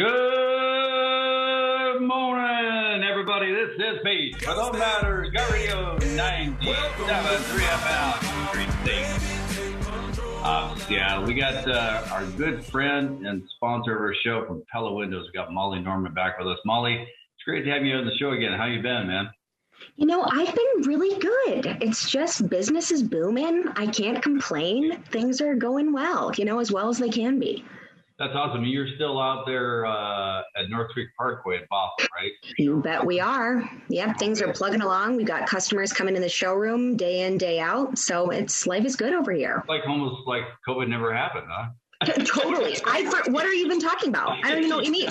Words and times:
Good 0.00 2.00
morning, 2.00 3.04
everybody. 3.04 3.52
This 3.52 3.68
is 3.76 3.98
Pete 4.02 4.42
for 4.42 4.54
the 4.54 4.72
Matters 4.72 5.28
KIRO 5.28 5.52
Radio 5.52 5.98
973 6.16 7.64
FM. 7.64 8.14
Uh, 10.42 10.74
yeah, 10.88 11.22
we 11.22 11.34
got 11.34 11.68
uh, 11.68 12.06
our 12.12 12.24
good 12.38 12.64
friend 12.64 13.26
and 13.26 13.42
sponsor 13.56 13.94
of 13.94 14.00
our 14.00 14.14
show 14.24 14.46
from 14.46 14.62
Pella 14.72 14.94
Windows. 14.94 15.26
We 15.26 15.32
got 15.38 15.52
Molly 15.52 15.80
Norman 15.80 16.14
back 16.14 16.38
with 16.38 16.48
us. 16.48 16.56
Molly, 16.64 16.94
it's 16.94 17.44
great 17.44 17.66
to 17.66 17.70
have 17.70 17.84
you 17.84 17.94
on 17.96 18.06
the 18.06 18.16
show 18.18 18.30
again. 18.30 18.54
How 18.54 18.64
you 18.64 18.80
been, 18.80 19.06
man? 19.06 19.28
You 19.96 20.06
know, 20.06 20.24
I've 20.26 20.54
been 20.54 20.82
really 20.86 21.18
good. 21.18 21.76
It's 21.82 22.08
just 22.08 22.48
business 22.48 22.90
is 22.90 23.02
booming. 23.02 23.66
I 23.76 23.86
can't 23.86 24.22
complain. 24.22 25.02
Things 25.10 25.42
are 25.42 25.54
going 25.54 25.92
well, 25.92 26.32
you 26.38 26.46
know, 26.46 26.58
as 26.58 26.72
well 26.72 26.88
as 26.88 26.96
they 26.96 27.10
can 27.10 27.38
be. 27.38 27.66
That's 28.20 28.34
awesome. 28.34 28.66
You're 28.66 28.86
still 28.96 29.18
out 29.18 29.46
there 29.46 29.86
uh, 29.86 30.42
at 30.54 30.68
North 30.68 30.90
Creek 30.90 31.08
Parkway 31.16 31.56
at 31.56 31.70
Bothell, 31.70 32.06
right? 32.14 32.30
You 32.58 32.82
bet 32.82 33.04
we 33.04 33.18
are. 33.18 33.68
Yep, 33.88 34.18
things 34.18 34.42
are 34.42 34.52
plugging 34.52 34.82
along. 34.82 35.16
We've 35.16 35.26
got 35.26 35.48
customers 35.48 35.90
coming 35.90 36.14
in 36.16 36.20
the 36.20 36.28
showroom 36.28 36.98
day 36.98 37.22
in, 37.22 37.38
day 37.38 37.60
out. 37.60 37.96
So 37.96 38.28
it's 38.28 38.66
life 38.66 38.84
is 38.84 38.94
good 38.94 39.14
over 39.14 39.32
here. 39.32 39.64
Like 39.68 39.86
almost 39.88 40.28
like 40.28 40.42
COVID 40.68 40.86
never 40.88 41.14
happened, 41.14 41.46
huh? 41.48 41.70
totally. 42.26 42.76
I 42.84 43.04
what 43.30 43.46
are 43.46 43.54
you 43.54 43.64
even 43.64 43.80
talking 43.80 44.10
about? 44.10 44.32
I 44.44 44.50
don't 44.50 44.58
even 44.58 44.68
know 44.68 44.76
what 44.76 44.84
you 44.84 44.92
mean. 44.92 45.08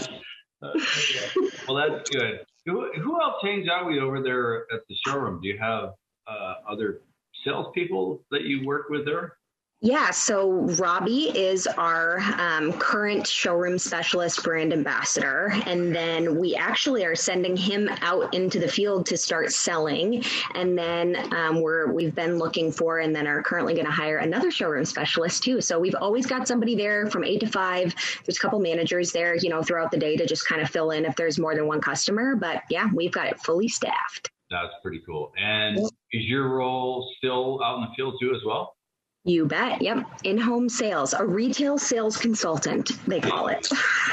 well, 1.67 1.77
that's 1.77 2.07
good. 2.11 2.41
Who, 2.67 2.91
who 2.93 3.19
else 3.19 3.37
hangs 3.41 3.67
out 3.67 3.87
with 3.87 3.97
over 3.97 4.21
there 4.21 4.67
at 4.71 4.81
the 4.87 4.95
showroom? 5.07 5.41
Do 5.41 5.47
you 5.47 5.57
have 5.57 5.93
uh, 6.27 6.53
other 6.69 7.01
salespeople 7.43 8.21
that 8.29 8.43
you 8.43 8.67
work 8.67 8.89
with 8.89 9.05
there? 9.05 9.38
Yeah, 9.81 10.11
so 10.11 10.49
Robbie 10.77 11.29
is 11.29 11.65
our 11.65 12.19
um, 12.37 12.73
current 12.73 13.25
showroom 13.25 13.77
specialist 13.77 14.43
brand 14.43 14.73
ambassador. 14.73 15.53
And 15.65 15.95
then 15.95 16.37
we 16.37 16.53
actually 16.53 17.05
are 17.05 17.15
sending 17.15 17.55
him 17.55 17.87
out 18.01 18.33
into 18.33 18.59
the 18.59 18.67
field 18.67 19.05
to 19.05 19.15
start 19.15 19.53
selling. 19.53 20.21
And 20.53 20.77
then 20.77 21.33
um, 21.33 21.61
we're, 21.61 21.93
we've 21.93 22.13
been 22.13 22.37
looking 22.37 22.73
for 22.73 22.99
and 22.99 23.15
then 23.15 23.25
are 23.25 23.41
currently 23.41 23.73
going 23.73 23.85
to 23.85 23.91
hire 23.91 24.17
another 24.17 24.51
showroom 24.51 24.83
specialist 24.83 25.43
too. 25.43 25.61
So 25.61 25.79
we've 25.79 25.95
always 25.95 26.25
got 26.25 26.45
somebody 26.45 26.75
there 26.75 27.09
from 27.09 27.23
eight 27.23 27.39
to 27.39 27.47
five. 27.47 27.95
There's 28.25 28.35
a 28.35 28.41
couple 28.41 28.59
managers 28.59 29.13
there, 29.13 29.35
you 29.37 29.47
know, 29.47 29.63
throughout 29.63 29.91
the 29.91 29.97
day 29.97 30.17
to 30.17 30.25
just 30.25 30.45
kind 30.45 30.61
of 30.61 30.69
fill 30.69 30.91
in 30.91 31.05
if 31.05 31.15
there's 31.15 31.39
more 31.39 31.55
than 31.55 31.67
one 31.67 31.79
customer. 31.79 32.35
But 32.35 32.63
yeah, 32.69 32.89
we've 32.93 33.13
got 33.13 33.27
it 33.27 33.39
fully 33.39 33.69
staffed. 33.69 34.29
That's 34.51 34.73
pretty 34.81 34.99
cool. 35.05 35.31
And 35.37 35.77
is 35.79 36.25
your 36.25 36.49
role 36.49 37.09
still 37.17 37.63
out 37.63 37.77
in 37.77 37.81
the 37.83 37.95
field 37.95 38.15
too 38.19 38.33
as 38.35 38.41
well? 38.45 38.75
You 39.25 39.45
bet. 39.45 39.81
Yep. 39.81 40.05
In 40.23 40.37
home 40.37 40.69
sales, 40.69 41.13
a 41.13 41.25
retail 41.25 41.77
sales 41.77 42.17
consultant, 42.17 42.91
they 43.05 43.19
call 43.19 43.47
it. 43.47 43.67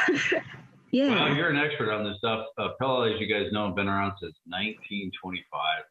yeah. 0.90 1.10
Well, 1.10 1.34
you're 1.34 1.48
an 1.48 1.56
expert 1.56 1.92
on 1.92 2.04
this 2.04 2.18
stuff. 2.18 2.46
Uh, 2.58 2.70
Pella, 2.80 3.12
as 3.12 3.20
you 3.20 3.27
guys 3.27 3.52
know, 3.52 3.70
been 3.70 3.88
around 3.88 4.12
since 4.20 4.34
1925. 4.46 5.84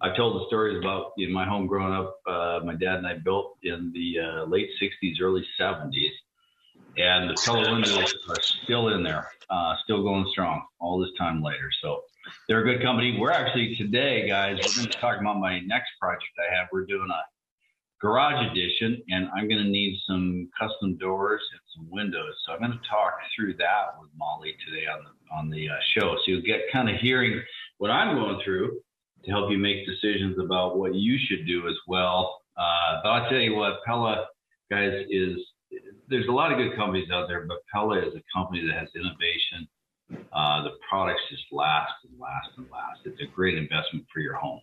I've 0.00 0.16
told 0.16 0.40
the 0.40 0.46
stories 0.48 0.78
about 0.78 1.12
in 1.18 1.32
my 1.32 1.46
home 1.46 1.66
growing 1.66 1.92
up. 1.92 2.18
Uh, 2.26 2.60
my 2.64 2.74
dad 2.74 2.96
and 2.96 3.06
I 3.06 3.14
built 3.18 3.58
in 3.62 3.92
the 3.94 4.20
uh, 4.20 4.44
late 4.44 4.68
60s, 4.82 5.20
early 5.20 5.46
70s. 5.60 6.10
And 6.96 7.30
the 7.30 7.34
Pella 7.44 7.72
windows 7.72 8.14
are 8.28 8.40
still 8.40 8.88
in 8.88 9.02
there, 9.02 9.28
uh, 9.50 9.74
still 9.82 10.02
going 10.02 10.26
strong 10.30 10.64
all 10.78 10.98
this 10.98 11.10
time 11.18 11.42
later. 11.42 11.70
So 11.82 12.02
they're 12.48 12.60
a 12.60 12.64
good 12.64 12.82
company. 12.82 13.16
We're 13.18 13.32
actually 13.32 13.74
today, 13.76 14.28
guys, 14.28 14.56
we're 14.56 14.82
going 14.82 14.92
to 14.92 14.98
talk 14.98 15.20
about 15.20 15.38
my 15.38 15.60
next 15.60 15.90
project 16.00 16.30
I 16.38 16.54
have. 16.54 16.68
We're 16.72 16.86
doing 16.86 17.08
a 17.10 17.33
garage 18.04 18.52
edition, 18.52 19.02
and 19.08 19.28
I'm 19.34 19.48
going 19.48 19.64
to 19.64 19.70
need 19.70 19.98
some 20.06 20.50
custom 20.60 20.98
doors 20.98 21.40
and 21.52 21.60
some 21.74 21.90
windows. 21.90 22.34
So 22.44 22.52
I'm 22.52 22.58
going 22.58 22.72
to 22.72 22.88
talk 22.88 23.14
through 23.34 23.54
that 23.54 23.96
with 23.98 24.10
Molly 24.14 24.54
today 24.66 24.84
on 24.86 25.04
the 25.04 25.12
on 25.34 25.48
the 25.48 25.70
uh, 25.70 25.80
show. 25.94 26.14
So 26.16 26.32
you'll 26.32 26.42
get 26.42 26.60
kind 26.70 26.90
of 26.90 26.96
hearing 27.00 27.40
what 27.78 27.90
I'm 27.90 28.14
going 28.14 28.40
through 28.44 28.78
to 29.24 29.30
help 29.30 29.50
you 29.50 29.56
make 29.56 29.86
decisions 29.86 30.38
about 30.38 30.76
what 30.76 30.94
you 30.94 31.18
should 31.26 31.46
do 31.46 31.66
as 31.66 31.76
well. 31.88 32.42
Uh, 32.58 33.00
but 33.02 33.08
I'll 33.08 33.30
tell 33.30 33.40
you 33.40 33.54
what, 33.54 33.82
Pella, 33.86 34.26
guys, 34.70 34.92
is 35.08 35.38
there's 36.08 36.28
a 36.28 36.32
lot 36.32 36.52
of 36.52 36.58
good 36.58 36.76
companies 36.76 37.08
out 37.10 37.26
there, 37.26 37.46
but 37.48 37.56
Pella 37.72 37.98
is 38.00 38.14
a 38.14 38.22
company 38.36 38.66
that 38.66 38.78
has 38.78 38.88
innovation. 38.94 39.66
Uh, 40.30 40.62
the 40.62 40.76
products 40.86 41.22
just 41.30 41.44
last 41.50 41.92
and 42.04 42.20
last 42.20 42.50
and 42.58 42.66
last. 42.70 43.00
It's 43.06 43.20
a 43.22 43.34
great 43.34 43.56
investment 43.56 44.04
for 44.12 44.20
your 44.20 44.34
home. 44.34 44.60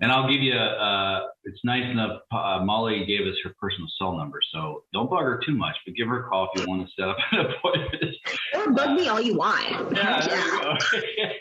And 0.00 0.10
I'll 0.10 0.28
give 0.30 0.40
you, 0.40 0.54
uh, 0.54 1.26
it's 1.44 1.60
nice 1.62 1.84
enough. 1.84 2.22
Uh, 2.32 2.60
Molly 2.64 3.04
gave 3.06 3.26
us 3.26 3.34
her 3.44 3.54
personal 3.60 3.86
cell 3.98 4.16
number. 4.16 4.40
So 4.52 4.84
don't 4.94 5.10
bug 5.10 5.22
her 5.22 5.40
too 5.44 5.54
much, 5.54 5.76
but 5.84 5.94
give 5.94 6.08
her 6.08 6.26
a 6.26 6.28
call 6.28 6.48
if 6.54 6.62
you 6.62 6.68
want 6.68 6.86
to 6.86 6.92
set 6.98 7.08
up 7.08 7.18
an 7.32 7.40
appointment. 7.58 8.16
Or 8.54 8.70
bug 8.72 8.96
me 8.96 9.08
all 9.08 9.20
you 9.20 9.36
want. 9.36 9.60
Yeah. 10.00 10.78
yeah. 11.18 11.32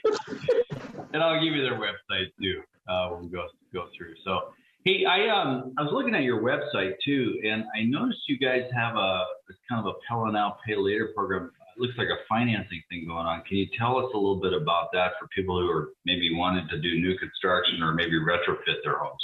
and 1.13 1.23
I'll 1.23 1.41
give 1.41 1.53
you 1.53 1.61
their 1.61 1.79
website 1.79 2.27
too 2.41 2.61
uh, 2.89 3.09
when 3.09 3.23
we 3.23 3.29
go, 3.29 3.47
go 3.73 3.87
through. 3.97 4.15
So, 4.25 4.53
hey, 4.83 5.05
I, 5.05 5.29
um, 5.29 5.73
I 5.77 5.83
was 5.83 5.91
looking 5.93 6.15
at 6.15 6.23
your 6.23 6.41
website 6.41 6.93
too, 7.05 7.39
and 7.45 7.63
I 7.75 7.83
noticed 7.83 8.19
you 8.27 8.37
guys 8.37 8.63
have 8.75 8.95
a, 8.95 9.23
kind 9.69 9.85
of 9.85 9.85
a 9.85 9.93
Pella 10.07 10.31
Now 10.31 10.57
Pay 10.65 10.75
Later 10.75 11.11
program 11.15 11.51
looks 11.79 11.97
like 11.97 12.09
a 12.09 12.17
financing 12.27 12.81
thing 12.89 13.05
going 13.07 13.25
on. 13.25 13.41
Can 13.47 13.57
you 13.57 13.67
tell 13.77 13.97
us 13.97 14.11
a 14.13 14.17
little 14.17 14.39
bit 14.39 14.53
about 14.53 14.91
that 14.93 15.13
for 15.19 15.27
people 15.29 15.59
who 15.59 15.69
are 15.69 15.89
maybe 16.05 16.35
wanting 16.35 16.67
to 16.69 16.79
do 16.79 16.99
new 16.99 17.17
construction 17.17 17.81
or 17.81 17.93
maybe 17.93 18.19
retrofit 18.19 18.83
their 18.83 18.97
homes? 18.97 19.23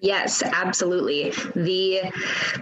Yes, 0.00 0.42
absolutely. 0.42 1.30
The 1.54 2.02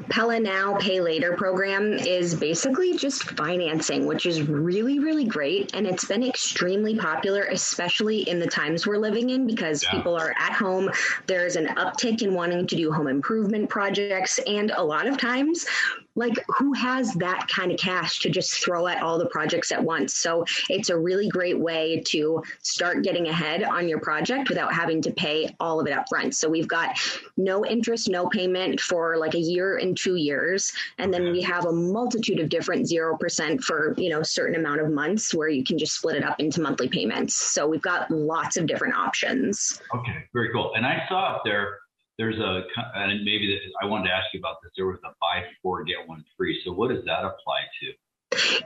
Pella 0.09 0.39
Now 0.39 0.77
Pay 0.79 1.01
Later 1.01 1.37
program 1.37 1.95
is 1.95 2.35
basically 2.35 2.97
just 2.97 3.25
financing, 3.31 4.07
which 4.07 4.25
is 4.25 4.43
really, 4.43 5.01
really 5.01 5.25
great. 5.25 5.75
And 5.75 5.85
it's 5.87 6.05
been 6.05 6.23
extremely 6.23 6.97
popular, 6.97 7.43
especially 7.51 8.29
in 8.29 8.39
the 8.39 8.47
times 8.47 8.87
we're 8.87 8.99
living 8.99 9.31
in 9.31 9.49
because 9.49 9.83
yeah. 9.83 9.91
people 9.91 10.15
are 10.17 10.33
at 10.39 10.53
home. 10.53 10.91
There's 11.27 11.57
an 11.57 11.67
uptick 11.75 12.23
in 12.23 12.35
wanting 12.35 12.69
to 12.69 12.77
do 12.77 12.93
home 12.93 13.09
improvement 13.09 13.69
projects. 13.69 14.39
And 14.47 14.71
a 14.71 14.83
lot 14.83 15.09
of 15.09 15.19
times, 15.19 15.67
like 16.17 16.45
who 16.59 16.73
has 16.73 17.15
that 17.15 17.49
kind 17.49 17.73
of 17.73 17.79
cash 17.79 18.21
to 18.21 18.31
just 18.31 18.63
throw 18.63 18.87
at 18.87 19.03
all 19.03 19.19
the 19.19 19.27
projects 19.27 19.73
at 19.73 19.83
once? 19.83 20.17
So 20.17 20.45
it's 20.69 20.91
a 20.91 20.99
really 20.99 21.29
great 21.29 21.59
way 21.59 22.03
to 22.07 22.43
start 22.63 23.03
getting 23.03 23.29
ahead 23.29 23.63
on 23.63 23.89
your 23.89 24.01
project 24.01 24.49
without 24.49 24.73
having 24.73 25.03
to 25.03 25.13
pay 25.13 25.55
all 25.61 25.81
of 25.81 25.87
it 25.87 25.93
up 25.93 26.09
front 26.09 26.35
so 26.35 26.49
we've 26.49 26.69
got 26.69 26.99
no 27.37 27.65
interest 27.65 28.09
no 28.09 28.29
payment 28.29 28.81
for 28.81 29.17
like 29.17 29.35
a 29.35 29.39
year 29.39 29.79
and 29.79 29.97
two 29.97 30.17
years. 30.17 30.73
And 30.99 31.13
then 31.13 31.33
we 31.33 31.43
have 31.43 31.67
a 31.67 31.73
multitude 31.73 32.41
of 32.41 32.49
different 32.49 32.87
0% 32.87 33.63
for 33.63 33.95
you 33.97 34.11
know 34.11 34.23
certain 34.23 34.57
amount 34.57 34.81
of 34.81 34.91
months 34.91 35.35
where 35.35 35.49
you 35.49 35.65
can 35.65 35.79
just 35.79 35.95
split 35.95 36.17
it 36.17 36.25
up 36.25 36.39
into 36.41 36.61
monthly 36.61 36.89
payments. 36.89 37.35
So 37.35 37.67
we've 37.67 37.83
got 37.83 38.11
lots 38.11 38.57
of 38.57 38.67
different 38.67 38.95
options. 38.95 39.81
Okay 39.95 40.25
very 40.33 40.51
cool. 40.53 40.73
And 40.75 40.85
i 40.85 41.07
saw 41.09 41.37
up 41.37 41.43
there 41.45 41.79
there's 42.19 42.39
a 42.39 42.63
and 42.95 43.25
maybe 43.25 43.47
this, 43.49 43.61
I 43.83 43.87
wanted 43.87 44.09
to 44.09 44.15
ask 44.15 44.33
you 44.33 44.41
about 44.41 44.57
this. 44.63 44.73
There 44.77 44.87
was 44.87 44.99
a 45.05 45.13
buy 45.21 45.45
four 45.63 45.83
get 45.85 46.07
one 46.07 46.25
free. 46.37 46.61
So 46.65 46.73
what 46.73 46.91
does 46.91 47.05
that 47.05 47.25
apply 47.25 47.61
to? 47.81 47.93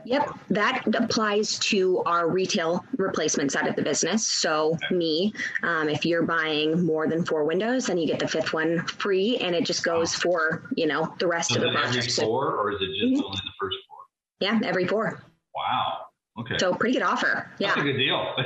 Yep, 0.05 0.39
that 0.51 0.83
applies 0.95 1.59
to 1.59 2.03
our 2.05 2.29
retail 2.29 2.85
replacement 2.97 3.53
side 3.53 3.67
of 3.67 3.77
the 3.77 3.83
business. 3.83 4.27
So 4.27 4.75
okay. 4.75 4.95
me, 4.95 5.35
um, 5.63 5.89
if 5.89 6.07
you're 6.07 6.23
buying 6.23 6.85
more 6.85 7.07
than 7.07 7.25
four 7.25 7.45
windows, 7.45 7.87
then 7.87 7.99
you 7.99 8.07
get 8.07 8.19
the 8.19 8.29
fifth 8.29 8.53
one 8.53 8.87
free, 8.87 9.37
and 9.39 9.55
it 9.55 9.65
just 9.65 9.85
goes 9.85 10.15
oh. 10.17 10.19
for 10.21 10.71
you 10.77 10.87
know 10.87 11.15
the 11.19 11.27
rest 11.27 11.51
so 11.51 11.57
of 11.57 11.63
the 11.63 11.71
project. 11.71 11.97
Every 11.97 12.25
four, 12.25 12.55
or 12.55 12.73
is 12.73 12.79
it 12.81 12.87
just 12.87 13.15
mm-hmm. 13.15 13.25
only 13.25 13.41
the 13.45 13.53
first 13.61 13.77
four? 13.89 13.99
Yeah, 14.41 14.61
every 14.65 14.87
four. 14.87 15.23
Wow. 15.55 15.99
Okay. 16.41 16.57
So 16.59 16.73
pretty 16.73 16.95
good 16.95 17.03
offer. 17.03 17.51
Yeah. 17.59 17.69
That's 17.69 17.81
a 17.81 17.85
good 17.85 17.97
deal. 17.97 18.35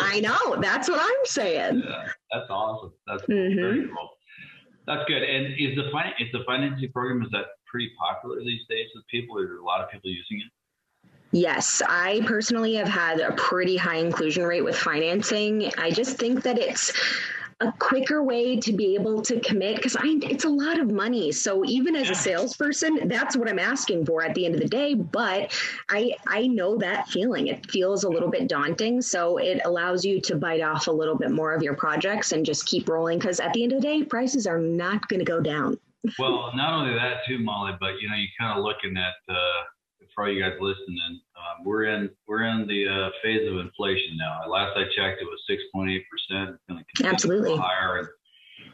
I 0.00 0.20
know. 0.20 0.60
That's 0.60 0.88
what 0.88 1.00
I'm 1.00 1.24
saying. 1.24 1.82
Yeah, 1.84 2.08
that's 2.30 2.50
awesome. 2.50 2.92
That's 3.06 3.22
mm-hmm. 3.22 3.58
very 3.58 3.88
cool. 3.88 4.10
That's 4.88 5.04
good. 5.04 5.22
And 5.22 5.52
is 5.58 5.76
the 5.76 5.90
fin- 5.92 6.14
is 6.18 6.32
the 6.32 6.42
financing 6.46 6.90
program 6.92 7.22
is 7.22 7.28
that 7.32 7.44
pretty 7.66 7.90
popular 7.98 8.40
these 8.40 8.66
days 8.70 8.86
with 8.94 9.06
people? 9.08 9.38
Are 9.38 9.58
a 9.58 9.62
lot 9.62 9.82
of 9.82 9.90
people 9.90 10.08
using 10.08 10.40
it? 10.40 10.50
Yes, 11.30 11.82
I 11.86 12.22
personally 12.24 12.74
have 12.76 12.88
had 12.88 13.20
a 13.20 13.32
pretty 13.32 13.76
high 13.76 13.96
inclusion 13.96 14.44
rate 14.44 14.64
with 14.64 14.74
financing. 14.74 15.70
I 15.76 15.90
just 15.90 16.16
think 16.16 16.42
that 16.44 16.56
it's 16.56 16.90
a 17.60 17.72
quicker 17.80 18.22
way 18.22 18.56
to 18.56 18.72
be 18.72 18.94
able 18.94 19.20
to 19.20 19.40
commit 19.40 19.76
because 19.76 19.96
I 19.96 20.18
it's 20.22 20.44
a 20.44 20.48
lot 20.48 20.78
of 20.78 20.92
money. 20.92 21.32
So 21.32 21.64
even 21.64 21.96
as 21.96 22.08
a 22.08 22.14
salesperson, 22.14 23.08
that's 23.08 23.36
what 23.36 23.48
I'm 23.48 23.58
asking 23.58 24.06
for 24.06 24.22
at 24.22 24.34
the 24.34 24.46
end 24.46 24.54
of 24.54 24.60
the 24.60 24.68
day. 24.68 24.94
But 24.94 25.52
I 25.88 26.14
I 26.26 26.46
know 26.46 26.76
that 26.78 27.08
feeling. 27.08 27.48
It 27.48 27.68
feels 27.70 28.04
a 28.04 28.08
little 28.08 28.30
bit 28.30 28.48
daunting. 28.48 29.02
So 29.02 29.38
it 29.38 29.60
allows 29.64 30.04
you 30.04 30.20
to 30.22 30.36
bite 30.36 30.60
off 30.60 30.86
a 30.86 30.92
little 30.92 31.16
bit 31.16 31.32
more 31.32 31.52
of 31.52 31.62
your 31.62 31.74
projects 31.74 32.30
and 32.30 32.46
just 32.46 32.66
keep 32.66 32.88
rolling 32.88 33.18
because 33.18 33.40
at 33.40 33.52
the 33.54 33.64
end 33.64 33.72
of 33.72 33.82
the 33.82 33.86
day, 33.86 34.04
prices 34.04 34.46
are 34.46 34.60
not 34.60 35.08
going 35.08 35.20
to 35.20 35.26
go 35.26 35.40
down. 35.40 35.78
well, 36.18 36.52
not 36.54 36.72
only 36.72 36.94
that 36.94 37.24
too, 37.26 37.40
Molly, 37.40 37.72
but 37.80 38.00
you 38.00 38.08
know, 38.08 38.14
you 38.14 38.28
kind 38.38 38.56
of 38.56 38.64
looking 38.64 38.96
at 38.96 39.14
uh, 39.28 39.62
for 40.18 40.26
all 40.26 40.32
you 40.32 40.42
guys 40.42 40.58
listening, 40.60 41.20
um, 41.38 41.64
we're 41.64 41.84
in 41.84 42.10
we're 42.26 42.42
in 42.42 42.66
the 42.66 42.88
uh, 42.88 43.10
phase 43.22 43.48
of 43.48 43.58
inflation 43.58 44.18
now. 44.18 44.42
Last 44.50 44.76
I 44.76 44.82
checked, 44.96 45.22
it 45.22 45.28
was 45.30 45.38
6.8 45.48 45.86
percent. 46.10 46.58
It's 46.58 46.64
going 46.68 46.82
to 46.82 46.84
continue 46.90 47.14
Absolutely. 47.14 47.56
higher. 47.56 47.98
And, 47.98 48.08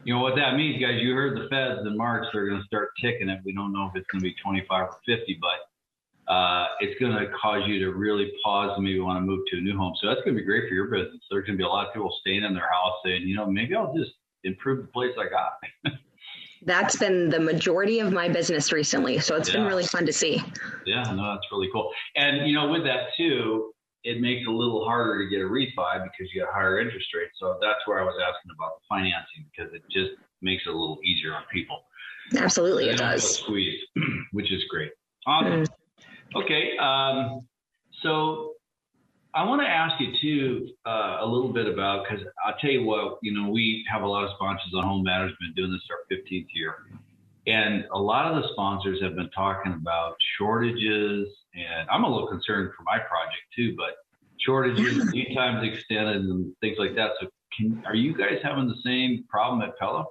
you 0.03 0.15
know 0.15 0.21
what 0.21 0.35
that 0.37 0.55
means, 0.55 0.81
guys? 0.81 0.99
You 1.03 1.13
heard 1.13 1.37
the 1.37 1.47
Feds 1.49 1.85
in 1.85 1.95
March; 1.95 2.25
they're 2.33 2.49
going 2.49 2.59
to 2.59 2.65
start 2.65 2.89
ticking 2.99 3.29
it. 3.29 3.41
We 3.45 3.53
don't 3.53 3.71
know 3.71 3.85
if 3.85 3.95
it's 3.95 4.07
going 4.11 4.21
to 4.21 4.27
be 4.27 4.33
25 4.43 4.87
or 4.89 4.97
50, 5.05 5.39
but 5.39 6.33
uh, 6.33 6.65
it's 6.79 6.99
going 6.99 7.13
to 7.13 7.31
cause 7.39 7.61
you 7.67 7.77
to 7.85 7.91
really 7.91 8.31
pause 8.43 8.71
and 8.75 8.83
maybe 8.83 8.99
want 8.99 9.17
to 9.17 9.21
move 9.21 9.45
to 9.51 9.57
a 9.57 9.61
new 9.61 9.77
home. 9.77 9.93
So 10.01 10.07
that's 10.07 10.21
going 10.25 10.33
to 10.35 10.41
be 10.41 10.45
great 10.45 10.67
for 10.67 10.73
your 10.73 10.87
business. 10.87 11.21
There's 11.29 11.45
going 11.45 11.57
to 11.57 11.61
be 11.61 11.63
a 11.63 11.69
lot 11.69 11.85
of 11.85 11.93
people 11.93 12.11
staying 12.21 12.43
in 12.43 12.55
their 12.55 12.71
house 12.73 12.93
saying, 13.05 13.21
you 13.21 13.35
know, 13.35 13.45
maybe 13.45 13.75
I'll 13.75 13.93
just 13.95 14.13
improve 14.43 14.81
the 14.81 14.91
place 14.91 15.13
I 15.19 15.29
got. 15.29 15.93
that's 16.63 16.95
been 16.95 17.29
the 17.29 17.39
majority 17.39 17.99
of 17.99 18.11
my 18.11 18.29
business 18.29 18.71
recently. 18.71 19.19
So 19.19 19.35
it's 19.35 19.49
yeah. 19.49 19.55
been 19.55 19.65
really 19.65 19.85
fun 19.85 20.05
to 20.05 20.13
see. 20.13 20.41
Yeah, 20.85 21.03
no, 21.03 21.33
that's 21.33 21.45
really 21.51 21.69
cool. 21.71 21.91
And, 22.15 22.47
you 22.47 22.53
know, 22.53 22.69
with 22.69 22.83
that 22.83 23.09
too, 23.17 23.71
it 24.03 24.21
makes 24.21 24.41
it 24.41 24.47
a 24.47 24.51
little 24.51 24.85
harder 24.85 25.23
to 25.23 25.29
get 25.29 25.41
a 25.41 25.49
refi 25.49 26.03
because 26.03 26.31
you 26.33 26.43
got 26.43 26.53
higher 26.53 26.79
interest 26.79 27.07
rates. 27.15 27.33
So 27.39 27.57
that's 27.61 27.79
where 27.85 27.99
I 27.99 28.03
was 28.03 28.15
asking 28.21 28.51
about 28.57 28.73
the 28.79 28.85
financing 28.87 29.45
because 29.51 29.73
it 29.73 29.81
just 29.91 30.11
makes 30.41 30.63
it 30.65 30.69
a 30.69 30.77
little 30.77 30.99
easier 31.03 31.33
on 31.33 31.43
people. 31.51 31.81
Absolutely, 32.35 32.89
it 32.89 32.97
does. 32.97 33.39
Squeeze, 33.39 33.79
which 34.31 34.51
is 34.51 34.63
great. 34.69 34.91
Awesome. 35.27 35.63
Mm. 35.63 36.43
Okay, 36.43 36.77
um, 36.77 37.47
so 38.01 38.54
I 39.35 39.43
want 39.43 39.61
to 39.61 39.67
ask 39.67 39.99
you 39.99 40.13
too 40.21 40.69
uh, 40.85 41.17
a 41.19 41.25
little 41.25 41.51
bit 41.51 41.67
about 41.67 42.05
because 42.05 42.25
I'll 42.45 42.55
tell 42.61 42.71
you 42.71 42.83
what, 42.83 43.19
you 43.21 43.33
know, 43.33 43.49
we 43.49 43.85
have 43.91 44.01
a 44.01 44.07
lot 44.07 44.23
of 44.23 44.29
sponsors 44.35 44.73
on 44.73 44.85
Home 44.85 45.03
Management 45.03 45.57
doing 45.57 45.73
this 45.73 45.81
our 45.91 46.17
15th 46.17 46.47
year, 46.53 46.75
and 47.45 47.83
a 47.93 47.99
lot 47.99 48.31
of 48.31 48.41
the 48.41 48.47
sponsors 48.53 49.01
have 49.01 49.17
been 49.17 49.29
talking 49.31 49.73
about 49.73 50.15
shortages, 50.37 51.27
and 51.53 51.89
I'm 51.89 52.05
a 52.05 52.09
little 52.09 52.29
concerned 52.29 52.71
for 52.77 52.83
my 52.83 52.97
project 52.97 53.43
too, 53.53 53.75
but 53.75 53.95
shortages, 54.39 55.03
lead 55.13 55.35
times 55.35 55.67
extended, 55.69 56.15
and 56.15 56.55
things 56.61 56.77
like 56.79 56.95
that. 56.95 57.11
So, 57.19 57.27
can, 57.57 57.83
are 57.85 57.95
you 57.95 58.17
guys 58.17 58.39
having 58.41 58.69
the 58.69 58.77
same 58.85 59.25
problem 59.27 59.61
at 59.61 59.77
Pella? 59.77 60.05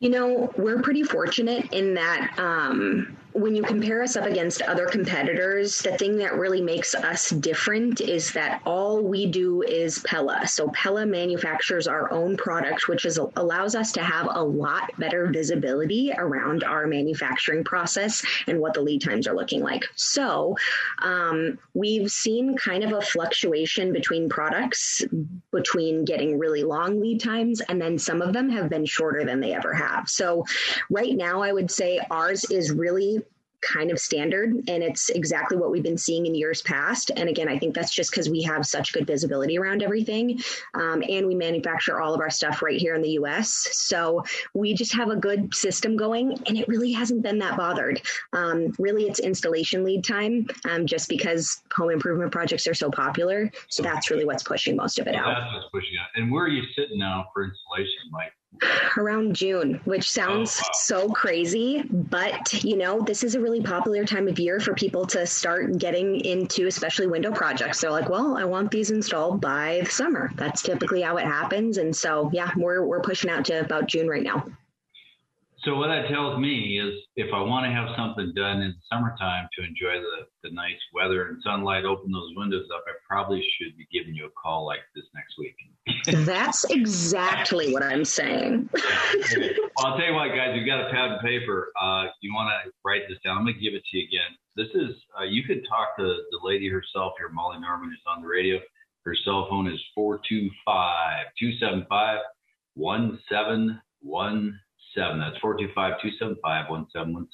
You 0.00 0.10
know, 0.10 0.52
we're 0.56 0.82
pretty 0.82 1.04
fortunate 1.04 1.72
in 1.72 1.94
that 1.94 2.34
um, 2.36 3.16
when 3.32 3.54
you 3.54 3.62
compare 3.62 4.02
us 4.02 4.16
up 4.16 4.26
against 4.26 4.62
other 4.62 4.86
competitors, 4.86 5.80
the 5.82 5.96
thing 5.96 6.16
that 6.16 6.34
really 6.34 6.60
makes 6.60 6.94
us 6.94 7.30
different 7.30 8.00
is 8.00 8.32
that 8.32 8.60
all 8.66 9.02
we 9.02 9.26
do 9.26 9.62
is 9.62 10.00
Pella. 10.00 10.46
So 10.48 10.68
Pella 10.70 11.06
manufactures 11.06 11.86
our 11.86 12.10
own 12.12 12.36
product, 12.36 12.88
which 12.88 13.04
is 13.04 13.18
allows 13.36 13.74
us 13.74 13.92
to 13.92 14.02
have 14.02 14.28
a 14.30 14.42
lot 14.42 14.90
better 14.98 15.28
visibility 15.28 16.12
around 16.16 16.64
our 16.64 16.86
manufacturing 16.86 17.62
process 17.62 18.24
and 18.46 18.60
what 18.60 18.74
the 18.74 18.80
lead 18.80 19.02
times 19.02 19.28
are 19.28 19.34
looking 19.34 19.62
like. 19.62 19.84
So 19.94 20.56
um, 20.98 21.58
we've 21.74 22.10
seen 22.10 22.56
kind 22.56 22.82
of 22.82 22.92
a 22.92 23.00
fluctuation 23.00 23.92
between 23.92 24.28
products, 24.28 25.04
between 25.52 26.04
getting 26.04 26.38
really 26.38 26.64
long 26.64 27.00
lead 27.00 27.20
times, 27.20 27.60
and 27.60 27.80
then 27.80 27.98
some 27.98 28.22
of 28.22 28.32
them 28.32 28.48
have 28.50 28.68
been 28.68 28.84
shorter 28.84 29.24
than 29.24 29.40
they 29.40 29.54
ever 29.54 29.72
have. 29.72 30.08
So 30.08 30.44
right 30.90 31.14
now, 31.14 31.42
I 31.42 31.52
would 31.52 31.70
say 31.70 32.00
ours 32.10 32.44
is 32.50 32.72
really 32.72 33.19
kind 33.62 33.90
of 33.90 33.98
standard 33.98 34.50
and 34.68 34.82
it's 34.82 35.10
exactly 35.10 35.56
what 35.56 35.70
we've 35.70 35.82
been 35.82 35.98
seeing 35.98 36.26
in 36.26 36.34
years 36.34 36.62
past. 36.62 37.10
And 37.16 37.28
again 37.28 37.48
i 37.48 37.58
think 37.58 37.74
that's 37.74 37.94
just 37.94 38.10
because 38.10 38.28
we 38.28 38.42
have 38.42 38.66
such 38.66 38.92
good 38.92 39.06
visibility 39.06 39.58
around 39.58 39.82
everything 39.82 40.40
um, 40.74 41.02
and 41.08 41.26
we 41.26 41.34
manufacture 41.34 42.00
all 42.00 42.14
of 42.14 42.20
our 42.20 42.30
stuff 42.30 42.62
right 42.62 42.80
here 42.80 42.94
in 42.94 43.02
the 43.02 43.10
us 43.10 43.68
so 43.72 44.24
we 44.54 44.74
just 44.74 44.94
have 44.94 45.10
a 45.10 45.16
good 45.16 45.54
system 45.54 45.96
going 45.96 46.32
and 46.46 46.56
it 46.56 46.68
really 46.68 46.92
hasn't 46.92 47.22
been 47.22 47.38
that 47.38 47.56
bothered. 47.56 48.00
Um, 48.32 48.72
really 48.78 49.04
it's 49.04 49.20
installation 49.20 49.84
lead 49.84 50.04
time 50.04 50.48
um, 50.68 50.86
just 50.86 51.08
because 51.08 51.62
home 51.74 51.90
improvement 51.90 52.32
projects 52.32 52.66
are 52.66 52.74
so 52.74 52.90
popular. 52.90 53.50
So 53.68 53.82
that's 53.82 54.10
really 54.10 54.24
what's 54.24 54.42
pushing 54.42 54.76
most 54.76 54.98
of 54.98 55.06
it 55.06 55.14
well, 55.14 55.24
out. 55.24 55.40
That's 55.40 55.54
what's 55.54 55.68
pushing 55.72 55.94
it 55.94 56.20
and 56.20 56.30
where 56.30 56.44
are 56.44 56.48
you 56.48 56.62
sitting 56.76 56.98
now 56.98 57.26
for 57.32 57.44
installation? 57.44 58.10
Mike 58.10 58.32
around 58.96 59.34
June, 59.34 59.80
which 59.84 60.10
sounds 60.10 60.60
oh, 60.62 60.68
so 60.72 61.08
crazy, 61.08 61.82
but 61.90 62.62
you 62.64 62.76
know, 62.76 63.00
this 63.00 63.24
is 63.24 63.34
a 63.34 63.40
really 63.40 63.62
popular 63.62 64.04
time 64.04 64.28
of 64.28 64.38
year 64.38 64.60
for 64.60 64.74
people 64.74 65.06
to 65.06 65.26
start 65.26 65.78
getting 65.78 66.20
into 66.24 66.66
especially 66.66 67.06
window 67.06 67.32
projects. 67.32 67.80
They're 67.80 67.90
like, 67.90 68.08
well, 68.08 68.36
I 68.36 68.44
want 68.44 68.70
these 68.70 68.90
installed 68.90 69.40
by 69.40 69.80
the 69.84 69.90
summer. 69.90 70.30
That's 70.36 70.62
typically 70.62 71.02
how 71.02 71.16
it 71.16 71.24
happens. 71.24 71.78
And 71.78 71.94
so, 71.94 72.30
yeah, 72.32 72.50
we're, 72.56 72.84
we're 72.84 73.00
pushing 73.00 73.30
out 73.30 73.44
to 73.46 73.60
about 73.60 73.86
June 73.86 74.08
right 74.08 74.22
now. 74.22 74.44
So 75.64 75.76
what 75.76 75.88
that 75.88 76.08
tells 76.08 76.40
me 76.40 76.80
is 76.80 76.94
if 77.16 77.34
I 77.34 77.40
want 77.40 77.66
to 77.66 77.72
have 77.72 77.88
something 77.96 78.32
done 78.34 78.62
in 78.62 78.72
the 78.72 78.82
summertime 78.90 79.46
to 79.58 79.64
enjoy 79.64 80.00
the, 80.00 80.24
the 80.42 80.54
nice 80.54 80.80
weather 80.94 81.28
and 81.28 81.42
sunlight, 81.44 81.84
open 81.84 82.10
those 82.10 82.32
windows 82.34 82.66
up, 82.74 82.82
I 82.88 82.92
probably 83.06 83.44
should 83.58 83.76
be 83.76 83.86
giving 83.92 84.14
you 84.14 84.26
a 84.26 84.30
call 84.30 84.64
like 84.64 84.80
this 84.94 85.04
next 85.14 85.34
week. 85.38 85.56
That's 86.26 86.64
exactly 86.64 87.74
what 87.74 87.82
I'm 87.82 88.06
saying. 88.06 88.70
well, 88.74 89.52
I'll 89.84 89.98
tell 89.98 90.06
you 90.06 90.14
what, 90.14 90.28
guys, 90.28 90.56
you've 90.56 90.66
got 90.66 90.88
a 90.88 90.90
pad 90.90 91.12
and 91.12 91.20
paper. 91.20 91.72
Uh, 91.80 92.06
you 92.22 92.32
want 92.32 92.48
to 92.64 92.72
write 92.84 93.02
this 93.08 93.18
down. 93.22 93.36
I'm 93.36 93.44
going 93.44 93.54
to 93.54 93.60
give 93.60 93.74
it 93.74 93.82
to 93.90 93.98
you 93.98 94.06
again. 94.08 94.32
This 94.56 94.68
is, 94.74 94.96
uh, 95.18 95.24
you 95.24 95.42
could 95.44 95.62
talk 95.68 95.96
to 95.98 96.04
the 96.04 96.40
lady 96.42 96.70
herself 96.70 97.12
here, 97.18 97.28
Molly 97.28 97.60
Norman, 97.60 97.90
who's 97.90 98.00
on 98.06 98.22
the 98.22 98.28
radio. 98.28 98.58
Her 99.04 99.14
cell 99.24 99.46
phone 99.50 99.66
is 99.66 99.80
425 99.94 101.26
275 101.38 102.18
1717 102.74 103.20
seven. 103.28 104.60
That's 104.96 105.36
425-275-1717. 105.42 107.26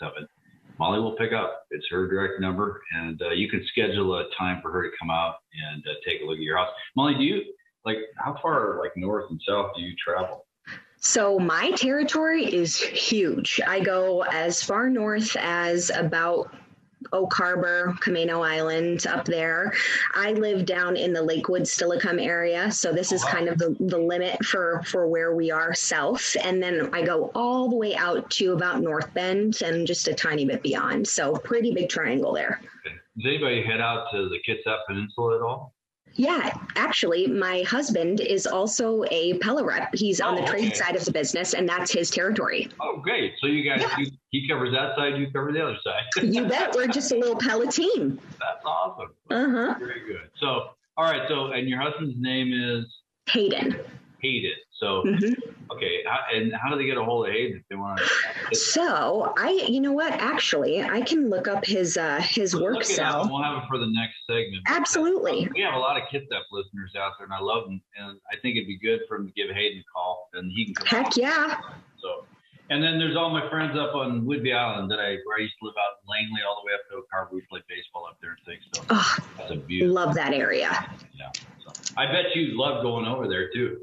Molly 0.78 1.00
will 1.00 1.16
pick 1.16 1.32
up. 1.32 1.64
It's 1.70 1.86
her 1.90 2.06
direct 2.06 2.40
number, 2.40 2.82
and 2.94 3.20
uh, 3.22 3.30
you 3.30 3.48
can 3.48 3.64
schedule 3.68 4.16
a 4.16 4.24
time 4.38 4.60
for 4.60 4.70
her 4.70 4.82
to 4.82 4.90
come 4.98 5.10
out 5.10 5.36
and 5.72 5.82
uh, 5.86 5.92
take 6.06 6.20
a 6.20 6.24
look 6.24 6.36
at 6.36 6.42
your 6.42 6.58
house. 6.58 6.68
Molly, 6.96 7.14
do 7.14 7.22
you 7.22 7.42
like 7.86 7.98
how 8.18 8.36
far, 8.42 8.78
like 8.80 8.92
north 8.96 9.30
and 9.30 9.40
south, 9.48 9.70
do 9.74 9.82
you 9.82 9.94
travel? 9.96 10.44
So 10.98 11.38
my 11.38 11.70
territory 11.72 12.44
is 12.44 12.80
huge. 12.80 13.60
I 13.66 13.80
go 13.80 14.24
as 14.24 14.62
far 14.62 14.90
north 14.90 15.36
as 15.38 15.90
about 15.90 16.54
Oak 17.12 17.32
Harbor, 17.34 17.94
Camano 18.00 18.46
Island 18.46 19.06
up 19.06 19.24
there. 19.24 19.72
I 20.14 20.32
live 20.32 20.66
down 20.66 20.96
in 20.96 21.12
the 21.12 21.22
Lakewood 21.22 21.62
Steilacoom 21.62 22.24
area, 22.24 22.70
so 22.70 22.92
this 22.92 23.12
is 23.12 23.24
kind 23.24 23.48
of 23.48 23.58
the, 23.58 23.76
the 23.80 23.98
limit 23.98 24.44
for 24.44 24.82
for 24.84 25.06
where 25.06 25.34
we 25.34 25.50
are 25.50 25.74
south. 25.74 26.36
And 26.42 26.62
then 26.62 26.90
I 26.92 27.02
go 27.02 27.30
all 27.34 27.68
the 27.68 27.76
way 27.76 27.94
out 27.94 28.30
to 28.32 28.52
about 28.52 28.80
North 28.80 29.12
Bend 29.14 29.62
and 29.62 29.86
just 29.86 30.08
a 30.08 30.14
tiny 30.14 30.44
bit 30.44 30.62
beyond. 30.62 31.06
So 31.06 31.36
pretty 31.36 31.72
big 31.72 31.88
triangle 31.88 32.32
there. 32.32 32.60
Does 32.84 33.26
anybody 33.26 33.62
head 33.62 33.80
out 33.80 34.06
to 34.12 34.28
the 34.28 34.38
Kitsap 34.46 34.80
Peninsula 34.86 35.36
at 35.36 35.42
all? 35.42 35.75
Yeah, 36.16 36.50
actually, 36.76 37.26
my 37.26 37.62
husband 37.62 38.20
is 38.20 38.46
also 38.46 39.04
a 39.10 39.38
Pella 39.38 39.64
rep. 39.64 39.94
He's 39.94 40.20
on 40.20 40.34
oh, 40.34 40.40
the 40.40 40.46
trade 40.46 40.68
okay. 40.68 40.74
side 40.74 40.96
of 40.96 41.04
the 41.04 41.12
business, 41.12 41.52
and 41.52 41.68
that's 41.68 41.92
his 41.92 42.10
territory. 42.10 42.68
Oh, 42.80 43.00
great! 43.02 43.34
So 43.40 43.46
you 43.46 43.62
guys, 43.68 43.82
yeah. 43.82 43.98
you, 43.98 44.10
he 44.30 44.48
covers 44.48 44.72
that 44.72 44.96
side, 44.96 45.18
you 45.18 45.30
cover 45.30 45.52
the 45.52 45.62
other 45.62 45.76
side. 45.84 46.04
you 46.22 46.46
bet. 46.46 46.74
We're 46.74 46.86
just 46.86 47.12
a 47.12 47.16
little 47.16 47.36
Pella 47.36 47.70
team. 47.70 48.18
That's 48.40 48.64
awesome. 48.64 49.12
Uh 49.30 49.50
huh. 49.50 49.74
Very 49.78 50.06
good. 50.06 50.30
So, 50.40 50.70
all 50.96 51.04
right. 51.04 51.22
So, 51.28 51.52
and 51.52 51.68
your 51.68 51.80
husband's 51.80 52.16
name 52.18 52.50
is 52.52 52.86
Hayden. 53.28 53.78
Hayden. 54.22 54.52
So, 54.78 55.02
mm-hmm. 55.06 55.32
okay, 55.72 56.04
and 56.34 56.52
how 56.54 56.68
do 56.70 56.76
they 56.76 56.84
get 56.84 56.98
a 56.98 57.02
hold 57.02 57.26
of 57.26 57.32
Hayden 57.32 57.56
if 57.56 57.62
they 57.70 57.76
want 57.76 57.98
to? 57.98 58.54
So, 58.54 59.32
I, 59.38 59.50
you 59.66 59.80
know 59.80 59.92
what? 59.92 60.12
Actually, 60.12 60.82
I 60.82 61.00
can 61.00 61.30
look 61.30 61.48
up 61.48 61.64
his 61.64 61.96
uh, 61.96 62.20
his 62.20 62.52
Let's 62.52 62.62
work 62.62 62.84
cell. 62.84 63.26
We'll 63.30 63.42
have 63.42 63.62
it 63.62 63.68
for 63.68 63.78
the 63.78 63.88
next 63.88 64.16
segment. 64.28 64.64
Absolutely. 64.66 65.48
We 65.54 65.62
have 65.62 65.74
a 65.74 65.78
lot 65.78 65.96
of 65.96 66.02
Kitsap 66.12 66.42
listeners 66.52 66.92
out 66.98 67.12
there, 67.18 67.24
and 67.24 67.32
I 67.32 67.40
love 67.40 67.64
them, 67.64 67.80
and 67.98 68.20
I 68.30 68.36
think 68.42 68.56
it'd 68.56 68.68
be 68.68 68.78
good 68.78 69.00
for 69.08 69.16
him 69.16 69.26
to 69.26 69.32
give 69.32 69.48
Hayden 69.54 69.80
a 69.80 69.84
call, 69.90 70.28
and 70.34 70.52
he 70.52 70.66
can 70.66 70.74
come. 70.74 70.86
Heck 71.04 71.16
yeah. 71.16 71.58
So, 72.02 72.26
and 72.68 72.82
then 72.82 72.98
there's 72.98 73.16
all 73.16 73.30
my 73.30 73.48
friends 73.48 73.78
up 73.78 73.94
on 73.94 74.26
Whidbey 74.26 74.54
Island 74.54 74.90
that 74.90 75.00
I 75.00 75.16
where 75.24 75.38
I 75.38 75.40
used 75.40 75.54
to 75.60 75.66
live 75.66 75.74
out 75.80 76.02
in 76.02 76.10
Langley 76.10 76.42
all 76.46 76.60
the 76.62 76.66
way 76.66 76.74
up 76.74 76.86
to 76.90 77.06
Harbor. 77.10 77.34
We 77.34 77.40
play 77.48 77.62
baseball 77.66 78.06
up 78.06 78.18
there 78.20 78.36
and 78.36 78.40
things. 78.44 78.62
So 78.74 78.82
oh, 78.90 79.16
that's 79.38 79.52
a 79.52 79.56
beautiful. 79.56 79.94
Love 79.94 80.14
that 80.16 80.34
area. 80.34 80.68
Yeah. 81.14 81.32
So 81.64 81.72
I 81.96 82.04
bet 82.12 82.36
you 82.36 82.58
love 82.58 82.82
going 82.82 83.06
over 83.06 83.26
there 83.26 83.50
too. 83.54 83.78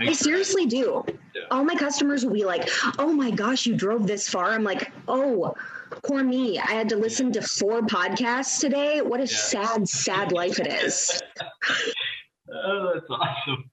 I 0.00 0.12
seriously 0.12 0.66
do. 0.66 1.04
Yeah. 1.34 1.42
All 1.50 1.64
my 1.64 1.74
customers 1.74 2.24
will 2.24 2.32
be 2.32 2.44
like, 2.44 2.68
"Oh 2.98 3.12
my 3.12 3.30
gosh, 3.30 3.66
you 3.66 3.74
drove 3.74 4.06
this 4.06 4.28
far." 4.28 4.52
I'm 4.52 4.64
like, 4.64 4.92
"Oh, 5.08 5.54
poor 6.04 6.22
me. 6.22 6.58
I 6.58 6.72
had 6.72 6.88
to 6.90 6.96
listen 6.96 7.32
to 7.32 7.42
four 7.42 7.82
podcasts 7.82 8.60
today. 8.60 9.00
What 9.00 9.20
a 9.20 9.24
yeah. 9.24 9.36
sad, 9.36 9.88
sad 9.88 10.32
life 10.32 10.58
it 10.58 10.66
is." 10.66 11.22
oh, 12.52 12.92
that's 12.94 13.06
awesome. 13.10 13.70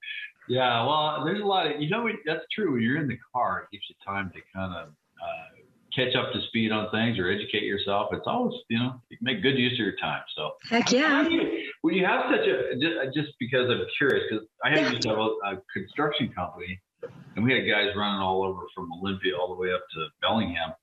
Yeah, 0.47 0.85
well, 0.85 1.23
there's 1.23 1.41
a 1.41 1.45
lot 1.45 1.71
of 1.71 1.81
you 1.81 1.89
know 1.89 2.09
that's 2.25 2.45
true. 2.53 2.73
When 2.73 2.81
you're 2.81 2.97
in 2.97 3.07
the 3.07 3.19
car, 3.33 3.63
it 3.63 3.75
gives 3.75 3.85
you 3.89 3.95
time 4.05 4.31
to 4.33 4.41
kind 4.53 4.73
of 4.75 4.89
uh, 4.89 5.45
catch 5.95 6.15
up 6.15 6.31
to 6.33 6.41
speed 6.47 6.71
on 6.71 6.89
things 6.91 7.19
or 7.19 7.29
educate 7.29 7.63
yourself. 7.63 8.09
It's 8.11 8.27
always 8.27 8.53
you 8.69 8.79
know 8.79 9.01
you 9.09 9.17
make 9.21 9.41
good 9.41 9.57
use 9.57 9.73
of 9.73 9.79
your 9.79 9.95
time. 9.97 10.23
So 10.35 10.51
heck 10.69 10.91
yeah. 10.91 11.27
When 11.81 11.95
you 11.95 12.05
have 12.05 12.25
such 12.29 12.47
a 12.47 12.71
uh, 12.71 13.05
just 13.13 13.29
because 13.39 13.69
I'm 13.69 13.85
curious 13.97 14.25
because 14.29 14.45
I 14.63 14.69
had 14.69 14.91
used 14.91 15.03
to 15.03 15.09
have 15.09 15.17
a, 15.17 15.21
a 15.21 15.61
construction 15.73 16.31
company 16.33 16.79
and 17.35 17.45
we 17.45 17.53
had 17.53 17.61
guys 17.61 17.95
running 17.95 18.21
all 18.21 18.43
over 18.43 18.61
from 18.75 18.89
Olympia 19.01 19.35
all 19.37 19.47
the 19.47 19.59
way 19.59 19.73
up 19.73 19.81
to 19.93 20.07
Bellingham. 20.21 20.73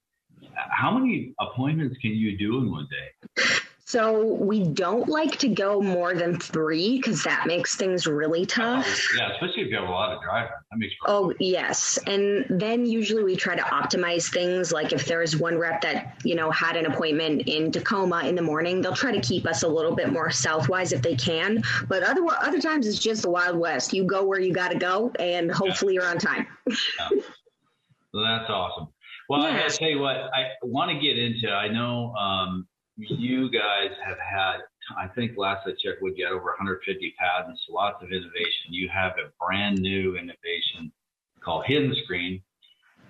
How 0.55 0.97
many 0.97 1.35
appointments 1.41 1.97
can 2.00 2.12
you 2.12 2.37
do 2.37 2.59
in 2.59 2.71
one 2.71 2.88
day? 2.91 3.43
So 3.88 4.23
we 4.23 4.64
don't 4.64 5.09
like 5.09 5.38
to 5.38 5.49
go 5.49 5.80
more 5.80 6.12
than 6.12 6.38
three 6.38 6.99
because 6.99 7.23
that 7.23 7.47
makes 7.47 7.75
things 7.75 8.07
really 8.07 8.45
tough. 8.45 8.87
Oh, 8.87 9.16
yeah, 9.16 9.33
especially 9.33 9.62
if 9.62 9.68
you 9.71 9.76
have 9.76 9.88
a 9.88 9.90
lot 9.90 10.12
of 10.12 10.23
drivers. 10.23 10.50
That 10.71 10.76
makes. 10.76 10.92
Oh 11.07 11.33
yes, 11.40 11.99
and 12.07 12.45
then 12.50 12.85
usually 12.85 13.25
we 13.25 13.35
try 13.35 13.57
to 13.57 13.62
optimize 13.62 14.30
things. 14.30 14.73
Like 14.73 14.92
if 14.92 15.07
there's 15.07 15.38
one 15.38 15.57
rep 15.57 15.80
that 15.80 16.21
you 16.23 16.35
know 16.35 16.50
had 16.50 16.76
an 16.76 16.85
appointment 16.85 17.49
in 17.49 17.73
Tacoma 17.73 18.25
in 18.25 18.35
the 18.35 18.42
morning, 18.42 18.83
they'll 18.83 18.92
try 18.95 19.11
to 19.11 19.23
keep 19.23 19.47
us 19.47 19.62
a 19.62 19.68
little 19.68 19.97
bit 19.97 20.12
more 20.12 20.28
southwise 20.28 20.92
if 20.92 21.00
they 21.00 21.16
can. 21.16 21.62
But 21.88 22.02
other 22.02 22.26
other 22.42 22.61
times 22.61 22.87
it's 22.87 22.99
just 22.99 23.23
the 23.23 23.30
Wild 23.30 23.57
West. 23.57 23.95
You 23.95 24.04
go 24.04 24.23
where 24.23 24.38
you 24.38 24.52
got 24.52 24.71
to 24.71 24.78
go, 24.78 25.12
and 25.18 25.50
hopefully 25.50 25.95
yeah. 25.95 26.02
you're 26.02 26.11
on 26.11 26.18
time. 26.18 26.47
yeah. 26.66 27.09
So 27.09 28.23
that's 28.23 28.50
awesome. 28.50 28.88
Well, 29.30 29.45
yeah. 29.45 29.62
I 29.64 29.68
tell 29.68 29.88
you 29.88 30.00
what, 30.00 30.16
I 30.16 30.50
want 30.62 30.90
to 30.90 30.99
get 30.99 31.18
into. 31.18 31.50
I 31.50 31.68
know 31.68 32.12
um, 32.16 32.66
you 32.99 33.50
guys 33.50 33.90
have 34.05 34.19
had, 34.19 34.59
I 34.99 35.07
think 35.09 35.37
last 35.37 35.67
I 35.67 35.71
checked, 35.71 36.02
we 36.02 36.14
get 36.14 36.31
over 36.31 36.47
150 36.47 37.14
patents, 37.19 37.61
lots 37.71 38.02
of 38.02 38.11
innovation. 38.11 38.71
You 38.71 38.88
have 38.88 39.12
a 39.12 39.31
brand 39.45 39.78
new 39.78 40.17
innovation 40.17 40.93
called 41.40 41.64
Hidden 41.67 41.95
Screen. 42.05 42.43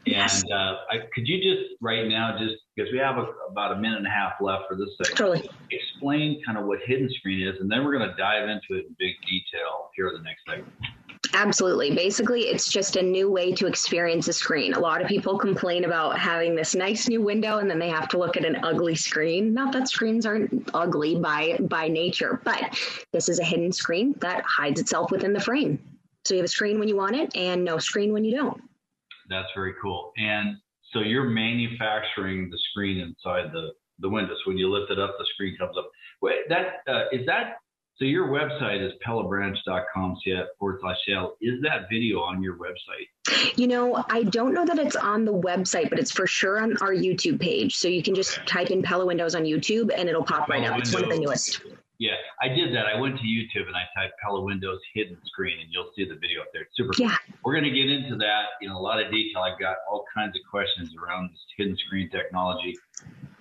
Yes. 0.05 0.43
And 0.43 0.53
uh, 0.53 0.77
I, 0.91 0.97
could 1.13 1.27
you 1.27 1.39
just 1.39 1.75
right 1.81 2.07
now, 2.07 2.37
just 2.39 2.55
because 2.75 2.91
we 2.93 2.99
have 2.99 3.19
a, 3.19 3.27
about 3.51 3.73
a 3.73 3.77
minute 3.77 3.99
and 3.99 4.07
a 4.07 4.11
half 4.11 4.35
left 4.41 4.65
for 4.69 4.77
this 4.77 4.89
segment, 5.03 5.19
totally. 5.19 5.51
explain 5.71 6.41
kind 6.45 6.57
of 6.57 6.67
what 6.67 6.79
Hidden 6.87 7.11
Screen 7.19 7.47
is, 7.47 7.61
and 7.61 7.71
then 7.71 7.85
we're 7.85 7.97
going 7.97 8.09
to 8.09 8.17
dive 8.17 8.49
into 8.49 8.81
it 8.81 8.87
in 8.87 8.97
big 8.99 9.15
detail 9.23 9.91
here 9.97 10.09
in 10.09 10.15
the 10.15 10.23
next 10.23 10.43
segment. 10.49 10.73
Absolutely. 11.35 11.95
Basically, 11.95 12.43
it's 12.43 12.71
just 12.71 12.97
a 12.97 13.03
new 13.03 13.31
way 13.31 13.53
to 13.53 13.67
experience 13.67 14.29
a 14.29 14.33
screen. 14.33 14.75
A 14.75 14.79
lot 14.79 15.03
of 15.03 15.09
people 15.09 15.39
complain 15.39 15.85
about 15.85 16.19
having 16.19 16.55
this 16.55 16.75
nice 16.75 17.09
new 17.09 17.23
window 17.23 17.59
and 17.59 17.71
then 17.71 17.79
they 17.79 17.89
have 17.89 18.09
to 18.09 18.19
look 18.19 18.37
at 18.37 18.45
an 18.45 18.59
ugly 18.63 18.95
screen. 18.95 19.53
Not 19.53 19.73
that 19.73 19.89
screens 19.89 20.27
aren't 20.27 20.71
ugly 20.75 21.17
by 21.17 21.59
by 21.63 21.89
nature, 21.89 22.41
but 22.45 22.79
this 23.13 23.29
is 23.29 23.39
a 23.39 23.45
hidden 23.45 23.73
screen 23.73 24.15
that 24.21 24.43
hides 24.45 24.81
itself 24.81 25.11
within 25.11 25.33
the 25.33 25.41
frame. 25.41 25.79
So 26.25 26.35
you 26.35 26.39
have 26.39 26.47
a 26.47 26.49
screen 26.49 26.79
when 26.79 26.89
you 26.89 26.97
want 26.97 27.17
it 27.17 27.35
and 27.37 27.65
no 27.65 27.79
screen 27.79 28.13
when 28.13 28.25
you 28.25 28.37
don't. 28.37 28.61
That's 29.29 29.49
very 29.55 29.75
cool. 29.81 30.13
And 30.17 30.57
so 30.93 31.01
you're 31.01 31.29
manufacturing 31.29 32.51
the 32.51 32.59
screen 32.71 32.99
inside 32.99 33.53
the 33.53 33.71
the 34.01 34.09
window. 34.09 34.35
So 34.35 34.51
when 34.51 34.59
you 34.59 34.71
lift 34.71 34.91
it 34.91 34.99
up, 34.99 35.17
the 35.19 35.27
screen 35.35 35.57
comes 35.59 35.77
up. 35.77 35.91
Wait, 36.23 36.49
that 36.49 36.83
uh, 36.89 37.05
is 37.13 37.27
that 37.27 37.59
so 37.99 38.05
your 38.05 38.29
website 38.29 38.85
is 38.85 38.93
pellabranch.com 39.07 40.17
forward 40.59 40.79
slash 40.81 40.97
Seattle. 41.05 41.37
Is 41.41 41.61
that 41.63 41.89
video 41.91 42.21
on 42.21 42.43
your 42.43 42.57
website? 42.57 43.57
You 43.57 43.67
know, 43.67 44.05
I 44.09 44.23
don't 44.25 44.55
know 44.55 44.65
that 44.65 44.79
it's 44.79 44.97
on 44.97 45.25
the 45.25 45.33
website, 45.33 45.91
but 45.91 45.99
it's 45.99 46.13
for 46.13 46.27
sure 46.27 46.61
on 46.61 46.77
our 46.79 46.93
YouTube 46.93 47.41
page. 47.41 47.77
So 47.77 47.89
you 47.89 48.03
can 48.03 48.15
just 48.15 48.39
type 48.47 48.71
in 48.71 48.83
Pella 48.83 49.05
Windows 49.05 49.35
on 49.35 49.43
YouTube 49.43 49.91
and 49.95 50.09
it'll 50.09 50.25
pop 50.25 50.49
Pella 50.49 50.61
right 50.61 50.71
up. 50.71 50.79
It's 50.79 50.95
one 50.95 51.05
of 51.05 51.11
the 51.11 51.19
newest. 51.19 51.61
Yeah, 51.99 52.15
I 52.41 52.47
did 52.47 52.73
that. 52.77 52.87
I 52.87 52.99
went 53.01 53.19
to 53.19 53.25
YouTube 53.25 53.67
and 53.67 53.75
I 53.75 53.83
typed 53.97 54.15
Pella 54.23 54.41
Windows 54.41 54.79
hidden 54.95 55.19
screen, 55.27 55.59
and 55.59 55.69
you'll 55.73 55.91
see 55.97 56.05
the 56.05 56.15
video 56.15 56.43
up 56.43 56.47
there. 56.53 56.63
It's 56.63 56.77
super. 56.77 56.93
Yeah. 56.97 57.17
Cool. 57.27 57.39
We're 57.45 57.55
going 57.55 57.65
to 57.65 57.77
get 57.77 57.91
into 57.91 58.15
that 58.19 58.45
in 58.63 58.71
a 58.71 58.79
lot 58.79 59.03
of 59.03 59.11
detail. 59.11 59.43
I've 59.43 59.59
got 59.59 59.79
all 59.91 60.05
kinds 60.15 60.37
of 60.37 60.43
questions 60.49 60.95
around 60.95 61.31
this 61.31 61.41
hidden 61.57 61.77
screen 61.77 62.09
technology, 62.11 62.79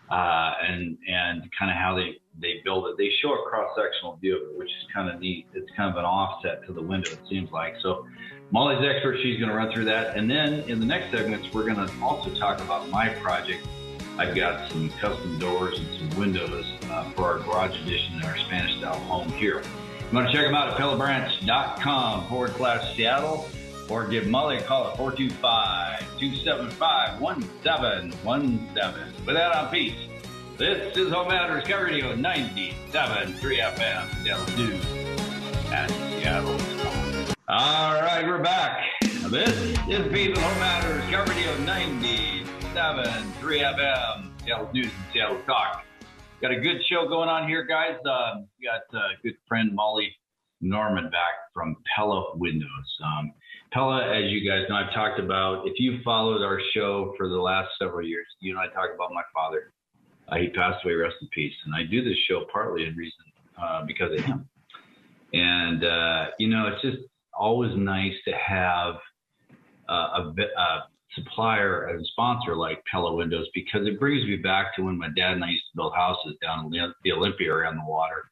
uh, 0.10 0.54
and 0.62 0.98
and 1.08 1.50
kind 1.58 1.72
of 1.72 1.78
how 1.78 1.96
they 1.96 2.18
they 2.40 2.62
build 2.64 2.88
it. 2.88 2.98
They 2.98 3.10
show 3.22 3.34
a 3.34 3.50
cross 3.50 3.70
sectional 3.76 4.16
view 4.18 4.38
of 4.38 4.52
it, 4.52 4.58
which 4.58 4.70
is 4.70 4.86
kind 4.94 5.10
of 5.10 5.20
neat. 5.20 5.48
It's 5.54 5.70
kind 5.76 5.90
of 5.90 5.98
an 5.98 6.06
offset 6.06 6.66
to 6.68 6.74
the 6.74 6.82
window, 6.82 7.12
it 7.12 7.20
seems 7.30 7.52
like. 7.52 7.76
So 7.82 8.08
Molly's 8.52 8.86
expert, 8.88 9.18
she's 9.22 9.38
going 9.40 9.50
to 9.50 9.56
run 9.56 9.74
through 9.74 9.86
that. 9.86 10.16
And 10.16 10.30
then 10.30 10.62
in 10.70 10.80
the 10.80 10.86
next 10.86 11.12
segments, 11.12 11.52
we're 11.54 11.66
going 11.66 11.86
to 11.86 11.92
also 12.02 12.34
talk 12.36 12.62
about 12.62 12.90
my 12.90 13.10
project. 13.10 13.68
I've 14.18 14.36
got 14.36 14.72
some 14.72 14.90
custom 15.02 15.38
doors 15.38 15.80
and 15.80 16.12
some 16.12 16.20
windows 16.20 16.66
uh, 16.90 17.10
for 17.12 17.24
our 17.24 17.40
garage 17.40 17.80
edition 17.82 18.16
in 18.16 18.24
our 18.24 18.38
Spanish 18.38 18.78
style 18.78 19.00
home 19.02 19.30
here. 19.34 19.62
You 20.10 20.16
want 20.16 20.28
to 20.28 20.34
check 20.34 20.46
them 20.46 20.56
out 20.56 20.70
at 20.70 20.78
pellabranch.com 20.78 22.28
forward 22.28 22.56
slash 22.56 22.96
Seattle 22.96 23.50
or 23.90 24.08
give 24.08 24.28
Molly 24.28 24.58
a 24.58 24.62
call 24.62 24.88
at 24.88 24.98
425 24.98 26.00
275 26.20 27.22
1717. 27.22 29.26
With 29.26 29.36
that, 29.36 29.56
I'm 29.56 29.72
Pete. 29.72 29.96
This 30.58 30.98
is 30.98 31.12
Home 31.12 31.28
Matters 31.28 31.64
KIRO 31.66 31.84
Radio 31.84 32.16
97.3 32.16 33.38
FM, 33.38 34.24
Seattle 34.24 34.58
News 34.58 34.86
and 35.72 35.92
Seattle. 35.92 36.60
All 37.48 38.02
right, 38.02 38.26
we're 38.26 38.42
back. 38.42 38.84
This 39.30 39.56
is 39.88 40.12
Pete 40.12 40.36
Home 40.38 40.60
Matters 40.60 41.04
KIRO 41.04 41.28
Radio 41.28 41.56
97.3 41.58 42.46
FM, 43.42 44.30
Seattle 44.44 44.70
News 44.74 44.88
and 44.88 45.14
Seattle 45.14 45.40
Talk. 45.46 45.84
Got 46.42 46.52
a 46.52 46.60
good 46.60 46.84
show 46.86 47.08
going 47.08 47.30
on 47.30 47.48
here, 47.48 47.64
guys. 47.64 47.98
Uh, 48.06 48.42
got 48.64 48.82
uh, 48.94 49.10
good 49.24 49.36
friend 49.48 49.74
Molly 49.74 50.14
Norman 50.62 51.10
back 51.10 51.52
from 51.54 51.76
Pella 51.96 52.36
Windows. 52.36 52.98
Um, 53.04 53.32
Pella, 53.72 54.06
as 54.16 54.32
you 54.32 54.50
guys 54.50 54.64
know, 54.70 54.76
I've 54.76 54.94
talked 54.94 55.20
about, 55.20 55.68
if 55.68 55.74
you 55.78 56.00
followed 56.04 56.42
our 56.42 56.60
show 56.74 57.14
for 57.18 57.28
the 57.28 57.36
last 57.36 57.70
several 57.80 58.08
years, 58.08 58.28
you 58.40 58.54
know, 58.54 58.60
I 58.60 58.68
talked 58.68 58.96
about 58.96 59.12
my 59.14 59.24
father. 59.34 59.74
Uh, 60.30 60.38
he 60.38 60.50
passed 60.50 60.84
away, 60.84 60.94
rest 60.94 61.16
in 61.22 61.28
peace. 61.30 61.54
And 61.66 61.76
I 61.76 61.84
do 61.84 62.04
this 62.04 62.18
show 62.30 62.46
partly 62.52 62.86
in 62.86 62.96
reason 62.96 63.26
uh, 63.62 63.86
because 63.86 64.18
of 64.18 64.26
him. 64.26 64.48
And, 65.34 65.84
uh, 65.84 66.28
you 66.40 66.48
know, 66.48 66.68
it's 66.68 66.82
just 66.82 67.08
always 67.38 67.72
nice 67.76 68.14
to 68.26 68.32
have 68.32 68.96
uh, 69.90 70.24
a, 70.24 70.34
a 70.58 70.84
supplier 71.16 71.88
and 71.88 72.06
sponsor 72.08 72.56
like 72.56 72.84
Pella 72.90 73.14
Windows 73.14 73.48
because 73.54 73.88
it 73.88 74.00
brings 74.00 74.26
me 74.26 74.38
back 74.38 74.76
to 74.76 74.84
when 74.84 74.98
my 74.98 75.10
dad 75.16 75.34
and 75.34 75.44
I 75.44 75.50
used 75.50 75.66
to 75.72 75.78
build 75.78 75.94
houses 75.96 76.36
down 76.42 76.66
in 76.66 76.94
the 77.04 77.12
Olympia 77.12 77.54
around 77.54 77.78
the 77.78 77.86
water. 77.86 78.24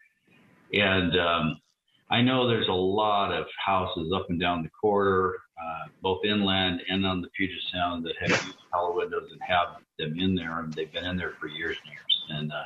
And 0.74 1.20
um, 1.20 1.62
I 2.10 2.22
know 2.22 2.48
there's 2.48 2.68
a 2.68 2.74
lot 2.74 3.32
of 3.32 3.46
houses 3.64 4.12
up 4.16 4.30
and 4.30 4.40
down 4.40 4.62
the 4.62 4.70
corridor, 4.70 5.40
uh, 5.60 5.90
both 6.02 6.24
inland 6.24 6.82
and 6.88 7.06
on 7.06 7.22
the 7.22 7.28
Puget 7.30 7.58
Sound, 7.74 8.06
that 8.06 8.14
have 8.20 8.46
used 8.46 8.58
Pella 8.72 8.96
windows 8.96 9.30
and 9.32 9.42
have 9.42 9.78
them 9.98 10.20
in 10.20 10.36
there, 10.36 10.60
and 10.60 10.72
they've 10.74 10.92
been 10.92 11.06
in 11.06 11.18
there 11.18 11.34
for 11.40 11.48
years 11.48 11.78
and 11.84 11.92
years. 11.92 12.26
And 12.30 12.52
uh, 12.52 12.66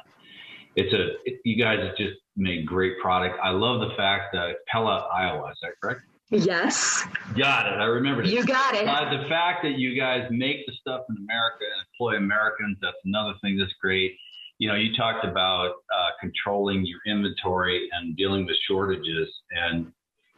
it's 0.75 0.93
a 0.93 1.15
it, 1.25 1.39
you 1.46 1.62
guys 1.62 1.79
just 1.98 2.17
made 2.36 2.65
great 2.65 3.00
product. 3.00 3.39
I 3.41 3.51
love 3.51 3.79
the 3.79 3.96
fact 3.96 4.34
that 4.34 4.58
Pella, 4.67 5.08
Iowa, 5.13 5.51
is 5.51 5.58
that 5.62 5.72
correct? 5.81 6.01
Yes. 6.31 7.08
Got 7.36 7.65
it. 7.65 7.79
I 7.79 7.86
remember. 7.86 8.24
You 8.24 8.43
got 8.43 8.75
it. 8.75 8.88
Uh, 8.88 9.17
the 9.22 9.27
fact 9.29 9.63
that 9.63 9.79
you 9.79 10.00
guys 10.00 10.27
make 10.29 10.65
the 10.67 10.74
stuff 10.79 11.01
in 11.10 11.17
America 11.17 11.63
and 11.63 11.86
employ 11.91 12.17
Americans, 12.17 12.77
that's 12.81 12.98
another 13.05 13.34
thing 13.41 13.58
that's 13.58 13.74
great 13.81 14.15
you 14.60 14.68
know, 14.68 14.75
you 14.75 14.96
talked 14.96 15.25
about 15.25 15.70
uh, 15.70 16.10
controlling 16.20 16.86
your 16.86 17.00
inventory 17.08 17.89
and 17.94 18.16
dealing 18.16 18.46
with 18.46 18.56
shortages, 18.68 19.30
and 19.51 19.92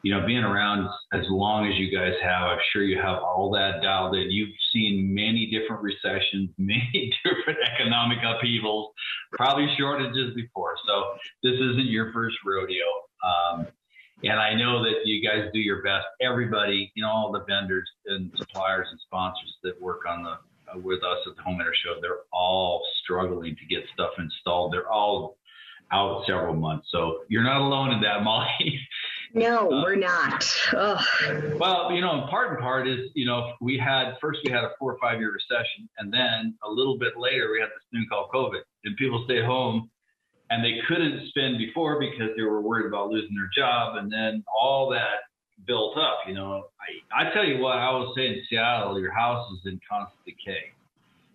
you 0.04 0.14
know, 0.14 0.26
being 0.26 0.44
around 0.44 0.90
as 1.14 1.26
long 1.30 1.68
as 1.68 1.78
you 1.78 1.96
guys 1.96 2.14
have, 2.24 2.48
I'm 2.48 2.60
sure 2.72 2.84
you 2.84 2.98
have 2.98 3.18
all 3.22 3.52
that 3.52 3.82
dialed 3.84 4.16
in. 4.16 4.32
You've 4.32 4.56
seen 4.74 5.14
many 5.14 5.46
different 5.48 5.84
recessions, 5.84 6.50
many 6.58 7.14
different 7.24 7.60
economic 7.74 8.20
upheavals, 8.26 8.94
probably 9.34 9.68
shortages 9.78 10.34
before. 10.36 10.76
So 10.88 11.04
this 11.44 11.54
isn't 11.54 11.88
your 11.88 12.12
first 12.14 12.38
rodeo. 12.46 12.86
Um, 13.24 13.68
and 14.24 14.40
I 14.40 14.54
know 14.54 14.84
that 14.84 15.06
you 15.06 15.28
guys 15.28 15.50
do 15.54 15.60
your 15.60 15.82
best. 15.82 16.06
Everybody, 16.22 16.92
you 16.96 17.04
know, 17.04 17.10
all 17.10 17.32
the 17.32 17.44
vendors 17.48 17.90
and 18.06 18.32
suppliers 18.38 18.88
and 18.90 19.00
sponsors 19.02 19.56
that 19.64 19.80
work 19.82 20.02
on 20.08 20.24
the 20.24 20.38
with 20.76 21.04
us 21.04 21.20
at 21.28 21.36
the 21.36 21.42
Home 21.44 21.60
Enter 21.60 21.74
Show, 21.84 22.00
they're 22.02 22.24
all 22.32 22.86
struggling 23.04 23.56
to 23.56 23.66
get 23.66 23.84
stuff 23.94 24.12
installed. 24.18 24.74
They're 24.74 24.90
all 24.90 25.38
out 25.92 26.24
several 26.26 26.56
months. 26.56 26.88
So 26.92 27.20
you're 27.28 27.44
not 27.44 27.62
alone 27.62 27.92
in 27.92 28.02
that, 28.02 28.24
Molly. 28.24 28.80
No, 29.34 29.72
uh, 29.72 29.82
we're 29.82 29.96
not. 29.96 30.46
Ugh. 30.76 31.06
Well, 31.58 31.94
you 31.94 32.02
know, 32.02 32.28
part 32.30 32.52
and 32.52 32.60
part 32.60 32.86
is, 32.86 33.10
you 33.14 33.26
know, 33.26 33.54
we 33.62 33.78
had 33.78 34.16
first 34.20 34.40
we 34.44 34.52
had 34.52 34.66
a 34.66 34.72
four 34.78 34.92
or 34.92 34.98
five 35.00 35.20
year 35.20 35.32
recession, 35.32 35.88
and 36.00 36.14
then 36.14 36.54
a 36.66 36.70
little 36.70 36.98
bit 36.98 37.14
later 37.18 37.50
we 37.50 37.62
had 37.62 37.70
this 37.70 37.84
thing 37.92 38.06
called 38.10 38.30
COVID, 38.34 38.60
and 38.84 38.98
people 38.98 39.24
stayed 39.24 39.46
home, 39.46 39.90
and 40.50 40.62
they 40.62 40.80
couldn't 40.86 41.30
spend 41.30 41.58
before 41.58 41.98
because 41.98 42.36
they 42.36 42.44
were 42.44 42.62
worried 42.62 42.88
about 42.88 43.10
losing 43.10 43.34
their 43.34 43.50
job, 43.56 43.96
and 43.96 44.12
then 44.12 44.44
all 44.54 44.90
that 44.90 45.31
built 45.66 45.98
up. 45.98 46.20
You 46.28 46.34
know, 46.34 46.68
I, 47.14 47.28
I 47.28 47.34
tell 47.34 47.46
you 47.46 47.60
what, 47.60 47.78
I 47.78 47.92
will 47.92 48.14
say 48.16 48.28
in 48.28 48.42
Seattle, 48.50 49.00
your 49.00 49.14
house 49.14 49.52
is 49.54 49.60
in 49.66 49.80
constant 49.90 50.20
decay. 50.26 50.72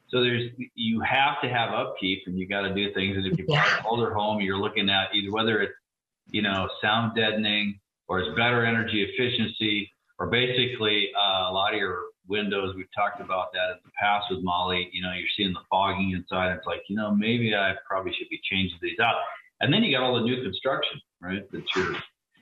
So 0.09 0.23
there's 0.23 0.51
you 0.75 1.01
have 1.01 1.41
to 1.43 1.49
have 1.49 1.73
upkeep, 1.73 2.23
and 2.27 2.39
you 2.39 2.47
got 2.47 2.63
to 2.63 2.75
do 2.75 2.93
things. 2.95 3.17
And 3.17 3.27
if 3.27 3.39
you 3.39 3.47
buy 3.47 3.65
an 3.79 3.85
older 3.85 4.15
home, 4.15 4.41
you're 4.41 4.59
looking 4.59 4.89
at 4.89 5.15
either 5.15 5.33
whether 5.33 5.61
it's 5.61 5.75
you 6.29 6.43
know 6.43 6.69
sound 6.81 7.17
deadening 7.17 7.81
or 8.09 8.21
it's 8.21 8.37
better 8.37 8.65
energy 8.65 9.03
efficiency, 9.03 9.91
or 10.21 10.29
basically 10.29 11.11
uh, 11.17 11.51
a 11.51 11.53
lot 11.53 11.73
of 11.73 11.81
your 11.81 12.05
windows. 12.29 12.75
We've 12.77 12.87
talked 12.95 13.21
about 13.21 13.53
that 13.53 13.71
in 13.73 13.79
the 13.85 13.91
past 14.01 14.27
with 14.31 14.45
Molly. 14.45 14.89
You 14.93 15.03
know, 15.03 15.13
you're 15.13 15.29
seeing 15.37 15.53
the 15.53 15.61
fogging 15.69 16.13
inside. 16.13 16.53
It's 16.53 16.67
like 16.67 16.83
you 16.89 16.95
know 16.95 17.11
maybe 17.13 17.55
I 17.57 17.75
probably 17.89 18.13
should 18.17 18.29
be 18.29 18.41
changing 18.49 18.79
these 18.81 19.01
out. 19.01 19.17
And 19.61 19.73
then 19.73 19.83
you 19.83 19.97
got 19.97 20.05
all 20.05 20.15
the 20.15 20.21
new 20.21 20.41
construction, 20.43 21.01
right? 21.21 21.51
That 21.51 21.65
you're 21.75 21.97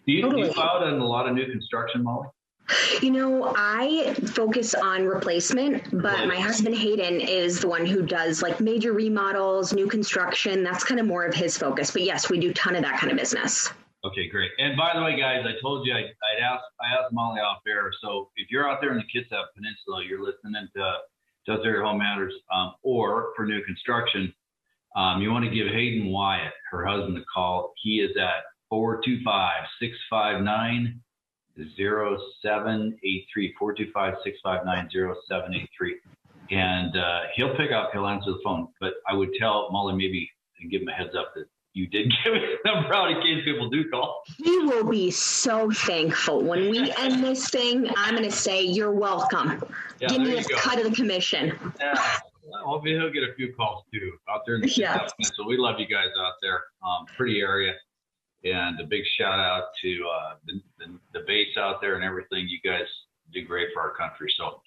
do 0.07 0.13
you, 0.13 0.23
totally. 0.23 0.43
do 0.43 0.49
you 0.49 0.63
out 0.63 0.83
a 0.87 1.05
lot 1.05 1.29
of 1.29 1.35
new 1.35 1.51
construction, 1.51 2.03
Molly? 2.03 2.29
You 3.03 3.11
know, 3.11 3.53
I 3.57 4.15
focus 4.15 4.75
on 4.75 5.05
replacement, 5.05 5.91
but 5.91 6.27
my 6.27 6.37
husband 6.37 6.75
Hayden 6.75 7.21
is 7.21 7.61
the 7.61 7.69
one 7.69 7.85
who 7.85 8.03
does 8.03 8.41
like 8.41 8.59
major 8.59 8.95
remodels, 8.95 9.75
new 9.75 9.87
construction. 9.87 10.65
That's 10.65 10.83
kind 10.83 10.99
of 10.99 11.07
more 11.07 11.27
of 11.27 11.35
his 11.35 11.59
focus. 11.59 11.91
But 11.91 12.03
yes, 12.03 12.31
we 12.31 12.41
do 12.41 12.51
a 12.51 12.55
ton 12.55 12.75
of 12.75 12.83
that 12.83 12.99
kind 12.99 13.13
of 13.13 13.19
business. 13.19 13.71
Okay, 14.05 14.29
great. 14.29 14.51
And 14.59 14.77
by 14.77 14.93
the 14.95 15.03
way, 15.03 15.19
guys, 15.19 15.45
I 15.47 15.61
told 15.61 15.87
you 15.87 15.93
I, 15.95 16.03
would 16.03 16.43
asked 16.43 16.65
I 16.81 16.95
asked 16.95 17.13
Molly 17.13 17.41
off 17.41 17.59
air. 17.67 17.91
So 18.03 18.31
if 18.37 18.51
you're 18.51 18.69
out 18.69 18.81
there 18.81 18.93
in 18.93 18.99
the 18.99 19.05
Kitsap 19.05 19.45
Peninsula, 19.55 20.03
you're 20.07 20.23
listening 20.23 20.69
to 20.77 20.95
Does 21.47 21.65
Your 21.65 21.85
Home 21.85 21.99
Matters, 21.99 22.35
um, 22.55 22.75
or 22.83 23.33
for 23.37 23.47
new 23.47 23.63
construction, 23.65 24.33
um, 24.97 25.21
you 25.21 25.31
want 25.31 25.45
to 25.45 25.51
give 25.51 25.69
Hayden 25.69 26.11
Wyatt, 26.11 26.53
her 26.71 26.87
husband, 26.87 27.19
a 27.19 27.25
call. 27.33 27.73
He 27.83 28.01
is 28.01 28.17
at 28.17 28.45
425 28.75 29.53
659 29.79 31.01
0783 31.77 33.55
425 33.57 34.15
659 34.25 34.89
0783. 34.91 35.95
And 36.51 36.97
uh, 36.97 37.21
he'll 37.37 37.57
pick 37.57 37.71
up, 37.71 37.91
he'll 37.93 38.09
answer 38.09 38.33
the 38.33 38.41
phone. 38.43 38.67
But 38.81 38.95
I 39.09 39.15
would 39.15 39.31
tell 39.39 39.71
Molly 39.71 39.95
maybe 39.95 40.29
and 40.61 40.73
give 40.73 40.83
him 40.83 40.89
a 40.89 40.93
heads 40.93 41.15
up 41.17 41.35
that 41.37 41.47
you 41.75 41.87
did 41.87 42.13
give 42.25 42.35
his 42.35 42.43
number 42.65 42.93
out 42.93 43.13
in 43.13 43.21
case 43.23 43.45
people 43.45 43.71
do 43.71 43.89
call. 43.91 44.25
He 44.39 44.59
will 44.59 44.91
be 44.91 45.13
so 45.13 45.71
thankful 45.71 46.43
when 46.43 46.69
we 46.69 46.93
end 46.99 47.23
this 47.23 47.49
thing. 47.51 47.89
I'm 47.97 48.17
going 48.17 48.29
to 48.29 48.37
say, 48.37 48.61
You're 48.61 48.91
welcome. 48.91 49.63
Yeah, 50.01 50.09
give 50.09 50.21
me 50.23 50.37
a 50.37 50.43
go. 50.43 50.57
cut 50.57 50.79
of 50.79 50.85
the 50.91 50.97
commission. 50.97 51.57
Yeah. 51.79 51.95
Hopefully, 52.65 52.95
he'll 52.95 53.13
get 53.13 53.23
a 53.23 53.35
few 53.37 53.55
calls 53.55 53.85
too 53.93 54.13
out 54.29 54.43
there 54.47 54.57
in 54.57 54.63
the 54.63 54.69
yeah. 54.77 55.07
So 55.23 55.47
we 55.47 55.57
love 55.57 55.79
you 55.79 55.87
guys 55.87 56.09
out 56.19 56.35
there. 56.43 56.65
Um, 56.83 57.07
pretty 57.17 57.41
area. 57.41 57.75
And 58.45 58.79
a 58.81 58.85
big 58.85 59.03
shout 59.19 59.39
out 59.39 59.69
to 59.83 59.89
uh, 59.89 60.35
the, 60.47 60.61
the, 60.79 60.99
the, 61.15 61.25
base 61.27 61.57
out 61.59 61.81
there 61.81 61.95
and 61.95 62.05
everything. 62.05 62.47
You 62.47 62.59
guys 62.63 62.87
do 63.33 63.43
great 63.43 63.69
for 63.73 63.81
our 63.81 63.95
country. 63.95 64.33
So, 64.37 64.61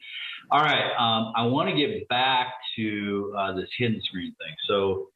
all 0.49 0.61
right, 0.61 0.91
um, 0.97 1.31
I 1.35 1.45
want 1.45 1.69
to 1.69 1.75
get 1.75 2.07
back 2.09 2.47
to 2.75 3.35
uh, 3.37 3.53
this 3.53 3.69
hidden 3.77 4.01
screen 4.03 4.35
thing. 4.39 4.55
So, 4.67 5.09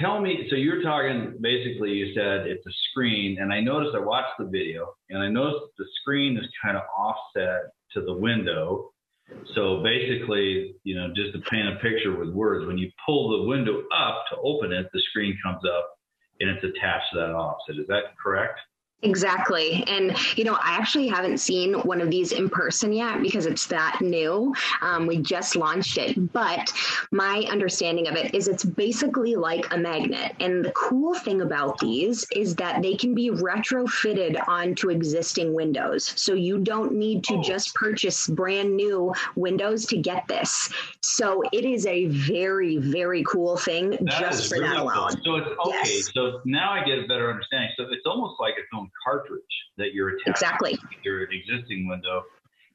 tell 0.00 0.20
me. 0.20 0.46
So 0.48 0.56
you're 0.56 0.82
talking 0.82 1.36
basically. 1.40 1.90
You 1.90 2.14
said 2.14 2.46
it's 2.46 2.66
a 2.66 2.72
screen, 2.90 3.38
and 3.40 3.52
I 3.52 3.60
noticed. 3.60 3.94
I 3.94 4.00
watched 4.00 4.38
the 4.38 4.46
video, 4.46 4.94
and 5.10 5.22
I 5.22 5.28
noticed 5.28 5.66
the 5.76 5.86
screen 6.00 6.38
is 6.38 6.46
kind 6.64 6.76
of 6.76 6.82
offset 6.96 7.72
to 7.92 8.00
the 8.00 8.14
window. 8.14 8.92
So 9.54 9.82
basically, 9.82 10.74
you 10.84 10.96
know, 10.96 11.12
just 11.14 11.32
to 11.34 11.40
paint 11.50 11.68
a 11.68 11.76
picture 11.76 12.16
with 12.16 12.30
words, 12.30 12.66
when 12.66 12.78
you 12.78 12.90
pull 13.06 13.38
the 13.38 13.48
window 13.48 13.82
up 13.96 14.24
to 14.30 14.36
open 14.42 14.72
it, 14.72 14.88
the 14.92 15.00
screen 15.10 15.38
comes 15.44 15.62
up 15.64 15.99
and 16.40 16.50
it's 16.50 16.64
attached 16.64 17.12
to 17.12 17.18
that 17.20 17.30
offset. 17.30 17.76
Is 17.76 17.86
that 17.88 18.16
correct? 18.22 18.58
Exactly. 19.02 19.82
And, 19.86 20.14
you 20.36 20.44
know, 20.44 20.54
I 20.54 20.76
actually 20.76 21.08
haven't 21.08 21.38
seen 21.38 21.72
one 21.72 22.02
of 22.02 22.10
these 22.10 22.32
in 22.32 22.50
person 22.50 22.92
yet 22.92 23.22
because 23.22 23.46
it's 23.46 23.66
that 23.68 24.00
new. 24.02 24.54
Um, 24.82 25.06
we 25.06 25.16
just 25.18 25.56
launched 25.56 25.96
it. 25.96 26.32
But 26.32 26.70
my 27.10 27.46
understanding 27.50 28.08
of 28.08 28.16
it 28.16 28.34
is 28.34 28.46
it's 28.46 28.64
basically 28.64 29.36
like 29.36 29.72
a 29.72 29.78
magnet. 29.78 30.36
And 30.40 30.64
the 30.64 30.72
cool 30.72 31.14
thing 31.14 31.40
about 31.40 31.78
these 31.78 32.26
is 32.34 32.54
that 32.56 32.82
they 32.82 32.94
can 32.94 33.14
be 33.14 33.30
retrofitted 33.30 34.46
onto 34.46 34.90
existing 34.90 35.54
windows. 35.54 36.12
So 36.16 36.34
you 36.34 36.58
don't 36.58 36.92
need 36.92 37.24
to 37.24 37.36
oh. 37.36 37.42
just 37.42 37.74
purchase 37.74 38.26
brand 38.26 38.76
new 38.76 39.14
windows 39.34 39.86
to 39.86 39.96
get 39.96 40.28
this. 40.28 40.68
So 41.02 41.42
it 41.52 41.64
is 41.64 41.86
a 41.86 42.06
very, 42.06 42.76
very 42.76 43.24
cool 43.24 43.56
thing 43.56 43.90
that 43.90 44.20
just 44.20 44.48
for 44.48 44.56
really 44.56 44.68
that 44.68 44.76
alone. 44.76 45.08
Cool. 45.24 45.24
So 45.24 45.36
it's 45.36 45.58
okay. 45.66 45.94
Yes. 45.94 46.10
So 46.12 46.40
now 46.44 46.70
I 46.70 46.84
get 46.84 46.98
a 46.98 47.06
better 47.06 47.30
understanding. 47.30 47.70
So 47.78 47.84
it's 47.84 48.04
almost 48.04 48.38
like 48.38 48.58
its 48.58 48.68
own 48.74 48.89
cartridge 49.04 49.42
that 49.78 49.92
you're 49.92 50.10
attaching 50.10 50.32
exactly. 50.32 50.72
to 50.76 50.96
your 51.02 51.22
existing 51.30 51.88
window. 51.88 52.22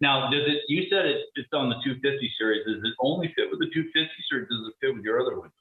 Now, 0.01 0.29
does 0.29 0.43
it? 0.45 0.61
You 0.67 0.83
said 0.89 1.05
it, 1.05 1.21
it's 1.35 1.49
on 1.53 1.69
the 1.69 1.75
250 1.83 2.31
series. 2.37 2.65
Does 2.65 2.83
it 2.83 2.93
only 2.99 3.33
fit 3.35 3.49
with 3.49 3.59
the 3.59 3.67
250s, 3.67 4.37
or 4.37 4.41
does 4.41 4.67
it 4.67 4.73
fit 4.81 4.93
with 4.93 5.03
your 5.03 5.21
other 5.21 5.35
windows? 5.35 5.51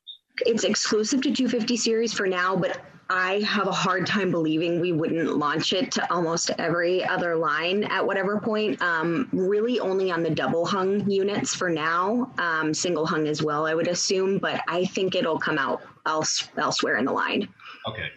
It's 0.47 0.65
exclusive 0.65 1.23
to 1.23 1.31
250 1.31 1.77
series 1.77 2.13
for 2.13 2.27
now, 2.27 2.57
but 2.57 2.81
I 3.11 3.41
have 3.41 3.69
a 3.69 3.73
hard 3.73 4.07
time 4.07 4.31
believing 4.31 4.81
we 4.81 4.93
wouldn't 4.93 5.37
launch 5.37 5.73
it 5.73 5.93
to 5.93 6.13
almost 6.13 6.51
every 6.59 7.05
other 7.05 7.37
line 7.37 7.85
at 7.85 8.05
whatever 8.05 8.41
point. 8.41 8.81
Um, 8.83 9.29
really, 9.33 9.79
only 9.79 10.11
on 10.11 10.23
the 10.23 10.31
double 10.31 10.65
hung 10.65 11.09
units 11.09 11.55
for 11.55 11.69
now, 11.69 12.33
um, 12.39 12.73
single 12.73 13.07
hung 13.07 13.29
as 13.29 13.43
well, 13.43 13.67
I 13.67 13.75
would 13.75 13.89
assume, 13.89 14.39
but 14.39 14.63
I 14.67 14.87
think 14.87 15.15
it'll 15.15 15.39
come 15.39 15.59
out 15.59 15.83
else, 16.07 16.49
elsewhere 16.57 16.97
in 16.97 17.05
the 17.05 17.13
line. 17.13 17.49
Okay. 17.89 18.09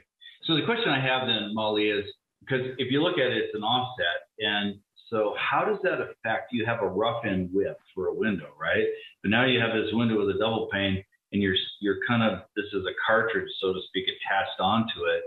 So 0.46 0.56
the 0.56 0.64
question 0.64 0.90
I 0.90 1.02
have 1.02 1.28
then, 1.28 1.54
Molly, 1.54 1.90
is 1.90 2.06
because 2.48 2.68
if 2.78 2.92
you 2.92 3.02
look 3.02 3.18
at 3.18 3.28
it, 3.28 3.38
it's 3.38 3.56
an 3.56 3.64
offset. 3.64 4.30
And 4.40 4.80
so 5.10 5.36
how 5.38 5.66
does 5.66 5.80
that 5.84 6.02
affect? 6.02 6.52
You 6.52 6.66
have 6.66 6.82
a 6.82 6.88
rough 6.88 7.26
end 7.26 7.50
width 7.54 7.80
for 7.94 8.08
a 8.08 8.14
window, 8.14 8.50
right? 8.60 8.86
But 9.22 9.32
now 9.32 9.46
you 9.46 9.60
have 9.60 9.74
this 9.74 9.92
window 9.94 10.18
with 10.18 10.36
a 10.36 10.40
double 10.40 10.70
pane 10.72 11.04
and 11.34 11.42
you're, 11.42 11.56
you're 11.82 12.00
kind 12.08 12.24
of, 12.24 12.44
this 12.56 12.66
is 12.74 12.86
a 12.86 12.96
cartridge, 13.06 13.50
so 13.60 13.74
to 13.74 13.80
speak, 13.88 14.06
attached 14.06 14.60
onto 14.60 15.06
it. 15.06 15.24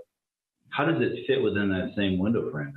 How 0.71 0.85
does 0.85 1.03
it 1.03 1.27
fit 1.27 1.43
within 1.43 1.69
that 1.71 1.95
same 1.97 2.19
window 2.19 2.51
frame? 2.51 2.73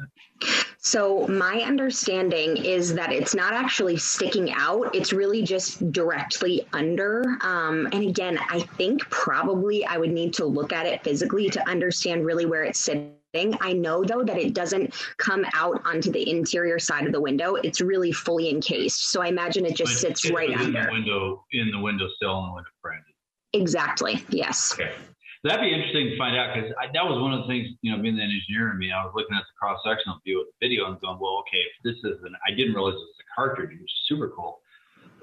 So, 0.79 1.27
my 1.27 1.61
understanding 1.61 2.57
is 2.57 2.93
that 2.95 3.13
it's 3.13 3.33
not 3.33 3.53
actually 3.53 3.95
sticking 3.95 4.51
out, 4.51 4.93
it's 4.93 5.13
really 5.13 5.41
just 5.41 5.91
directly 5.93 6.67
under. 6.73 7.37
Um, 7.41 7.87
and 7.93 8.03
again, 8.03 8.37
I 8.49 8.59
think 8.59 9.01
probably 9.09 9.85
I 9.85 9.97
would 9.97 10.11
need 10.11 10.33
to 10.33 10.45
look 10.45 10.73
at 10.73 10.85
it 10.85 11.01
physically 11.03 11.49
to 11.51 11.69
understand 11.69 12.25
really 12.25 12.45
where 12.45 12.63
it's 12.63 12.79
sitting. 12.79 13.13
I 13.35 13.73
know 13.73 14.03
though 14.03 14.23
that 14.23 14.37
it 14.37 14.53
doesn't 14.53 14.93
come 15.17 15.45
out 15.55 15.81
onto 15.85 16.11
the 16.11 16.29
interior 16.29 16.77
side 16.77 17.07
of 17.07 17.11
the 17.11 17.21
window. 17.21 17.55
It's 17.55 17.81
really 17.81 18.11
fully 18.11 18.49
encased. 18.49 19.09
So 19.09 19.21
I 19.21 19.27
imagine 19.27 19.65
it 19.65 19.75
just 19.75 19.99
sits 19.99 20.29
right 20.29 20.55
under. 20.55 20.85
The 20.85 20.91
window 20.91 21.45
in 21.51 21.71
the 21.71 21.79
window 21.79 22.07
sill 22.21 22.39
and 22.39 22.49
the 22.49 22.55
window 22.55 22.69
frame. 22.81 23.01
Exactly. 23.53 24.23
Yes. 24.29 24.73
Okay. 24.73 24.91
That'd 25.43 25.61
be 25.61 25.73
interesting 25.73 26.11
to 26.11 26.17
find 26.17 26.37
out 26.37 26.55
because 26.55 26.71
that 26.71 27.03
was 27.03 27.21
one 27.21 27.33
of 27.33 27.41
the 27.41 27.47
things, 27.47 27.67
you 27.81 27.91
know, 27.91 28.01
being 28.01 28.15
an 28.15 28.31
engineer 28.31 28.71
in 28.71 28.77
me, 28.79 28.93
I 28.93 29.03
was 29.03 29.11
looking 29.13 29.35
at 29.35 29.43
the 29.43 29.53
cross 29.59 29.77
sectional 29.83 30.17
view 30.23 30.39
of 30.39 30.47
the 30.47 30.65
video 30.65 30.87
and 30.87 30.95
going, 31.01 31.19
well, 31.19 31.43
okay, 31.43 31.59
if 31.59 31.75
this 31.83 31.99
is 32.05 32.23
an, 32.23 32.33
I 32.47 32.51
didn't 32.55 32.73
realize 32.73 32.93
it 32.93 33.03
was 33.03 33.19
a 33.19 33.27
cartridge, 33.35 33.71
which 33.71 33.91
is 33.91 34.01
super 34.07 34.29
cool. 34.29 34.62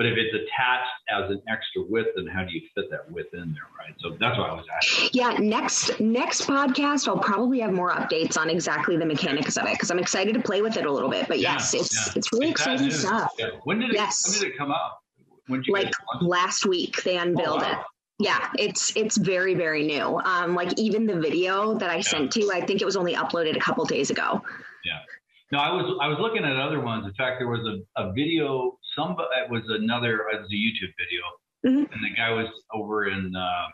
But 0.00 0.06
if 0.06 0.16
it's 0.16 0.34
attached 0.34 0.88
as 1.10 1.30
an 1.30 1.42
extra 1.46 1.82
width, 1.86 2.08
then 2.16 2.26
how 2.26 2.42
do 2.42 2.54
you 2.54 2.62
fit 2.74 2.90
that 2.90 3.10
width 3.10 3.34
in 3.34 3.52
there, 3.52 3.68
right? 3.78 3.94
So 3.98 4.16
that's 4.18 4.38
what 4.38 4.48
I 4.48 4.54
was 4.54 4.64
asking. 4.74 5.10
Yeah, 5.12 5.36
next 5.38 6.00
next 6.00 6.46
podcast, 6.46 7.06
I'll 7.06 7.18
probably 7.18 7.60
have 7.60 7.70
more 7.70 7.92
updates 7.92 8.38
on 8.38 8.48
exactly 8.48 8.96
the 8.96 9.04
mechanics 9.04 9.58
of 9.58 9.66
it 9.66 9.72
because 9.72 9.90
I'm 9.90 9.98
excited 9.98 10.32
to 10.32 10.40
play 10.40 10.62
with 10.62 10.78
it 10.78 10.86
a 10.86 10.90
little 10.90 11.10
bit. 11.10 11.28
But 11.28 11.38
yeah, 11.38 11.52
yes, 11.52 11.74
it's 11.74 12.06
yeah. 12.06 12.12
it's 12.16 12.32
really 12.32 12.48
it's 12.48 12.62
exciting 12.62 12.90
stuff. 12.90 13.30
Yeah. 13.38 13.48
When 13.64 13.80
did 13.80 13.90
it? 13.90 13.96
Yes. 13.96 14.24
When 14.26 14.40
did 14.40 14.54
it 14.54 14.56
come 14.56 14.70
out? 14.70 14.92
When 15.48 15.62
like 15.68 15.92
last 16.22 16.64
week, 16.64 17.02
they 17.02 17.18
unveiled 17.18 17.60
oh, 17.62 17.66
wow. 17.66 17.80
it. 17.80 18.24
Yeah, 18.24 18.50
it's 18.58 18.96
it's 18.96 19.18
very 19.18 19.54
very 19.54 19.86
new. 19.86 20.18
Um, 20.24 20.54
like 20.54 20.78
even 20.78 21.06
the 21.06 21.20
video 21.20 21.74
that 21.74 21.90
I 21.90 21.96
yeah. 21.96 22.00
sent 22.00 22.32
to 22.32 22.40
you, 22.40 22.50
I 22.50 22.62
think 22.62 22.80
it 22.80 22.86
was 22.86 22.96
only 22.96 23.16
uploaded 23.16 23.54
a 23.54 23.60
couple 23.60 23.84
days 23.84 24.08
ago. 24.08 24.40
Yeah. 24.82 25.00
No, 25.52 25.58
I 25.58 25.72
was 25.72 25.98
I 26.00 26.06
was 26.06 26.18
looking 26.20 26.44
at 26.44 26.56
other 26.56 26.80
ones. 26.80 27.04
In 27.04 27.12
fact, 27.14 27.36
there 27.38 27.48
was 27.48 27.60
a, 27.66 28.02
a 28.02 28.12
video. 28.12 28.78
Some 28.96 29.12
it 29.12 29.50
was 29.50 29.62
another. 29.68 30.26
It 30.32 30.40
was 30.40 30.50
a 30.50 30.54
YouTube 30.54 30.92
video, 30.98 31.22
mm-hmm. 31.66 31.92
and 31.92 32.04
the 32.04 32.14
guy 32.16 32.30
was 32.30 32.48
over 32.72 33.08
in 33.08 33.34
uh, 33.36 33.66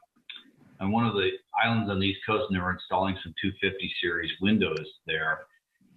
on 0.85 0.93
one 0.93 1.07
of 1.07 1.15
the 1.15 1.31
islands 1.63 1.91
on 1.91 2.01
the 2.01 2.07
East 2.07 2.21
Coast, 2.27 2.45
and 2.49 2.57
they 2.57 2.63
were 2.63 2.73
installing 2.73 3.17
some 3.23 3.35
250 3.43 3.93
series 4.01 4.31
windows 4.41 4.87
there. 5.07 5.47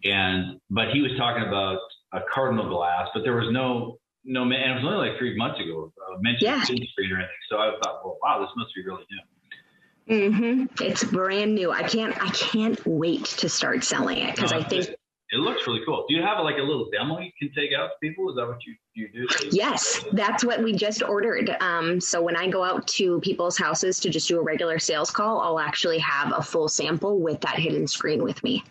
And 0.03 0.59
but 0.69 0.89
he 0.91 1.01
was 1.01 1.11
talking 1.17 1.43
about 1.43 1.79
a 2.13 2.21
cardinal 2.33 2.69
glass, 2.69 3.09
but 3.13 3.23
there 3.23 3.35
was 3.35 3.51
no 3.51 3.99
no, 4.25 4.45
man, 4.45 4.71
it 4.71 4.75
was 4.75 4.83
only 4.85 5.09
like 5.09 5.17
three 5.17 5.35
months 5.35 5.59
ago. 5.59 5.91
Uh, 5.97 6.17
mentioned 6.19 6.41
yeah. 6.41 6.61
screen 6.63 7.11
or 7.11 7.17
anything. 7.17 7.35
So 7.49 7.57
I 7.57 7.71
thought, 7.83 8.01
well, 8.03 8.17
wow, 8.21 8.39
this 8.39 8.49
must 8.55 8.75
be 8.75 8.83
really 8.85 9.03
new. 9.09 9.19
Mm-hmm. 10.09 10.83
It's 10.83 11.03
brand 11.03 11.53
new. 11.53 11.71
I 11.71 11.83
can't. 11.83 12.19
I 12.21 12.29
can't 12.31 12.79
wait 12.85 13.25
to 13.25 13.47
start 13.47 13.83
selling 13.83 14.17
it 14.17 14.35
because 14.35 14.51
no, 14.51 14.57
I 14.57 14.63
think 14.63 14.89
it, 15.31 15.37
looks 15.37 15.65
really 15.67 15.81
cool. 15.85 16.05
Do 16.07 16.15
you 16.15 16.21
have 16.21 16.43
like 16.43 16.57
a 16.57 16.61
little 16.61 16.89
demo 16.91 17.19
you 17.19 17.31
can 17.37 17.51
take 17.53 17.71
out 17.73 17.87
to 17.87 17.93
people? 18.01 18.29
Is 18.29 18.35
that 18.35 18.47
what 18.47 18.57
you 18.65 18.75
you 18.93 19.09
do? 19.13 19.27
Yes, 19.51 20.03
that's 20.13 20.43
what 20.43 20.63
we 20.63 20.73
just 20.73 21.03
ordered. 21.03 21.55
Um, 21.61 22.01
so 22.01 22.21
when 22.21 22.35
I 22.35 22.47
go 22.47 22.63
out 22.63 22.87
to 22.87 23.19
people's 23.21 23.57
houses 23.57 23.99
to 24.01 24.09
just 24.09 24.27
do 24.27 24.39
a 24.39 24.43
regular 24.43 24.79
sales 24.79 25.11
call, 25.11 25.39
I'll 25.39 25.59
actually 25.59 25.99
have 25.99 26.33
a 26.35 26.41
full 26.41 26.67
sample 26.67 27.19
with 27.19 27.41
that 27.41 27.57
hidden 27.57 27.87
screen 27.87 28.23
with 28.23 28.43
me. 28.43 28.63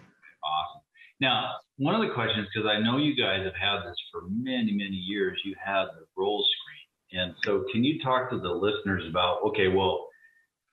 Awesome. 0.45 0.83
Now, 1.21 1.55
one 1.79 1.95
of 1.95 2.07
the 2.07 2.13
questions, 2.13 2.49
because 2.53 2.69
I 2.69 2.81
know 2.81 2.99
you 2.99 3.15
guys 3.15 3.45
have 3.45 3.55
had 3.55 3.89
this 3.89 3.97
for 4.13 4.23
many, 4.29 4.73
many 4.73 4.97
years, 4.97 5.41
you 5.45 5.55
had 5.65 5.85
the 5.85 6.07
roll 6.17 6.45
screen. 6.45 7.23
And 7.23 7.35
so, 7.45 7.65
can 7.73 7.85
you 7.85 8.03
talk 8.03 8.31
to 8.31 8.39
the 8.39 8.49
listeners 8.49 9.05
about, 9.09 9.39
okay, 9.47 9.69
well, 9.69 10.09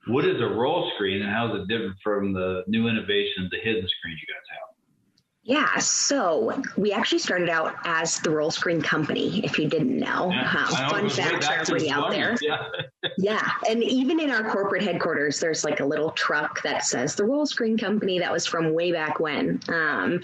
what 0.08 0.26
is 0.26 0.42
a 0.42 0.46
roll 0.46 0.92
screen 0.96 1.22
and 1.22 1.32
how 1.32 1.54
is 1.54 1.62
it 1.62 1.68
different 1.68 1.96
from 2.04 2.34
the 2.34 2.64
new 2.68 2.88
innovation, 2.88 3.50
the 3.52 3.58
hidden 3.58 3.88
screen 3.88 4.18
you 4.20 4.34
guys 4.34 4.46
have? 4.50 4.75
Yeah, 5.48 5.78
so 5.78 6.60
we 6.76 6.92
actually 6.92 7.20
started 7.20 7.50
out 7.50 7.76
as 7.86 8.18
the 8.22 8.32
roll 8.32 8.50
screen 8.50 8.82
company, 8.82 9.46
if 9.46 9.60
you 9.60 9.70
didn't 9.70 9.96
know. 9.96 10.32
Yeah, 10.32 10.52
uh, 10.58 10.90
fun 10.90 11.08
fact 11.08 11.48
are 11.48 11.64
pretty 11.64 11.92
out 11.92 12.10
there. 12.10 12.36
Yeah. 12.42 12.66
yeah. 13.20 13.52
And 13.70 13.84
even 13.84 14.20
in 14.20 14.32
our 14.32 14.50
corporate 14.50 14.82
headquarters, 14.82 15.40
there's 15.40 15.64
like 15.64 15.82
a 15.82 15.86
little 15.86 16.10
truck 16.12 16.64
that 16.64 16.84
says 16.84 17.14
the 17.14 17.26
roll 17.26 17.46
screen 17.46 17.78
company 17.78 18.18
that 18.18 18.32
was 18.32 18.48
from 18.48 18.74
way 18.74 18.92
back 18.92 19.20
when. 19.20 19.60
Um. 19.68 20.22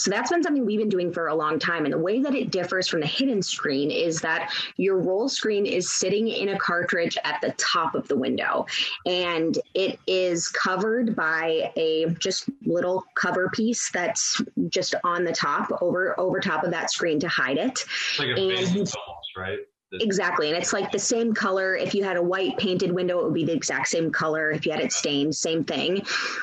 So 0.00 0.10
that's 0.10 0.30
been 0.30 0.42
something 0.42 0.64
we've 0.64 0.78
been 0.78 0.88
doing 0.88 1.12
for 1.12 1.28
a 1.28 1.34
long 1.34 1.58
time. 1.58 1.84
And 1.84 1.92
the 1.92 1.98
way 1.98 2.20
that 2.20 2.34
it 2.34 2.50
differs 2.50 2.88
from 2.88 3.00
the 3.00 3.06
hidden 3.06 3.42
screen 3.42 3.90
is 3.90 4.20
that 4.20 4.52
your 4.76 4.98
roll 4.98 5.28
screen 5.28 5.66
is 5.66 5.92
sitting 5.92 6.28
in 6.28 6.50
a 6.50 6.58
cartridge 6.58 7.18
at 7.24 7.40
the 7.40 7.52
top 7.52 7.94
of 7.94 8.08
the 8.08 8.16
window. 8.16 8.66
And 9.06 9.58
it 9.74 9.98
is 10.06 10.48
covered 10.48 11.14
by 11.14 11.72
a 11.76 12.06
just 12.18 12.48
little 12.64 13.04
cover 13.14 13.50
piece 13.50 13.90
that's 13.90 14.40
just 14.68 14.94
on 15.04 15.24
the 15.24 15.32
top 15.32 15.70
over 15.82 16.18
over 16.18 16.40
top 16.40 16.64
of 16.64 16.70
that 16.70 16.90
screen 16.90 17.20
to 17.20 17.28
hide 17.28 17.58
it. 17.58 17.80
It's 17.80 18.18
like 18.18 18.28
a 18.28 18.32
and, 18.32 18.76
almost, 18.76 19.36
right? 19.36 19.58
Exactly. 19.92 20.48
And 20.48 20.56
it's 20.56 20.72
like 20.72 20.92
the 20.92 20.98
same 20.98 21.34
color. 21.34 21.74
If 21.74 21.94
you 21.94 22.04
had 22.04 22.16
a 22.16 22.22
white 22.22 22.56
painted 22.58 22.92
window, 22.92 23.18
it 23.18 23.24
would 23.24 23.34
be 23.34 23.44
the 23.44 23.52
exact 23.52 23.88
same 23.88 24.12
color. 24.12 24.50
If 24.50 24.64
you 24.64 24.72
had 24.72 24.80
it 24.80 24.92
stained, 24.92 25.34
same 25.34 25.64
thing. 25.64 26.02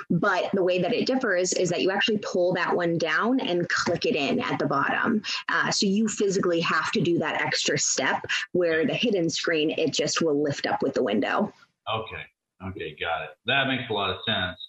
But 0.09 0.49
the 0.53 0.63
way 0.63 0.81
that 0.81 0.93
it 0.93 1.05
differs 1.05 1.53
is 1.53 1.69
that 1.69 1.81
you 1.81 1.91
actually 1.91 2.17
pull 2.17 2.53
that 2.55 2.75
one 2.75 2.97
down 2.97 3.39
and 3.39 3.67
click 3.69 4.05
it 4.05 4.15
in 4.15 4.41
at 4.41 4.59
the 4.59 4.65
bottom. 4.65 5.21
Uh, 5.49 5.71
so 5.71 5.85
you 5.85 6.07
physically 6.07 6.59
have 6.59 6.91
to 6.91 7.01
do 7.01 7.17
that 7.19 7.41
extra 7.41 7.77
step 7.77 8.25
where 8.51 8.85
the 8.85 8.93
hidden 8.93 9.29
screen, 9.29 9.71
it 9.77 9.93
just 9.93 10.21
will 10.21 10.41
lift 10.43 10.65
up 10.65 10.81
with 10.81 10.93
the 10.93 11.03
window. 11.03 11.53
Okay. 11.93 12.23
Okay. 12.65 12.95
Got 12.99 13.23
it. 13.23 13.29
That 13.45 13.67
makes 13.67 13.89
a 13.89 13.93
lot 13.93 14.09
of 14.09 14.17
sense. 14.27 14.59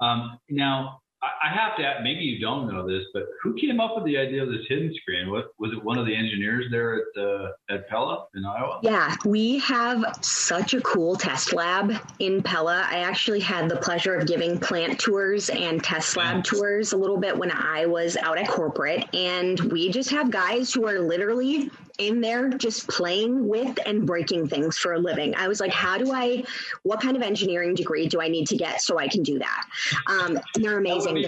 Um, 0.00 0.38
now, 0.48 1.00
I 1.22 1.48
have 1.54 1.76
to. 1.76 1.84
Ask, 1.84 2.02
Maybe 2.02 2.20
you 2.20 2.40
don't 2.40 2.72
know 2.72 2.86
this, 2.86 3.04
but 3.14 3.26
who 3.42 3.54
came 3.54 3.78
up 3.78 3.94
with 3.94 4.04
the 4.04 4.18
idea 4.18 4.42
of 4.42 4.48
this 4.48 4.66
hidden 4.68 4.92
screen? 4.94 5.30
What 5.30 5.52
was 5.58 5.72
it? 5.72 5.82
One 5.82 5.98
of 5.98 6.06
the 6.06 6.14
engineers 6.14 6.66
there 6.70 6.96
at 6.96 7.22
uh, 7.22 7.50
at 7.70 7.88
Pella 7.88 8.26
in 8.34 8.44
Iowa? 8.44 8.80
Yeah, 8.82 9.14
we 9.24 9.58
have 9.60 10.04
such 10.20 10.74
a 10.74 10.80
cool 10.80 11.14
test 11.14 11.52
lab 11.52 11.92
in 12.18 12.42
Pella. 12.42 12.86
I 12.90 12.98
actually 12.98 13.40
had 13.40 13.68
the 13.68 13.76
pleasure 13.76 14.16
of 14.16 14.26
giving 14.26 14.58
plant 14.58 14.98
tours 14.98 15.48
and 15.50 15.82
test 15.82 16.16
lab 16.16 16.42
tours 16.42 16.92
a 16.92 16.96
little 16.96 17.18
bit 17.18 17.36
when 17.36 17.52
I 17.52 17.86
was 17.86 18.16
out 18.16 18.38
at 18.38 18.48
corporate, 18.48 19.14
and 19.14 19.60
we 19.72 19.90
just 19.90 20.10
have 20.10 20.30
guys 20.30 20.72
who 20.72 20.88
are 20.88 20.98
literally 20.98 21.70
in 22.06 22.20
there 22.20 22.48
just 22.50 22.88
playing 22.88 23.46
with 23.48 23.78
and 23.86 24.06
breaking 24.06 24.48
things 24.48 24.78
for 24.78 24.94
a 24.94 24.98
living. 24.98 25.34
I 25.36 25.48
was 25.48 25.60
like, 25.60 25.72
how 25.72 25.98
do 25.98 26.12
I, 26.12 26.44
what 26.82 27.00
kind 27.00 27.16
of 27.16 27.22
engineering 27.22 27.74
degree 27.74 28.08
do 28.08 28.20
I 28.20 28.28
need 28.28 28.46
to 28.48 28.56
get 28.56 28.80
so 28.80 28.98
I 28.98 29.08
can 29.08 29.22
do 29.22 29.38
that? 29.38 29.66
Um, 30.06 30.38
they're 30.54 30.78
amazing. 30.78 31.14
That 31.14 31.22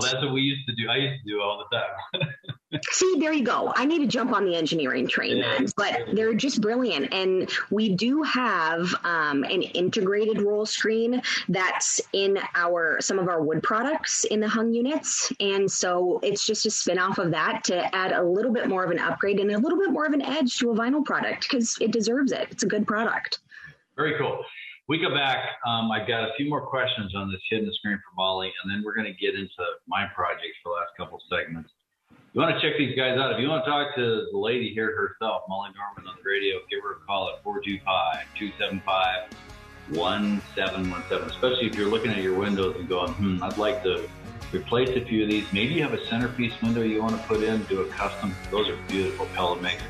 That's 0.00 0.24
what 0.24 0.32
we 0.32 0.42
used 0.42 0.66
to 0.68 0.74
do. 0.74 0.88
I 0.88 0.96
used 0.96 1.24
to 1.24 1.30
do 1.30 1.40
it 1.40 1.42
all 1.42 1.66
the 1.70 1.76
time. 1.76 2.28
See, 2.90 3.16
there 3.18 3.32
you 3.32 3.44
go. 3.44 3.72
I 3.76 3.84
need 3.84 4.00
to 4.00 4.06
jump 4.06 4.32
on 4.32 4.44
the 4.44 4.56
engineering 4.56 5.06
train 5.06 5.38
yeah. 5.38 5.58
then, 5.58 5.66
but 5.76 6.00
they're 6.12 6.34
just 6.34 6.60
brilliant. 6.60 7.12
And 7.12 7.50
we 7.70 7.94
do 7.94 8.22
have 8.22 8.94
um, 9.04 9.44
an 9.44 9.62
integrated 9.62 10.40
roll 10.40 10.66
screen 10.66 11.22
that's 11.48 12.00
in 12.12 12.38
our 12.54 12.98
some 13.00 13.18
of 13.18 13.28
our 13.28 13.42
wood 13.42 13.62
products 13.62 14.24
in 14.24 14.40
the 14.40 14.48
hung 14.48 14.72
units, 14.72 15.32
and 15.40 15.70
so 15.70 16.20
it's 16.22 16.46
just 16.46 16.66
a 16.66 16.70
spin 16.70 16.98
off 16.98 17.18
of 17.18 17.30
that 17.30 17.64
to 17.64 17.94
add 17.94 18.12
a 18.12 18.22
little 18.22 18.52
bit 18.52 18.68
more 18.68 18.84
of 18.84 18.90
an 18.90 18.98
upgrade 18.98 19.40
and 19.40 19.50
a 19.50 19.58
little 19.58 19.78
bit 19.78 19.90
more 19.90 20.06
of 20.06 20.12
an 20.12 20.22
edge 20.22 20.56
to 20.56 20.70
a 20.70 20.74
vinyl 20.74 21.04
product 21.04 21.48
because 21.48 21.76
it 21.80 21.90
deserves 21.90 22.32
it. 22.32 22.48
It's 22.50 22.62
a 22.62 22.68
good 22.68 22.86
product. 22.86 23.40
Very 23.96 24.16
cool. 24.18 24.44
We 24.86 24.98
go 24.98 25.14
back. 25.14 25.48
Um, 25.66 25.90
I've 25.90 26.06
got 26.06 26.24
a 26.24 26.32
few 26.36 26.48
more 26.48 26.66
questions 26.66 27.14
on 27.14 27.30
this 27.32 27.40
hidden 27.48 27.72
screen 27.72 27.96
for 27.96 28.14
Molly, 28.16 28.52
and 28.62 28.70
then 28.70 28.82
we're 28.84 28.94
going 28.94 29.06
to 29.06 29.14
get 29.14 29.34
into 29.34 29.64
my 29.86 30.06
projects 30.14 30.58
for 30.62 30.70
the 30.70 30.80
last 30.80 30.90
couple 30.98 31.18
segments 31.30 31.70
you 32.34 32.40
want 32.40 32.58
to 32.58 32.60
check 32.60 32.76
these 32.76 32.96
guys 32.96 33.16
out, 33.16 33.32
if 33.32 33.38
you 33.38 33.48
want 33.48 33.64
to 33.64 33.70
talk 33.70 33.94
to 33.94 34.26
the 34.32 34.36
lady 34.36 34.74
here 34.74 34.94
herself, 34.96 35.42
Molly 35.48 35.70
Norman 35.76 36.10
on 36.10 36.16
the 36.22 36.28
radio, 36.28 36.56
give 36.68 36.82
her 36.82 36.94
a 36.94 37.06
call 37.06 37.30
at 37.30 37.40
425 37.44 38.26
275 38.36 39.30
1717. 39.96 41.30
Especially 41.30 41.68
if 41.68 41.76
you're 41.76 41.88
looking 41.88 42.10
at 42.10 42.18
your 42.18 42.36
windows 42.36 42.74
and 42.76 42.88
going, 42.88 43.12
hmm, 43.12 43.40
I'd 43.40 43.56
like 43.56 43.84
to 43.84 44.08
replace 44.52 44.88
a 44.96 45.04
few 45.04 45.22
of 45.22 45.30
these. 45.30 45.44
Maybe 45.52 45.74
you 45.74 45.82
have 45.82 45.92
a 45.92 46.04
centerpiece 46.06 46.60
window 46.60 46.82
you 46.82 47.00
want 47.00 47.16
to 47.16 47.22
put 47.28 47.40
in, 47.40 47.62
do 47.64 47.82
a 47.82 47.88
custom. 47.90 48.34
Those 48.50 48.68
are 48.68 48.76
beautiful 48.88 49.26
pellet 49.34 49.62
maker. 49.62 49.84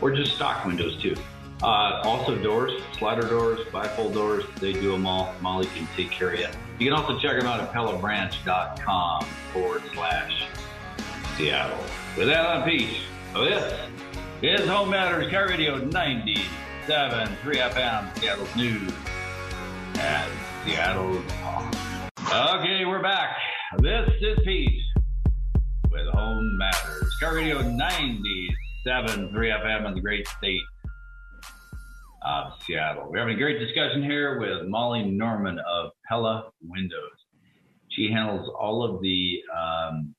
Or 0.00 0.10
just 0.10 0.34
stock 0.34 0.64
windows 0.64 0.96
too. 0.96 1.14
Uh, 1.62 2.00
also 2.04 2.36
doors, 2.42 2.72
slider 2.96 3.28
doors, 3.28 3.60
bifold 3.66 4.14
doors, 4.14 4.44
they 4.60 4.72
do 4.72 4.92
them 4.92 5.06
all. 5.06 5.34
Molly 5.42 5.66
can 5.76 5.86
take 5.94 6.10
care 6.10 6.32
of 6.32 6.40
you. 6.40 6.48
You 6.78 6.90
can 6.90 6.98
also 6.98 7.18
check 7.18 7.38
them 7.38 7.46
out 7.46 7.60
at 7.60 7.70
pellabranch.com 7.70 9.26
forward 9.52 9.82
slash 9.92 10.46
Seattle. 11.36 11.78
With 12.16 12.28
Alan 12.28 12.62
Peach, 12.62 13.00
this 13.32 13.74
is 14.42 14.68
Home 14.68 14.90
Matters 14.90 15.32
KIRO 15.32 15.48
Radio 15.48 15.78
97 15.78 17.36
3 17.42 17.56
FM, 17.56 18.18
Seattle's 18.18 18.54
news 18.54 18.92
and 19.98 20.32
Seattle 20.64 21.22
talk. 21.28 21.74
Okay, 22.30 22.84
we're 22.84 23.02
back. 23.02 23.36
This 23.78 24.10
is 24.20 24.38
Pete 24.44 24.82
with 25.90 26.06
Home 26.08 26.58
Matters 26.58 27.16
KIRO 27.22 27.36
Radio 27.36 27.62
97 27.62 29.30
3 29.30 29.48
FM 29.48 29.86
in 29.88 29.94
the 29.94 30.00
great 30.02 30.28
state 30.28 30.60
of 32.26 32.52
Seattle. 32.66 33.08
We're 33.10 33.20
having 33.20 33.36
a 33.36 33.38
great 33.38 33.58
discussion 33.58 34.02
here 34.02 34.38
with 34.38 34.68
Molly 34.68 35.04
Norman 35.04 35.58
of 35.60 35.92
Pella 36.06 36.50
Windows. 36.62 37.16
She 37.88 38.10
handles 38.10 38.50
all 38.58 38.84
of 38.84 39.00
the 39.00 39.40
um, 39.56 40.14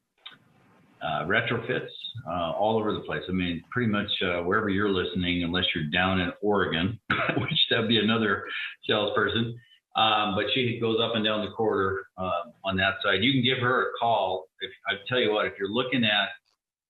uh, 1.03 1.25
retrofits 1.25 1.89
uh, 2.27 2.51
all 2.51 2.77
over 2.79 2.93
the 2.93 3.01
place. 3.01 3.23
I 3.27 3.31
mean, 3.31 3.61
pretty 3.71 3.91
much 3.91 4.09
uh, 4.23 4.41
wherever 4.43 4.69
you're 4.69 4.89
listening, 4.89 5.43
unless 5.43 5.65
you're 5.75 5.89
down 5.91 6.21
in 6.21 6.31
Oregon, 6.41 6.99
which 7.37 7.67
that'd 7.69 7.89
be 7.89 7.99
another 7.99 8.45
salesperson. 8.87 9.59
Um, 9.95 10.33
but 10.35 10.45
she 10.53 10.79
goes 10.79 10.97
up 11.03 11.15
and 11.15 11.23
down 11.23 11.45
the 11.45 11.51
corridor 11.51 12.07
uh, 12.17 12.49
on 12.65 12.75
that 12.77 12.95
side. 13.03 13.21
You 13.21 13.31
can 13.31 13.43
give 13.43 13.59
her 13.61 13.89
a 13.89 13.91
call. 13.99 14.47
If 14.61 14.71
I 14.87 14.93
tell 15.07 15.19
you 15.19 15.31
what, 15.31 15.45
if 15.45 15.53
you're 15.59 15.69
looking 15.69 16.03
at 16.03 16.29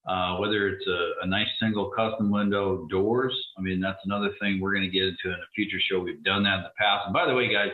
uh, 0.10 0.38
whether 0.38 0.68
it's 0.68 0.86
a, 0.88 1.24
a, 1.24 1.28
nice 1.28 1.48
single 1.62 1.90
custom 1.96 2.30
window 2.30 2.86
doors, 2.90 3.34
I 3.58 3.62
mean 3.62 3.80
that's 3.80 4.00
another 4.04 4.32
thing 4.42 4.60
we're 4.60 4.74
going 4.74 4.84
to 4.84 4.90
get 4.90 5.04
into 5.04 5.28
in 5.28 5.34
a 5.34 5.50
future 5.56 5.80
show. 5.90 6.00
We've 6.00 6.22
done 6.24 6.44
that 6.44 6.58
in 6.58 6.64
the 6.64 6.72
past. 6.78 7.06
And 7.06 7.14
by 7.14 7.26
the 7.26 7.34
way, 7.34 7.52
guys, 7.52 7.72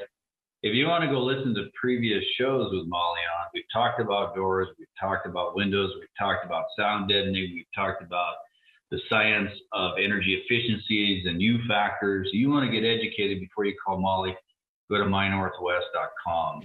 if 0.61 0.75
you 0.75 0.87
want 0.87 1.03
to 1.03 1.09
go 1.09 1.21
listen 1.23 1.55
to 1.55 1.69
previous 1.79 2.23
shows 2.37 2.69
with 2.73 2.87
Molly 2.87 3.21
on, 3.39 3.47
we've 3.53 3.63
talked 3.71 4.01
about 4.01 4.35
doors, 4.35 4.67
we've 4.77 4.87
talked 4.99 5.25
about 5.25 5.55
windows, 5.55 5.91
we've 5.97 6.07
talked 6.17 6.45
about 6.45 6.65
sound 6.77 7.07
deadening, 7.07 7.51
we've 7.53 7.65
talked 7.73 8.03
about 8.03 8.35
the 8.91 8.99
science 9.09 9.51
of 9.71 9.93
energy 10.03 10.41
efficiencies 10.43 11.25
and 11.27 11.41
U 11.41 11.59
factors. 11.67 12.29
You 12.33 12.49
want 12.49 12.69
to 12.69 12.71
get 12.71 12.85
educated 12.85 13.39
before 13.39 13.65
you 13.65 13.75
call 13.85 13.99
Molly, 13.99 14.35
go 14.89 14.97
to 14.97 15.05
mynorthwest.com 15.05 16.63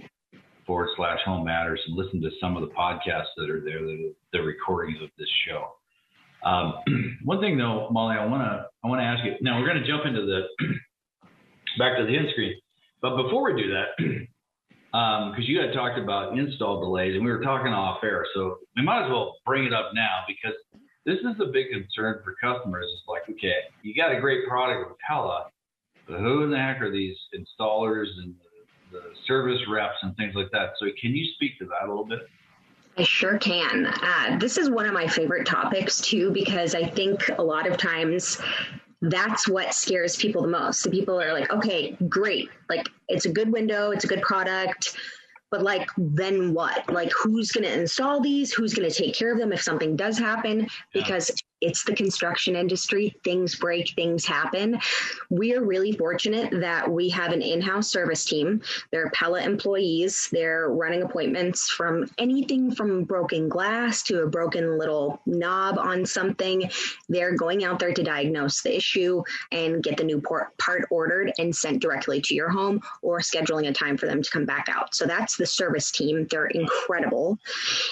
forward 0.65 0.89
slash 0.97 1.19
home 1.23 1.45
matters 1.45 1.79
and 1.87 1.95
listen 1.95 2.21
to 2.21 2.31
some 2.41 2.57
of 2.57 2.67
the 2.67 2.75
podcasts 2.75 3.31
that 3.37 3.49
are 3.49 3.61
there, 3.61 3.79
the, 3.79 4.13
the 4.33 4.41
recordings 4.41 4.97
of 5.01 5.09
this 5.17 5.29
show. 5.47 5.69
Um, 6.43 7.19
one 7.23 7.39
thing 7.39 7.57
though, 7.57 7.87
Molly, 7.91 8.17
I 8.17 8.25
want 8.25 8.43
to 8.43 8.65
I 8.83 8.87
want 8.87 8.99
to 8.99 9.05
ask 9.05 9.23
you. 9.23 9.33
Now 9.41 9.59
we're 9.59 9.67
going 9.67 9.81
to 9.81 9.87
jump 9.87 10.05
into 10.05 10.21
the 10.25 10.41
back 11.79 11.97
to 11.97 12.05
the 12.05 12.17
end 12.17 12.27
screen. 12.31 12.55
But 13.05 13.21
before 13.21 13.53
we 13.53 13.61
do 13.61 13.69
that, 13.69 13.89
because 13.99 14.25
um, 14.95 15.35
you 15.37 15.61
had 15.61 15.73
talked 15.73 15.99
about 15.99 16.35
install 16.35 16.81
delays 16.81 17.13
and 17.13 17.23
we 17.23 17.29
were 17.29 17.43
talking 17.43 17.71
off 17.71 18.03
air, 18.03 18.25
so 18.33 18.57
we 18.75 18.81
might 18.81 19.03
as 19.05 19.11
well 19.11 19.35
bring 19.45 19.63
it 19.63 19.73
up 19.75 19.91
now 19.93 20.23
because 20.27 20.57
this 21.05 21.19
is 21.19 21.39
a 21.39 21.51
big 21.53 21.67
concern 21.69 22.21
for 22.23 22.33
customers. 22.41 22.87
It's 22.97 23.07
like, 23.07 23.29
okay, 23.29 23.69
you 23.83 23.93
got 23.93 24.11
a 24.11 24.19
great 24.19 24.47
product 24.47 24.89
with 24.89 24.97
Pella, 25.07 25.51
but 26.07 26.17
who 26.17 26.41
in 26.45 26.49
the 26.49 26.57
heck 26.57 26.81
are 26.81 26.91
these 26.91 27.15
installers 27.35 28.07
and 28.23 28.33
the, 28.91 28.97
the 28.97 29.03
service 29.27 29.61
reps 29.69 29.97
and 30.01 30.17
things 30.17 30.33
like 30.33 30.49
that? 30.53 30.71
So 30.79 30.87
can 30.99 31.11
you 31.11 31.31
speak 31.35 31.59
to 31.59 31.65
that 31.65 31.85
a 31.85 31.87
little 31.87 32.07
bit? 32.07 32.21
I 32.97 33.03
sure 33.03 33.37
can. 33.37 33.85
Uh, 33.85 34.37
this 34.39 34.57
is 34.57 34.71
one 34.71 34.87
of 34.87 34.95
my 34.95 35.05
favorite 35.05 35.45
topics 35.45 36.01
too, 36.01 36.31
because 36.31 36.73
I 36.73 36.89
think 36.89 37.29
a 37.37 37.43
lot 37.43 37.67
of 37.67 37.77
times 37.77 38.41
that's 39.09 39.47
what 39.47 39.73
scares 39.73 40.15
people 40.15 40.41
the 40.41 40.47
most. 40.47 40.81
So 40.81 40.89
people 40.89 41.19
are 41.19 41.33
like, 41.33 41.51
okay, 41.51 41.97
great. 42.07 42.49
Like 42.69 42.87
it's 43.07 43.25
a 43.25 43.31
good 43.31 43.51
window, 43.51 43.91
it's 43.91 44.03
a 44.03 44.07
good 44.07 44.21
product. 44.21 44.95
But 45.51 45.61
like, 45.61 45.87
then 45.97 46.53
what? 46.53 46.91
Like, 46.91 47.11
who's 47.13 47.51
going 47.51 47.63
to 47.63 47.79
install 47.79 48.19
these? 48.19 48.51
Who's 48.51 48.73
going 48.73 48.89
to 48.89 48.93
take 48.93 49.15
care 49.15 49.31
of 49.31 49.39
them 49.39 49.53
if 49.53 49.61
something 49.61 49.95
does 49.95 50.17
happen? 50.17 50.67
Because 50.91 51.31
it's 51.65 51.83
the 51.83 51.95
construction 51.95 52.55
industry. 52.55 53.15
Things 53.23 53.55
break, 53.55 53.93
things 53.95 54.25
happen. 54.25 54.79
We 55.29 55.55
are 55.55 55.63
really 55.63 55.93
fortunate 55.93 56.51
that 56.61 56.89
we 56.89 57.09
have 57.09 57.31
an 57.31 57.41
in 57.41 57.59
house 57.59 57.89
service 57.89 58.23
team. 58.23 58.61
They're 58.91 59.09
Pella 59.11 59.41
employees. 59.41 60.29
They're 60.31 60.69
running 60.69 61.01
appointments 61.01 61.69
from 61.69 62.09
anything 62.19 62.73
from 62.73 63.03
broken 63.03 63.49
glass 63.49 64.03
to 64.03 64.21
a 64.21 64.27
broken 64.27 64.77
little 64.77 65.21
knob 65.25 65.79
on 65.79 66.05
something. 66.05 66.69
They're 67.09 67.35
going 67.35 67.63
out 67.63 67.79
there 67.79 67.93
to 67.93 68.03
diagnose 68.03 68.61
the 68.61 68.75
issue 68.75 69.23
and 69.51 69.81
get 69.81 69.97
the 69.97 70.03
new 70.03 70.21
part 70.21 70.85
ordered 70.91 71.31
and 71.39 71.55
sent 71.55 71.81
directly 71.81 72.21
to 72.21 72.35
your 72.35 72.49
home 72.49 72.81
or 73.01 73.19
scheduling 73.19 73.67
a 73.67 73.73
time 73.73 73.97
for 73.97 74.05
them 74.05 74.21
to 74.21 74.29
come 74.29 74.45
back 74.45 74.67
out. 74.69 74.93
So 74.93 75.05
that's 75.05 75.35
the 75.35 75.47
service 75.47 75.89
team. 75.89 76.27
They're 76.29 76.47
incredible. 76.47 77.39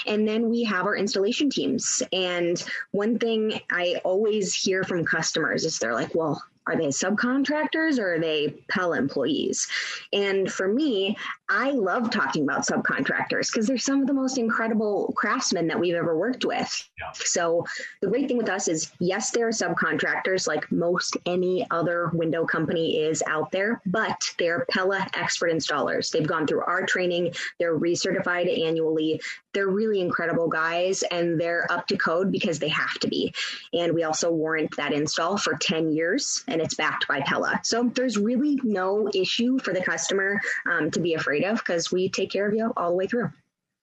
And 0.06 0.28
then 0.28 0.50
we 0.50 0.64
have 0.64 0.86
our 0.86 0.96
installation 0.96 1.50
teams. 1.50 2.04
And 2.12 2.64
one 2.92 3.18
thing 3.18 3.60
I 3.72 4.02
always 4.04 4.54
hear 4.54 4.84
from 4.84 5.06
customers 5.06 5.66
is 5.66 5.80
they're 5.80 5.94
like, 5.94 6.14
well, 6.16 6.44
are 6.66 6.78
they 6.78 6.88
subcontractors 6.88 8.00
or 8.00 8.16
are 8.16 8.20
they 8.20 8.50
Pell 8.70 8.94
employees? 8.94 9.68
And 10.14 10.52
for 10.52 10.68
me, 10.68 11.18
I 11.50 11.72
love 11.72 12.10
talking 12.10 12.44
about 12.44 12.66
subcontractors 12.66 13.52
because 13.52 13.68
they're 13.68 13.78
some 13.78 14.02
of 14.02 14.08
the 14.08 14.14
most 14.14 14.38
incredible 14.38 15.14
craftsmen 15.16 15.68
that 15.68 15.80
we've 15.80 15.94
ever 15.94 16.18
worked 16.18 16.46
with. 16.46 16.90
Yeah. 17.00 17.12
So 17.14 17.66
the 18.02 18.08
great 18.08 18.28
thing 18.28 18.38
with 18.38 18.50
us 18.50 18.68
is 18.68 18.92
yes, 19.00 19.32
they're 19.32 19.50
subcontractors 19.50 20.48
like 20.48 20.72
most 20.72 21.18
any 21.26 21.68
other 21.70 22.10
window 22.14 22.46
company 22.46 22.98
is 22.98 23.22
out 23.28 23.52
there, 23.52 23.82
but 23.86 24.34
they're 24.40 24.66
Pella 24.72 25.08
expert 25.14 25.52
installers. 25.52 26.12
They've 26.12 26.26
gone 26.26 26.48
through 26.48 26.64
our 26.64 26.86
training, 26.86 27.34
they're 27.60 27.78
recertified 27.78 28.66
annually. 28.66 29.22
They're 29.54 29.68
really 29.68 30.02
incredible 30.02 30.48
guys 30.48 31.04
and 31.04 31.40
they're 31.40 31.72
up 31.72 31.86
to 31.88 31.98
code 31.98 32.32
because 32.32 32.58
they 32.58 32.70
have 32.70 32.96
to 33.00 33.08
be. 33.08 33.34
And 33.72 33.94
we 33.94 34.04
also 34.04 34.32
warrant 34.32 34.76
that 34.78 34.94
install 34.94 35.38
for 35.38 35.56
10 35.56 35.92
years 35.92 36.44
and 36.48 36.60
it's 36.60 36.74
backed 36.74 37.08
by 37.08 37.22
Pella. 37.22 37.60
So 37.64 37.92
there's 37.94 38.18
really 38.18 38.60
no 38.64 39.10
issue 39.14 39.60
for 39.60 39.72
the 39.72 39.84
customer 39.84 40.42
um, 40.68 40.90
to 40.90 41.00
be 41.00 41.14
afraid 41.14 41.43
of 41.46 41.58
because 41.58 41.92
we 41.92 42.10
take 42.10 42.32
care 42.32 42.48
of 42.48 42.54
you 42.54 42.74
all 42.78 42.90
the 42.90 42.96
way 42.96 43.08
through. 43.08 43.32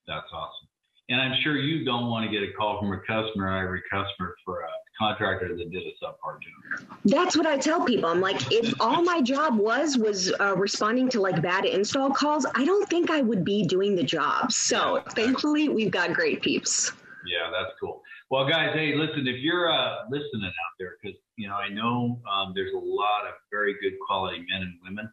That's 0.06 0.26
awesome. 0.32 0.68
And 1.08 1.20
I'm 1.20 1.40
sure 1.42 1.56
you 1.56 1.84
don't 1.84 2.08
want 2.08 2.24
to 2.24 2.30
get 2.30 2.48
a 2.48 2.52
call 2.52 2.78
from 2.78 2.92
a 2.92 3.00
customer, 3.00 3.48
every 3.60 3.82
customer 3.90 4.36
for 4.44 4.60
a 4.60 4.68
contractor 4.96 5.56
that 5.56 5.70
did 5.70 5.82
a 5.82 6.04
subpar 6.04 6.38
job. 6.40 6.86
That's 7.04 7.36
what 7.36 7.46
I 7.46 7.58
tell 7.58 7.84
people. 7.84 8.08
I'm 8.08 8.20
like, 8.20 8.52
if 8.52 8.72
all 8.80 9.02
my 9.02 9.20
job 9.20 9.56
was 9.58 9.98
was 9.98 10.32
uh, 10.38 10.54
responding 10.56 11.08
to 11.10 11.20
like 11.20 11.42
bad 11.42 11.64
install 11.64 12.10
calls, 12.10 12.46
I 12.54 12.64
don't 12.64 12.88
think 12.88 13.10
I 13.10 13.22
would 13.22 13.44
be 13.44 13.64
doing 13.64 13.96
the 13.96 14.04
job. 14.04 14.52
So 14.52 14.96
yeah, 14.96 15.12
thankfully, 15.14 15.68
we've 15.68 15.90
got 15.90 16.12
great 16.12 16.42
peeps. 16.42 16.92
Yeah, 17.26 17.50
that's 17.50 17.72
cool. 17.80 18.02
Well, 18.30 18.48
guys, 18.48 18.70
hey, 18.74 18.94
listen, 18.94 19.26
if 19.26 19.40
you're 19.40 19.70
uh, 19.70 20.04
listening 20.10 20.44
out 20.44 20.74
there, 20.78 20.92
because 21.02 21.18
you 21.36 21.48
know 21.48 21.56
I 21.56 21.68
know 21.70 22.20
um, 22.32 22.52
there's 22.54 22.72
a 22.72 22.78
lot 22.78 23.26
of 23.26 23.34
very 23.50 23.74
good 23.82 23.94
quality 24.06 24.46
men 24.48 24.62
and 24.62 24.74
women 24.84 25.10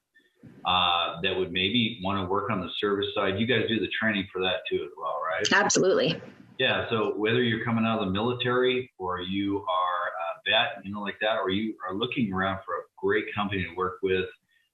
uh, 0.65 1.21
that 1.21 1.36
would 1.36 1.51
maybe 1.51 1.99
want 2.03 2.23
to 2.23 2.29
work 2.29 2.49
on 2.51 2.60
the 2.60 2.69
service 2.79 3.07
side. 3.15 3.39
You 3.39 3.47
guys 3.47 3.63
do 3.67 3.79
the 3.79 3.89
training 3.99 4.27
for 4.31 4.41
that 4.41 4.62
too, 4.69 4.83
as 4.83 4.91
well, 4.97 5.15
right? 5.25 5.47
Absolutely. 5.53 6.21
Yeah. 6.60 6.89
So 6.89 7.13
whether 7.15 7.43
you're 7.43 7.63
coming 7.63 7.86
out 7.86 7.99
of 7.99 8.07
the 8.07 8.12
military 8.12 8.91
or 8.97 9.21
you 9.21 9.60
are 9.60 9.63
a 9.63 10.49
vet, 10.49 10.83
you 10.86 10.91
know, 10.91 11.01
like 11.01 11.19
that, 11.21 11.38
or 11.38 11.49
you 11.49 11.75
are 11.88 11.95
looking 11.95 12.33
around 12.33 12.60
for 12.65 12.73
a 12.73 12.83
great 12.97 13.25
company 13.36 13.63
to 13.63 13.75
work 13.75 13.99
with, 14.01 14.25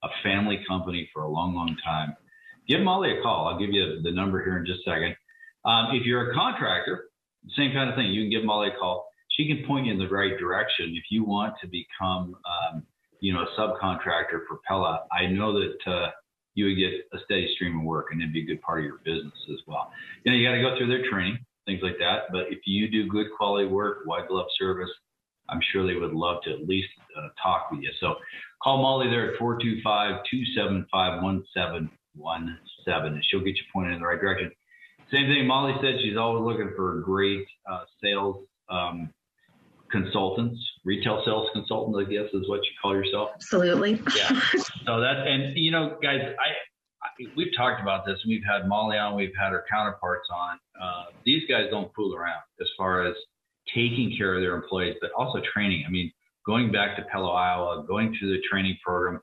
a 0.04 0.08
family 0.22 0.64
company 0.68 1.10
for 1.14 1.24
a 1.24 1.30
long, 1.30 1.56
long 1.56 1.76
time, 1.84 2.16
give 2.68 2.82
Molly 2.82 3.18
a 3.18 3.22
call. 3.22 3.48
I'll 3.48 3.60
give 3.60 3.72
you 3.72 4.02
the 4.02 4.12
number 4.12 4.44
here 4.44 4.58
in 4.58 4.66
just 4.66 4.80
a 4.88 4.92
second. 4.92 5.16
Um, 5.66 5.88
if 5.94 6.06
you're 6.06 6.32
a 6.32 6.34
contractor, 6.34 7.06
same 7.56 7.72
kind 7.74 7.90
of 7.90 7.96
thing. 7.96 8.08
You 8.08 8.24
can 8.24 8.30
give 8.30 8.46
Molly 8.46 8.70
a 8.70 8.78
call. 8.78 9.08
She 9.30 9.48
can 9.48 9.66
point 9.66 9.86
you 9.88 9.94
in 9.94 10.00
the 10.00 10.08
right 10.08 10.38
direction 10.38 10.94
if 10.96 11.04
you 11.10 11.24
want 11.24 11.56
to 11.62 11.68
become 11.68 12.36
um, 12.46 12.84
you 13.24 13.32
know, 13.32 13.44
a 13.44 13.60
subcontractor 13.60 14.44
for 14.50 14.60
Pella, 14.68 15.06
I 15.10 15.28
know 15.28 15.54
that 15.54 15.90
uh, 15.90 16.10
you 16.56 16.66
would 16.66 16.76
get 16.76 16.92
a 17.14 17.24
steady 17.24 17.50
stream 17.56 17.80
of 17.80 17.86
work 17.86 18.08
and 18.12 18.22
it'd 18.22 18.34
be 18.34 18.42
a 18.42 18.46
good 18.46 18.62
part 18.62 18.80
of 18.80 18.86
your 18.86 18.98
business 19.06 19.34
as 19.50 19.60
well. 19.66 19.94
You 20.26 20.32
know, 20.32 20.38
you 20.38 20.46
got 20.46 20.56
to 20.56 20.62
go 20.62 20.78
through 20.78 20.90
their 20.90 21.10
training, 21.10 21.40
things 21.66 21.80
like 21.82 21.98
that. 22.00 22.34
But 22.34 22.52
if 22.52 22.60
you 22.66 22.92
do 22.92 23.08
good 23.08 23.28
quality 23.38 23.66
work, 23.66 24.00
white 24.04 24.28
glove 24.28 24.48
service, 24.60 24.90
I'm 25.48 25.62
sure 25.72 25.88
they 25.88 25.98
would 25.98 26.12
love 26.12 26.44
to 26.44 26.52
at 26.52 26.68
least 26.68 26.90
uh, 27.18 27.30
talk 27.42 27.72
with 27.72 27.80
you. 27.80 27.92
So 28.02 28.16
call 28.62 28.82
Molly 28.82 29.08
there 29.08 29.32
at 29.32 29.40
425 29.40 30.24
275 30.30 31.24
1717 31.24 33.14
and 33.14 33.24
she'll 33.32 33.40
get 33.40 33.56
you 33.56 33.64
pointed 33.72 33.94
in 33.94 34.02
the 34.02 34.06
right 34.06 34.20
direction. 34.20 34.52
Same 35.14 35.28
thing 35.32 35.48
Molly 35.48 35.76
said, 35.80 35.96
she's 36.04 36.18
always 36.18 36.44
looking 36.44 36.74
for 36.76 37.00
great 37.00 37.48
uh, 37.72 37.86
sales 38.04 38.44
um, 38.70 39.14
consultants, 39.94 40.60
retail 40.84 41.22
sales 41.24 41.48
consultants, 41.54 41.98
I 42.02 42.12
guess 42.12 42.34
is 42.34 42.50
what 42.50 42.58
you 42.58 42.72
call 42.82 42.96
yourself. 42.96 43.30
Absolutely. 43.36 44.02
Yeah. 44.18 44.28
so 44.86 45.00
that, 45.00 45.26
and 45.28 45.56
you 45.56 45.72
know, 45.72 45.98
guys, 46.02 46.20
I, 46.22 47.06
I, 47.06 47.30
we've 47.38 47.56
talked 47.56 47.82
about 47.82 48.06
this. 48.06 48.18
We've 48.28 48.44
had 48.44 48.68
Molly 48.68 48.98
on, 48.98 49.16
we've 49.16 49.36
had 49.40 49.54
our 49.54 49.64
counterparts 49.72 50.28
on. 50.34 50.58
Uh, 50.82 51.04
these 51.24 51.44
guys 51.48 51.68
don't 51.70 51.94
fool 51.96 52.16
around 52.16 52.42
as 52.60 52.68
far 52.76 53.06
as 53.06 53.16
taking 53.74 54.14
care 54.18 54.36
of 54.36 54.42
their 54.42 54.56
employees, 54.56 54.96
but 55.00 55.12
also 55.16 55.40
training. 55.54 55.86
I 55.88 55.92
mean, 55.92 56.12
going 56.46 56.72
back 56.72 56.98
to 56.98 57.04
Pella, 57.04 57.32
Iowa, 57.32 57.86
going 57.88 58.16
through 58.20 58.36
the 58.36 58.42
training 58.50 58.78
program. 58.84 59.22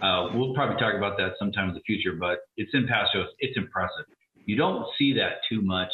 Uh, 0.00 0.30
we'll 0.34 0.54
probably 0.54 0.76
talk 0.80 0.94
about 0.94 1.18
that 1.18 1.32
sometime 1.38 1.68
in 1.68 1.74
the 1.74 1.82
future, 1.82 2.16
but 2.18 2.38
it's 2.56 2.70
in 2.72 2.86
past. 2.88 3.10
It's 3.40 3.58
impressive. 3.58 4.06
You 4.46 4.56
don't 4.56 4.86
see 4.98 5.12
that 5.14 5.44
too 5.50 5.60
much 5.60 5.90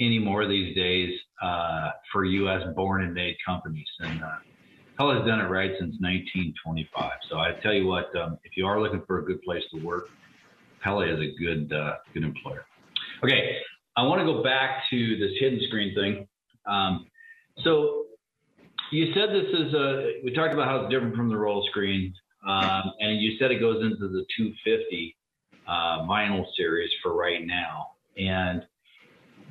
anymore 0.00 0.46
these 0.46 0.74
days 0.74 1.10
uh, 1.44 1.90
for 2.10 2.24
U.S. 2.24 2.62
born 2.74 3.02
and 3.02 3.12
made 3.12 3.36
companies. 3.46 3.86
And 4.00 4.22
uh, 4.22 4.36
has 4.98 5.26
done 5.26 5.40
it 5.40 5.48
right 5.48 5.72
since 5.78 5.96
1925. 6.00 7.12
So 7.28 7.38
I 7.38 7.52
tell 7.62 7.72
you 7.72 7.86
what, 7.86 8.14
um, 8.16 8.38
if 8.44 8.56
you 8.56 8.66
are 8.66 8.80
looking 8.80 9.02
for 9.06 9.18
a 9.18 9.24
good 9.24 9.42
place 9.42 9.62
to 9.74 9.84
work, 9.84 10.08
Pella 10.82 11.06
is 11.06 11.18
a 11.20 11.38
good 11.38 11.72
uh, 11.72 11.96
good 12.12 12.24
employer. 12.24 12.64
Okay, 13.22 13.56
I 13.96 14.02
want 14.02 14.20
to 14.20 14.24
go 14.24 14.42
back 14.42 14.82
to 14.90 15.16
this 15.18 15.32
hidden 15.40 15.60
screen 15.68 15.94
thing. 15.94 16.28
Um, 16.66 17.06
so 17.62 18.04
you 18.92 19.12
said 19.14 19.30
this 19.30 19.48
is 19.52 19.74
a. 19.74 20.20
We 20.24 20.32
talked 20.32 20.54
about 20.54 20.68
how 20.68 20.84
it's 20.84 20.92
different 20.92 21.16
from 21.16 21.28
the 21.28 21.36
roll 21.36 21.66
screen, 21.70 22.14
um, 22.46 22.92
and 23.00 23.20
you 23.20 23.36
said 23.38 23.50
it 23.50 23.60
goes 23.60 23.82
into 23.82 24.08
the 24.08 24.24
250 24.36 25.16
uh, 25.66 25.70
vinyl 26.06 26.44
series 26.56 26.90
for 27.02 27.14
right 27.14 27.44
now. 27.44 27.88
And 28.16 28.62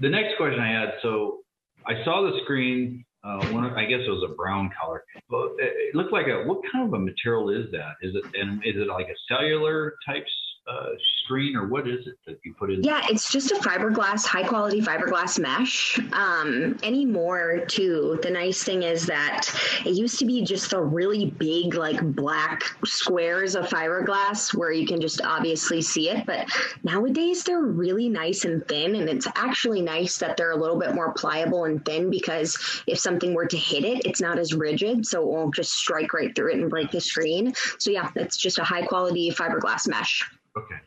the 0.01 0.10
next 0.10 0.38
question 0.38 0.60
I 0.60 0.71
had, 0.71 0.93
so 1.01 1.42
I 1.88 2.04
saw 2.04 2.22
the 2.22 2.39
screen. 2.43 3.06
Uh, 3.24 3.46
one, 3.52 3.63
I 3.63 3.86
guess 3.86 4.02
it 4.06 4.10
was 4.10 4.30
a 4.30 4.36
brown 4.36 4.69
color, 4.80 5.04
but 5.30 5.52
it 5.58 5.96
looked 5.96 6.12
like 6.12 6.28
a. 6.28 6.43
What 6.43 6.60
kind 6.69 6.86
of 6.86 6.93
a 6.93 7.00
material 7.00 7.50
is 7.50 7.72
that? 7.72 7.96
Is 8.02 8.13
it 8.15 8.24
and 8.36 8.62
is 8.65 8.76
it 8.76 8.88
like 8.88 9.08
a 9.08 9.15
cellular 9.30 9.96
type 10.06 10.26
uh, 10.67 10.89
screen 11.23 11.56
or 11.56 11.67
what 11.67 11.88
is 11.88 12.08
it 12.08 12.15
that 12.26 12.39
you 12.43 12.54
put 12.54 12.71
in? 12.71 12.84
Yeah, 12.84 13.02
it's 13.10 13.32
just 13.32 13.52
a 13.52 13.56
fiberglass, 13.56 14.26
high 14.26 14.47
quality 14.47 14.82
fiberglass 14.82 15.39
mesh. 15.39 15.99
Um, 16.13 16.78
anymore, 16.84 17.65
too, 17.67 18.19
the 18.21 18.30
nice 18.30 18.63
thing 18.63 18.84
is 18.84 19.06
that 19.08 19.47
it 19.86 19.91
used 19.91 20.19
to 20.19 20.26
be 20.26 20.41
just 20.43 20.71
the 20.71 20.82
really 20.82 21.32
big, 21.32 21.76
like 21.76 22.02
black 22.15 22.63
squares 22.86 23.56
of 23.56 23.67
fiberglass 23.67 24.54
where 24.54 24.71
you 24.71 24.86
can 24.86 25.02
just 25.02 25.21
obviously 25.21 25.82
see 25.82 26.10
it. 26.10 26.26
But 26.26 26.47
nowadays, 26.84 27.43
they're 27.43 27.62
really 27.62 28.10
nice 28.10 28.45
and 28.45 28.65
thin. 28.67 28.95
And 28.95 29.10
it's 29.10 29.28
actually 29.36 29.82
nice 29.82 30.17
that 30.17 30.38
they're 30.38 30.52
a 30.52 30.58
little 30.58 30.80
bit 30.80 30.95
more 30.95 31.13
pliable 31.13 31.65
and 31.65 31.84
thin 31.86 32.10
because 32.10 32.58
if 32.88 32.99
something 32.99 33.34
were 33.34 33.47
to 33.47 33.58
hit 33.58 33.84
it, 33.84 34.06
it's 34.06 34.21
not 34.21 34.39
as 34.39 34.54
rigid. 34.54 35.06
So 35.06 35.21
it 35.21 35.28
won't 35.28 35.56
just 35.56 35.73
strike 35.73 36.13
right 36.13 36.34
through 36.36 36.52
it 36.52 36.60
and 36.60 36.69
break 36.69 36.91
the 36.91 37.02
screen. 37.02 37.54
So, 37.80 37.91
yeah, 37.91 38.10
it's 38.15 38.38
just 38.38 38.60
a 38.60 38.63
high 38.63 38.86
quality 38.86 39.30
fiberglass 39.32 39.88
mesh. 39.88 40.30
Okay. 40.58 40.80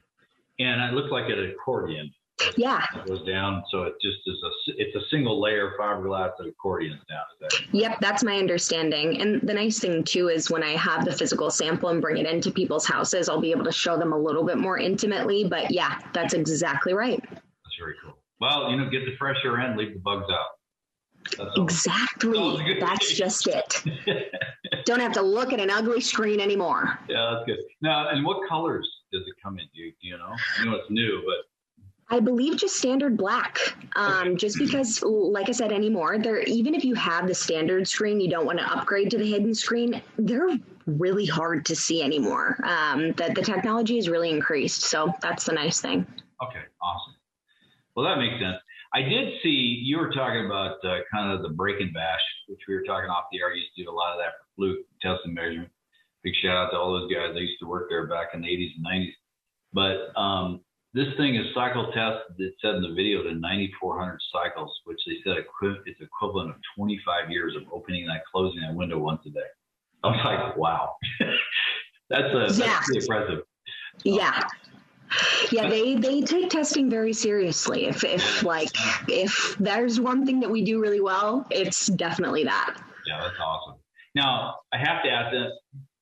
And 0.58 0.82
it 0.82 0.94
looks 0.94 1.10
like 1.10 1.28
an 1.28 1.50
accordion. 1.50 2.10
Yeah. 2.56 2.84
It 2.94 3.06
goes 3.06 3.26
down, 3.26 3.64
so 3.70 3.84
it 3.84 3.94
just 4.02 4.18
is 4.26 4.36
a 4.44 4.72
it's 4.76 4.94
a 4.94 5.00
single 5.10 5.40
layer 5.40 5.72
fiberglass 5.80 6.32
that 6.38 6.46
accordions 6.46 7.00
down. 7.08 7.24
That 7.40 7.52
yep, 7.72 7.98
that's 8.00 8.22
my 8.22 8.36
understanding. 8.36 9.20
And 9.20 9.40
the 9.40 9.54
nice 9.54 9.78
thing 9.78 10.04
too 10.04 10.28
is 10.28 10.50
when 10.50 10.62
I 10.62 10.76
have 10.76 11.06
the 11.06 11.12
physical 11.12 11.50
sample 11.50 11.88
and 11.88 12.00
bring 12.00 12.18
it 12.18 12.26
into 12.26 12.50
people's 12.50 12.86
houses, 12.86 13.30
I'll 13.30 13.40
be 13.40 13.52
able 13.52 13.64
to 13.64 13.72
show 13.72 13.96
them 13.98 14.12
a 14.12 14.18
little 14.18 14.44
bit 14.44 14.58
more 14.58 14.78
intimately. 14.78 15.44
But 15.44 15.70
yeah, 15.70 15.98
that's 16.12 16.34
exactly 16.34 16.92
right. 16.92 17.20
That's 17.30 17.76
very 17.80 17.94
cool. 18.04 18.18
Well, 18.38 18.70
you 18.70 18.76
know, 18.76 18.90
get 18.90 19.06
the 19.06 19.16
fresh 19.18 19.38
air 19.42 19.60
in, 19.60 19.76
leave 19.76 19.94
the 19.94 20.00
bugs 20.00 20.26
out. 20.30 20.46
That's 21.38 21.58
exactly. 21.58 22.76
That's 22.78 23.14
just 23.14 23.48
it. 23.48 23.82
Don't 24.84 25.00
have 25.00 25.12
to 25.12 25.22
look 25.22 25.52
at 25.52 25.60
an 25.60 25.70
ugly 25.70 26.00
screen 26.00 26.38
anymore. 26.38 26.98
Yeah, 27.08 27.32
that's 27.32 27.46
good. 27.46 27.58
Now, 27.80 28.10
and 28.10 28.24
what 28.24 28.46
colors 28.48 28.88
does 29.12 29.22
it 29.26 29.34
come 29.42 29.58
in? 29.58 29.66
Do 29.74 29.80
you, 29.80 29.92
do 30.00 30.08
you 30.08 30.18
know? 30.18 30.34
I 30.58 30.64
know 30.64 30.76
it's 30.76 30.90
new, 30.90 31.22
but 31.24 31.44
I 32.08 32.20
believe 32.20 32.56
just 32.56 32.76
standard 32.76 33.16
black. 33.16 33.58
Um, 33.96 34.28
okay. 34.28 34.36
Just 34.36 34.58
because, 34.58 35.02
like 35.02 35.48
I 35.48 35.52
said, 35.52 35.72
anymore, 35.72 36.18
they're 36.18 36.42
even 36.42 36.74
if 36.74 36.84
you 36.84 36.94
have 36.94 37.26
the 37.26 37.34
standard 37.34 37.88
screen, 37.88 38.20
you 38.20 38.30
don't 38.30 38.46
want 38.46 38.58
to 38.58 38.64
upgrade 38.64 39.10
to 39.10 39.18
the 39.18 39.28
hidden 39.28 39.54
screen. 39.54 40.00
They're 40.16 40.58
really 40.86 41.26
hard 41.26 41.66
to 41.66 41.74
see 41.74 42.02
anymore. 42.02 42.58
Um, 42.62 43.12
that 43.12 43.34
the 43.34 43.42
technology 43.42 43.96
has 43.96 44.08
really 44.08 44.30
increased, 44.30 44.82
so 44.82 45.12
that's 45.20 45.44
the 45.44 45.52
nice 45.52 45.80
thing. 45.80 46.06
Okay, 46.42 46.62
awesome. 46.80 47.14
Well, 47.96 48.06
that 48.06 48.18
makes 48.18 48.40
sense. 48.40 48.58
I 48.94 49.02
did 49.02 49.34
see 49.42 49.82
you 49.84 49.98
were 49.98 50.12
talking 50.12 50.46
about 50.46 50.76
uh, 50.84 50.98
kind 51.12 51.32
of 51.32 51.42
the 51.42 51.48
break 51.48 51.80
and 51.80 51.92
bash, 51.92 52.20
which 52.46 52.60
we 52.68 52.74
were 52.74 52.84
talking 52.84 53.10
off 53.10 53.24
the 53.32 53.40
air. 53.40 53.52
You 53.52 53.62
used 53.62 53.74
to 53.76 53.84
do 53.84 53.90
a 53.90 53.92
lot 53.92 54.12
of 54.12 54.18
that 54.18 54.32
for 54.38 54.46
fluke 54.54 54.86
test 55.02 55.22
and 55.24 55.34
measurement 55.34 55.70
big 56.26 56.34
shout 56.42 56.56
out 56.56 56.70
to 56.70 56.76
all 56.76 56.92
those 56.92 57.10
guys. 57.10 57.34
I 57.36 57.38
used 57.38 57.60
to 57.60 57.68
work 57.68 57.88
there 57.88 58.06
back 58.06 58.34
in 58.34 58.40
the 58.40 58.48
80s 58.48 58.72
and 58.76 58.86
90s. 58.86 59.12
But 59.72 60.20
um, 60.20 60.60
this 60.92 61.06
thing 61.16 61.36
is 61.36 61.46
cycle 61.54 61.86
tested, 61.92 62.34
it 62.38 62.54
said 62.60 62.74
in 62.74 62.82
the 62.82 62.94
video, 62.94 63.22
to 63.22 63.32
9,400 63.34 64.18
cycles, 64.32 64.72
which 64.84 64.98
they 65.06 65.18
said 65.24 65.36
is 65.38 65.94
equivalent 66.00 66.50
of 66.50 66.56
25 66.76 67.30
years 67.30 67.54
of 67.54 67.62
opening 67.72 68.08
and 68.08 68.20
closing 68.32 68.60
that 68.62 68.74
window 68.74 68.98
once 68.98 69.20
a 69.26 69.30
day. 69.30 69.40
I 70.02 70.08
was 70.08 70.20
like, 70.24 70.56
wow. 70.56 70.96
that's, 72.10 72.34
a, 72.34 72.38
that's 72.38 72.58
yeah. 72.58 72.80
pretty 72.84 73.00
impressive. 73.00 73.44
Yeah. 74.04 74.42
Yeah, 75.52 75.68
they, 75.68 75.94
they 75.94 76.22
take 76.22 76.50
testing 76.50 76.90
very 76.90 77.12
seriously. 77.12 77.86
If, 77.86 78.02
if 78.02 78.42
like 78.42 78.70
if 79.08 79.56
there's 79.60 80.00
one 80.00 80.26
thing 80.26 80.40
that 80.40 80.50
we 80.50 80.64
do 80.64 80.80
really 80.80 81.00
well, 81.00 81.46
it's 81.50 81.86
definitely 81.86 82.42
that. 82.42 82.76
Yeah, 83.06 83.20
that's 83.20 83.38
awesome. 83.40 83.76
Now 84.16 84.56
I 84.72 84.78
have 84.78 85.04
to 85.04 85.10
ask 85.10 85.30
this: 85.30 85.52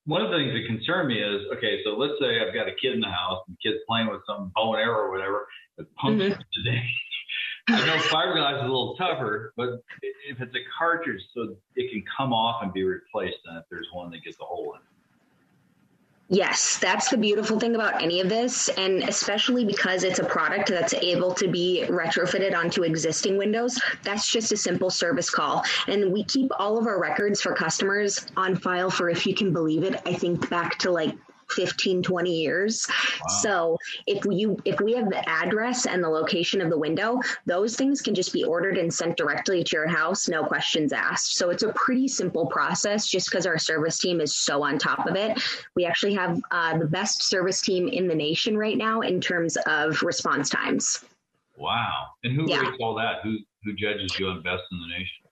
one 0.06 0.20
of 0.20 0.30
the 0.30 0.36
things 0.36 0.52
that 0.52 0.66
concern 0.66 1.06
me 1.06 1.20
is 1.20 1.42
okay, 1.56 1.80
so 1.84 1.96
let's 1.96 2.14
say 2.20 2.40
I've 2.40 2.54
got 2.54 2.68
a 2.68 2.74
kid 2.80 2.92
in 2.92 3.00
the 3.00 3.08
house 3.08 3.42
and 3.46 3.56
the 3.56 3.70
kid's 3.70 3.82
playing 3.88 4.08
with 4.08 4.20
some 4.26 4.52
bow 4.54 4.74
and 4.74 4.82
arrow 4.82 5.06
or 5.06 5.10
whatever, 5.10 5.46
but 5.76 5.86
punctured 5.96 6.32
mm-hmm. 6.32 6.62
today. 6.64 6.84
I 7.68 7.86
know 7.86 7.96
fiberglass 7.96 8.56
is 8.56 8.60
a 8.60 8.64
little 8.64 8.94
tougher, 8.96 9.54
but 9.56 9.82
if 10.02 10.40
it's 10.40 10.54
a 10.54 10.64
cartridge, 10.78 11.22
so 11.34 11.56
it 11.76 11.90
can 11.90 12.04
come 12.16 12.32
off 12.34 12.62
and 12.62 12.72
be 12.72 12.84
replaced, 12.84 13.38
then 13.46 13.56
if 13.56 13.64
there's 13.70 13.88
one 13.92 14.10
that 14.10 14.22
gets 14.22 14.38
a 14.40 14.44
hole 14.44 14.74
in 14.74 14.80
it. 14.80 14.93
Yes, 16.30 16.78
that's 16.78 17.10
the 17.10 17.18
beautiful 17.18 17.60
thing 17.60 17.74
about 17.74 18.02
any 18.02 18.20
of 18.20 18.30
this. 18.30 18.68
And 18.70 19.02
especially 19.02 19.66
because 19.66 20.04
it's 20.04 20.20
a 20.20 20.24
product 20.24 20.70
that's 20.70 20.94
able 20.94 21.34
to 21.34 21.48
be 21.48 21.84
retrofitted 21.88 22.56
onto 22.56 22.82
existing 22.82 23.36
windows, 23.36 23.78
that's 24.02 24.30
just 24.30 24.50
a 24.50 24.56
simple 24.56 24.88
service 24.88 25.28
call. 25.28 25.62
And 25.86 26.12
we 26.12 26.24
keep 26.24 26.50
all 26.58 26.78
of 26.78 26.86
our 26.86 26.98
records 26.98 27.42
for 27.42 27.54
customers 27.54 28.26
on 28.36 28.56
file 28.56 28.90
for, 28.90 29.10
if 29.10 29.26
you 29.26 29.34
can 29.34 29.52
believe 29.52 29.82
it, 29.82 30.00
I 30.06 30.14
think 30.14 30.48
back 30.48 30.78
to 30.78 30.90
like 30.90 31.14
15 31.50 32.02
20 32.02 32.30
years. 32.30 32.86
Wow. 32.88 33.26
so 33.40 33.78
if 34.06 34.24
you 34.24 34.56
if 34.64 34.80
we 34.80 34.92
have 34.94 35.08
the 35.10 35.28
address 35.28 35.86
and 35.86 36.02
the 36.02 36.08
location 36.08 36.60
of 36.60 36.70
the 36.70 36.78
window 36.78 37.20
those 37.46 37.76
things 37.76 38.00
can 38.00 38.14
just 38.14 38.32
be 38.32 38.44
ordered 38.44 38.78
and 38.78 38.92
sent 38.92 39.16
directly 39.16 39.62
to 39.64 39.76
your 39.76 39.88
house 39.88 40.28
no 40.28 40.44
questions 40.44 40.92
asked. 40.92 41.36
So 41.36 41.50
it's 41.50 41.62
a 41.62 41.72
pretty 41.74 42.08
simple 42.08 42.46
process 42.46 43.06
just 43.08 43.30
because 43.30 43.46
our 43.46 43.58
service 43.58 43.98
team 43.98 44.20
is 44.20 44.36
so 44.36 44.62
on 44.62 44.78
top 44.78 45.06
of 45.06 45.16
it. 45.16 45.40
We 45.74 45.84
actually 45.84 46.14
have 46.14 46.40
uh, 46.50 46.78
the 46.78 46.86
best 46.86 47.24
service 47.24 47.60
team 47.60 47.88
in 47.88 48.08
the 48.08 48.14
nation 48.14 48.56
right 48.56 48.76
now 48.76 49.00
in 49.00 49.20
terms 49.20 49.56
of 49.66 50.02
response 50.02 50.48
times. 50.48 51.04
Wow. 51.56 52.08
And 52.24 52.34
who 52.34 52.48
yeah. 52.48 52.60
rates 52.60 52.78
all 52.80 52.94
that? 52.96 53.20
Who 53.22 53.38
who 53.64 53.72
judges 53.74 54.18
you 54.18 54.28
on 54.28 54.42
best 54.42 54.62
in 54.70 54.78
the 54.80 54.88
nation 54.88 55.23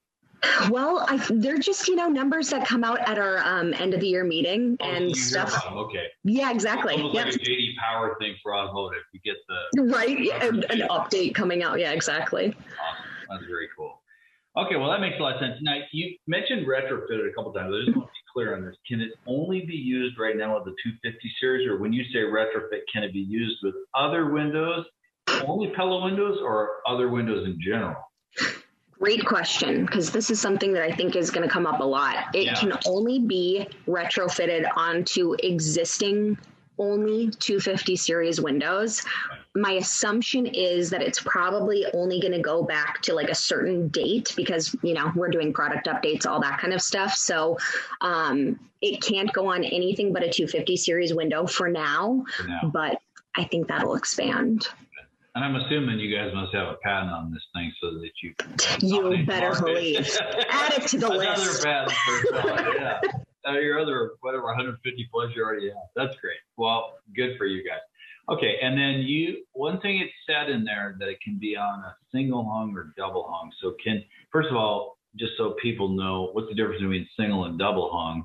well, 0.71 1.05
I, 1.09 1.25
they're 1.31 1.59
just 1.59 1.89
you 1.89 1.97
know 1.97 2.09
numbers 2.09 2.51
that 2.51 2.67
come 2.67 2.85
out 2.85 3.01
at 3.09 3.19
our 3.19 3.39
um, 3.39 3.75
end 3.75 3.95
of 3.95 4.01
the 4.01 4.09
year 4.09 4.25
meeting 4.25 4.77
oh, 4.81 4.85
and 4.85 5.17
stuff. 5.17 5.65
Okay. 5.71 6.07
Yeah, 6.25 6.51
exactly. 6.51 6.95
Almost 6.95 7.15
yep. 7.15 7.27
like 7.27 7.35
a 7.35 7.39
JD 7.39 7.77
Power 7.77 8.17
thing 8.21 8.35
for 8.43 8.55
automotive. 8.55 9.03
You 9.13 9.21
get 9.25 9.37
the 9.49 9.83
right 9.83 10.19
yeah, 10.19 10.45
an, 10.45 10.65
an 10.71 10.89
update 10.89 11.35
coming 11.35 11.63
out. 11.63 11.79
Yeah, 11.79 11.93
exactly. 11.93 12.49
Awesome. 12.49 13.05
That's 13.31 13.45
very 13.47 13.69
cool. 13.77 14.03
Okay, 14.57 14.77
well 14.77 14.91
that 14.91 15.01
makes 15.01 15.17
a 15.19 15.23
lot 15.23 15.35
of 15.35 15.41
sense. 15.41 15.57
Now 15.63 15.77
you 15.93 16.15
mentioned 16.27 16.67
retrofitted 16.67 17.31
a 17.31 17.33
couple 17.35 17.53
times. 17.53 17.73
I 17.75 17.85
just 17.87 17.97
want 17.97 18.09
to 18.09 18.13
be 18.13 18.33
clear 18.33 18.57
on 18.57 18.65
this. 18.65 18.77
Can 18.87 19.01
it 19.01 19.13
only 19.27 19.65
be 19.65 19.75
used 19.75 20.19
right 20.19 20.37
now 20.37 20.55
with 20.57 20.65
the 20.65 20.75
250 20.85 21.33
series, 21.41 21.67
or 21.67 21.79
when 21.79 21.93
you 21.93 22.05
say 22.13 22.19
retrofit, 22.19 22.81
can 22.93 23.03
it 23.03 23.13
be 23.13 23.21
used 23.21 23.59
with 23.63 23.75
other 23.95 24.31
windows, 24.31 24.85
only 25.47 25.73
Pella 25.75 26.05
windows, 26.05 26.39
or 26.43 26.81
other 26.87 27.09
windows 27.09 27.47
in 27.47 27.59
general? 27.65 27.97
Great 28.99 29.25
question, 29.25 29.85
because 29.85 30.11
this 30.11 30.31
is 30.31 30.41
something 30.41 30.73
that 30.75 30.83
I 30.83 30.93
think 30.93 31.17
is 31.17 31.31
going 31.31 31.47
to 31.47 31.53
come 31.53 31.67
up 31.67 31.81
a 31.81 31.85
lot. 31.85 32.35
It 32.35 32.45
yeah. 32.45 32.55
can 32.55 32.73
only 32.87 33.19
be 33.19 33.67
retrofitted 33.87 34.69
onto 34.77 35.35
existing 35.43 36.39
only 36.79 37.31
250 37.31 37.97
series 37.97 38.41
windows. 38.41 39.03
My 39.55 39.73
assumption 39.73 40.47
is 40.47 40.91
that 40.91 41.03
it's 41.03 41.21
probably 41.21 41.85
only 41.95 42.21
going 42.21 42.33
to 42.33 42.41
go 42.41 42.63
back 42.63 43.03
to 43.03 43.15
like 43.15 43.29
a 43.29 43.35
certain 43.35 43.89
date 43.89 44.33
because, 44.37 44.75
you 44.83 44.95
know, 44.95 45.13
we're 45.15 45.29
doing 45.29 45.53
product 45.53 45.87
updates, 45.87 46.27
all 46.27 46.41
that 46.41 46.59
kind 46.59 46.73
of 46.73 46.81
stuff. 46.81 47.15
So 47.15 47.59
um, 48.01 48.59
it 48.81 49.03
can't 49.03 49.33
go 49.33 49.47
on 49.47 49.65
anything 49.65 50.13
but 50.13 50.23
a 50.23 50.31
250 50.31 50.77
series 50.77 51.15
window 51.15 51.47
for 51.47 51.69
now, 51.69 52.25
for 52.37 52.49
now. 52.49 52.71
but 52.73 53.01
I 53.37 53.45
think 53.45 53.69
that'll 53.69 53.95
expand. 53.95 54.69
And 55.35 55.45
I'm 55.45 55.57
assuming 55.57 55.99
you 55.99 56.15
guys 56.15 56.31
must 56.35 56.55
have 56.55 56.69
a 56.69 56.77
patent 56.83 57.11
on 57.11 57.33
this 57.33 57.43
thing 57.55 57.73
so 57.81 57.93
that 57.95 58.11
you 58.23 58.35
You 59.17 59.25
better 59.25 59.59
believe. 59.63 60.07
Add 60.51 60.75
it 60.75 60.89
to 60.89 60.99
the 60.99 61.11
Another 61.11 61.41
list. 61.41 61.65
patent 61.65 61.93
for 61.93 62.75
yeah. 62.77 63.01
Uh, 63.49 63.59
your 63.59 63.81
other 63.81 64.13
whatever 64.21 64.45
150 64.45 65.09
plus 65.11 65.31
you 65.35 65.43
already 65.43 65.69
have. 65.69 65.77
That's 65.97 66.15
great. 66.21 66.37
Well, 66.57 66.99
good 67.17 67.37
for 67.39 67.47
you 67.47 67.65
guys. 67.67 67.81
Okay, 68.29 68.55
and 68.63 68.79
then 68.79 69.03
you 69.03 69.45
one 69.53 69.81
thing 69.81 69.99
it 70.01 70.11
said 70.29 70.49
in 70.49 70.65
there 70.65 70.97
that 71.01 71.09
it 71.09 71.19
can 71.25 71.39
be 71.41 71.57
on 71.57 71.81
a 71.81 71.97
single 72.13 72.45
hung 72.45 72.73
or 72.77 72.93
double 72.97 73.27
hung. 73.29 73.51
So 73.61 73.75
can 73.83 74.05
first 74.31 74.49
of 74.51 74.57
all, 74.57 74.99
just 75.19 75.33
so 75.37 75.57
people 75.61 75.89
know, 75.89 76.29
what's 76.33 76.49
the 76.49 76.55
difference 76.55 76.81
between 76.81 77.09
single 77.19 77.45
and 77.47 77.59
double 77.59 77.91
hung, 77.93 78.25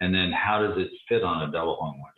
and 0.00 0.14
then 0.14 0.32
how 0.32 0.66
does 0.66 0.78
it 0.78 0.88
fit 1.08 1.22
on 1.22 1.48
a 1.48 1.52
double 1.52 1.76
hung 1.80 2.00
one? 2.00 2.10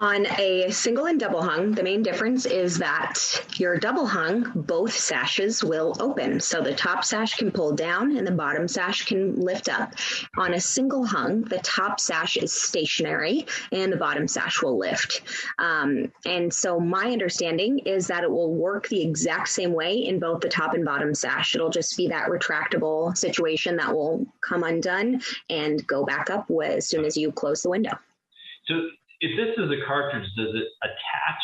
On 0.00 0.26
a 0.38 0.70
single 0.70 1.06
and 1.06 1.18
double 1.18 1.42
hung, 1.42 1.72
the 1.72 1.82
main 1.82 2.04
difference 2.04 2.46
is 2.46 2.78
that 2.78 3.18
your 3.56 3.76
double 3.78 4.06
hung, 4.06 4.52
both 4.54 4.92
sashes 4.92 5.64
will 5.64 5.96
open. 5.98 6.38
So 6.38 6.60
the 6.60 6.72
top 6.72 7.04
sash 7.04 7.34
can 7.34 7.50
pull 7.50 7.72
down 7.72 8.16
and 8.16 8.24
the 8.24 8.30
bottom 8.30 8.68
sash 8.68 9.06
can 9.06 9.34
lift 9.34 9.68
up. 9.68 9.94
On 10.36 10.54
a 10.54 10.60
single 10.60 11.04
hung, 11.04 11.42
the 11.42 11.58
top 11.58 11.98
sash 11.98 12.36
is 12.36 12.52
stationary 12.52 13.44
and 13.72 13.92
the 13.92 13.96
bottom 13.96 14.28
sash 14.28 14.62
will 14.62 14.78
lift. 14.78 15.22
Um, 15.58 16.12
and 16.24 16.54
so 16.54 16.78
my 16.78 17.10
understanding 17.10 17.80
is 17.80 18.06
that 18.06 18.22
it 18.22 18.30
will 18.30 18.54
work 18.54 18.86
the 18.88 19.02
exact 19.02 19.48
same 19.48 19.72
way 19.72 19.94
in 19.94 20.20
both 20.20 20.42
the 20.42 20.48
top 20.48 20.74
and 20.74 20.84
bottom 20.84 21.12
sash. 21.12 21.56
It'll 21.56 21.70
just 21.70 21.96
be 21.96 22.06
that 22.06 22.28
retractable 22.28 23.16
situation 23.16 23.74
that 23.78 23.92
will 23.92 24.24
come 24.42 24.62
undone 24.62 25.22
and 25.50 25.84
go 25.88 26.04
back 26.04 26.30
up 26.30 26.48
as 26.64 26.86
soon 26.86 27.04
as 27.04 27.16
you 27.16 27.32
close 27.32 27.62
the 27.62 27.70
window. 27.70 27.98
So 28.66 28.90
if 29.20 29.36
this 29.36 29.64
is 29.64 29.70
a 29.70 29.86
cartridge, 29.86 30.28
does 30.36 30.54
it 30.54 30.68
attach? 30.82 31.42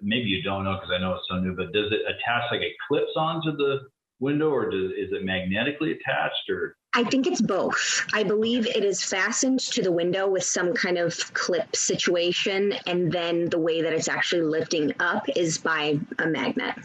Maybe 0.00 0.26
you 0.26 0.42
don't 0.42 0.64
know 0.64 0.74
because 0.74 0.90
I 0.94 0.98
know 0.98 1.14
it's 1.14 1.26
so 1.28 1.38
new, 1.40 1.54
but 1.54 1.72
does 1.72 1.90
it 1.90 2.00
attach 2.02 2.42
like 2.50 2.60
it 2.60 2.72
clips 2.86 3.12
onto 3.16 3.56
the 3.56 3.80
window, 4.20 4.50
or 4.50 4.70
does, 4.70 4.92
is 4.92 5.12
it 5.12 5.24
magnetically 5.24 5.92
attached, 5.92 6.48
or? 6.50 6.76
I 6.94 7.04
think 7.04 7.26
it's 7.26 7.40
both. 7.40 8.06
I 8.12 8.22
believe 8.22 8.66
it 8.66 8.84
is 8.84 9.02
fastened 9.04 9.60
to 9.60 9.82
the 9.82 9.92
window 9.92 10.28
with 10.28 10.42
some 10.44 10.72
kind 10.74 10.98
of 10.98 11.16
clip 11.34 11.74
situation, 11.74 12.74
and 12.86 13.12
then 13.12 13.48
the 13.50 13.58
way 13.58 13.82
that 13.82 13.92
it's 13.92 14.08
actually 14.08 14.42
lifting 14.42 14.92
up 15.00 15.28
is 15.36 15.58
by 15.58 15.98
a 16.18 16.26
magnet. 16.26 16.76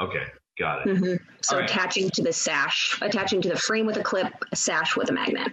Okay, 0.00 0.24
got 0.58 0.86
it. 0.86 0.96
Mm-hmm. 0.96 1.24
So 1.42 1.58
right. 1.58 1.68
attaching 1.68 2.10
to 2.10 2.22
the 2.22 2.32
sash, 2.32 2.98
attaching 3.02 3.42
to 3.42 3.48
the 3.48 3.56
frame 3.56 3.86
with 3.86 3.96
a 3.96 4.02
clip, 4.02 4.32
a 4.52 4.56
sash 4.56 4.96
with 4.96 5.10
a 5.10 5.12
magnet. 5.12 5.52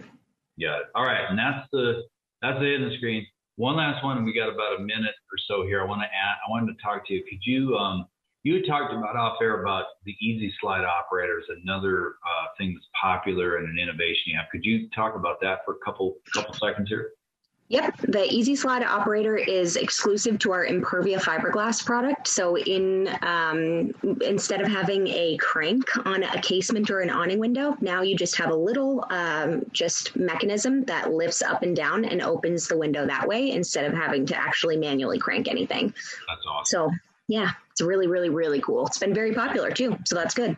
Yeah. 0.58 0.80
All 0.95 1.04
right, 1.06 1.26
and 1.30 1.38
that's 1.38 1.67
the 1.71 2.04
that's 2.41 2.60
the 2.60 2.65
hidden 2.65 2.93
screen. 2.97 3.26
One 3.55 3.75
last 3.77 4.03
one, 4.03 4.25
we 4.25 4.33
got 4.33 4.49
about 4.49 4.79
a 4.79 4.81
minute 4.81 5.13
or 5.31 5.37
so 5.47 5.63
here. 5.63 5.81
I 5.81 5.85
want 5.85 6.01
to 6.01 6.07
add, 6.07 6.35
I 6.45 6.49
wanted 6.49 6.75
to 6.75 6.83
talk 6.83 7.05
to 7.07 7.13
you. 7.13 7.23
Could 7.29 7.39
you, 7.43 7.75
um, 7.77 8.07
you 8.41 8.65
talked 8.65 8.91
about 8.91 9.15
off 9.15 9.37
air 9.41 9.61
about 9.61 9.85
the 10.05 10.15
Easy 10.19 10.51
Slide 10.59 10.83
operators, 10.83 11.45
another 11.63 12.15
uh, 12.25 12.47
thing 12.57 12.73
that's 12.73 12.87
popular 12.99 13.57
and 13.57 13.69
an 13.69 13.77
innovation 13.81 14.23
you 14.27 14.37
have. 14.37 14.47
Could 14.51 14.65
you 14.65 14.89
talk 14.89 15.15
about 15.15 15.39
that 15.41 15.59
for 15.65 15.75
a 15.75 15.85
couple 15.85 16.15
couple 16.33 16.53
seconds 16.55 16.89
here? 16.89 17.11
Yep, 17.69 17.97
the 18.10 18.32
Easy 18.32 18.56
Slide 18.56 18.84
operator 18.84 19.36
is 19.36 19.78
exclusive 19.78 20.38
to 20.39 20.52
our 20.52 20.65
Impervia 20.65 21.19
fiberglass 21.19 21.84
product. 21.84 22.28
So, 22.28 22.58
in 22.58 23.10
um, 23.21 23.91
instead 24.21 24.62
of 24.62 24.67
having 24.67 25.08
a 25.08 25.38
crank 25.38 25.84
on 26.06 26.23
a 26.23 26.41
casement 26.41 26.91
or 26.91 26.99
an 26.99 27.10
awning 27.10 27.39
window, 27.39 27.76
now 27.80 28.02
you 28.02 28.15
just 28.15 28.36
have 28.38 28.52
a 28.52 28.56
little 28.56 29.06
um, 29.10 29.65
just 29.71 30.15
mechanism 30.15 30.84
that 30.84 31.13
lifts 31.13 31.41
up 31.41 31.63
and 31.63 31.76
down 31.76 32.06
and 32.06 32.21
opens 32.21 32.67
the 32.67 32.78
window 32.78 33.08
that 33.08 33.28
way 33.28 33.52
instead 33.52 33.86
of 33.86 33.93
having 33.93 34.26
to 34.28 34.36
actually 34.36 34.78
manually 34.78 35.17
crank 35.17 35.47
anything. 35.47 35.88
That's 36.28 36.45
awesome. 36.47 36.65
So, 36.65 36.91
yeah, 37.28 37.52
it's 37.71 37.82
really, 37.82 38.08
really, 38.08 38.30
really 38.30 38.62
cool. 38.62 38.86
It's 38.86 38.99
been 38.99 39.13
very 39.13 39.34
popular 39.34 39.71
too, 39.71 39.97
so 40.06 40.15
that's 40.15 40.36
good. 40.36 40.56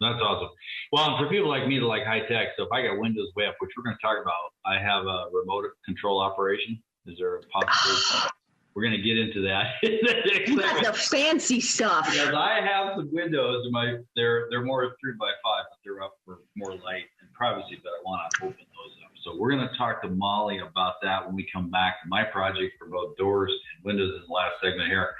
That's 0.00 0.20
awesome. 0.20 0.48
Well, 0.94 1.10
and 1.10 1.18
for 1.18 1.28
people 1.28 1.48
like 1.48 1.66
me 1.66 1.80
that 1.80 1.86
like 1.86 2.04
high 2.04 2.20
tech, 2.20 2.54
so 2.56 2.62
if 2.62 2.68
I 2.70 2.86
got 2.86 3.00
Windows 3.00 3.26
way 3.34 3.46
up, 3.46 3.56
which 3.58 3.72
we're 3.76 3.82
going 3.82 3.96
to 3.96 4.00
talk 4.00 4.14
about, 4.22 4.54
I 4.64 4.78
have 4.78 5.06
a 5.06 5.26
remote 5.32 5.64
control 5.84 6.20
operation. 6.20 6.80
Is 7.06 7.18
there 7.18 7.34
a 7.34 7.40
possibility? 7.50 8.30
we're 8.74 8.82
going 8.82 8.94
to 8.94 9.02
get 9.02 9.18
into 9.18 9.42
that. 9.42 9.74
the 9.82 10.92
fancy 11.10 11.60
stuff. 11.60 12.06
Because 12.12 12.32
I 12.36 12.60
have 12.60 12.94
some 12.94 13.10
windows, 13.12 13.66
my 13.72 13.96
they're 14.14 14.46
they're 14.50 14.62
more 14.62 14.94
three 15.00 15.14
by 15.18 15.32
five, 15.42 15.64
but 15.68 15.78
they're 15.84 16.00
up 16.00 16.14
for 16.24 16.38
more 16.54 16.70
light 16.70 17.10
and 17.20 17.32
privacy. 17.32 17.80
But 17.82 17.90
I 17.90 17.98
want 18.04 18.30
to 18.38 18.44
open 18.44 18.54
those 18.58 18.94
up. 19.04 19.10
So 19.24 19.36
we're 19.36 19.50
going 19.50 19.68
to 19.68 19.76
talk 19.76 20.00
to 20.02 20.08
Molly 20.08 20.58
about 20.58 21.02
that 21.02 21.26
when 21.26 21.34
we 21.34 21.44
come 21.52 21.72
back. 21.72 21.96
My 22.06 22.22
project 22.22 22.74
for 22.78 22.86
both 22.86 23.16
doors 23.16 23.50
and 23.50 23.84
windows 23.84 24.14
in 24.14 24.28
the 24.28 24.32
last 24.32 24.62
segment 24.62 24.88
here. 24.88 25.10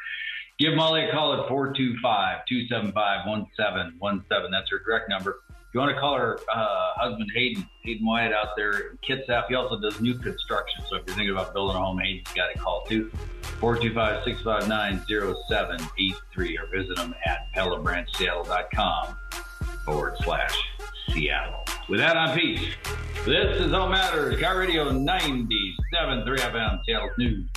Give 0.60 0.74
Molly 0.74 1.08
a 1.08 1.10
call 1.10 1.32
at 1.32 1.48
425 1.48 2.46
275 2.46 3.26
1717. 3.26 4.52
That's 4.52 4.70
her 4.70 4.78
direct 4.87 5.08
number. 5.10 5.40
You 5.74 5.80
want 5.80 5.92
to 5.92 6.00
call 6.00 6.16
her 6.16 6.38
uh, 6.54 6.92
husband 6.94 7.28
Hayden, 7.34 7.68
Hayden 7.82 8.06
Wyatt 8.06 8.32
out 8.32 8.50
there 8.56 8.92
Kitsap, 9.02 9.48
he 9.48 9.56
also 9.56 9.80
does 9.80 10.00
new 10.00 10.14
construction. 10.14 10.84
So 10.88 10.94
if 10.94 11.02
you're 11.04 11.16
thinking 11.16 11.34
about 11.34 11.52
building 11.52 11.74
a 11.76 11.80
home, 11.80 11.98
Hayden's 11.98 12.32
got 12.32 12.52
to 12.52 12.58
call 12.60 12.84
too. 12.88 13.10
425 13.58 14.22
659 14.22 15.04
0783 15.48 16.58
or 16.58 16.66
visit 16.66 16.94
them 16.96 17.12
at 17.26 17.52
PellaBranchSeattle.com 17.56 19.16
forward 19.84 20.14
slash 20.22 20.54
Seattle. 21.08 21.64
With 21.88 21.98
that, 21.98 22.16
I'm 22.16 22.38
Pete. 22.38 22.76
This 23.24 23.60
is 23.60 23.72
All 23.72 23.88
Matters, 23.88 24.37
KIRO 24.37 24.60
Radio 24.60 24.92
97.3 24.92 26.24
FM, 26.24 26.84
Seattle 26.87 27.10
News 27.18 27.49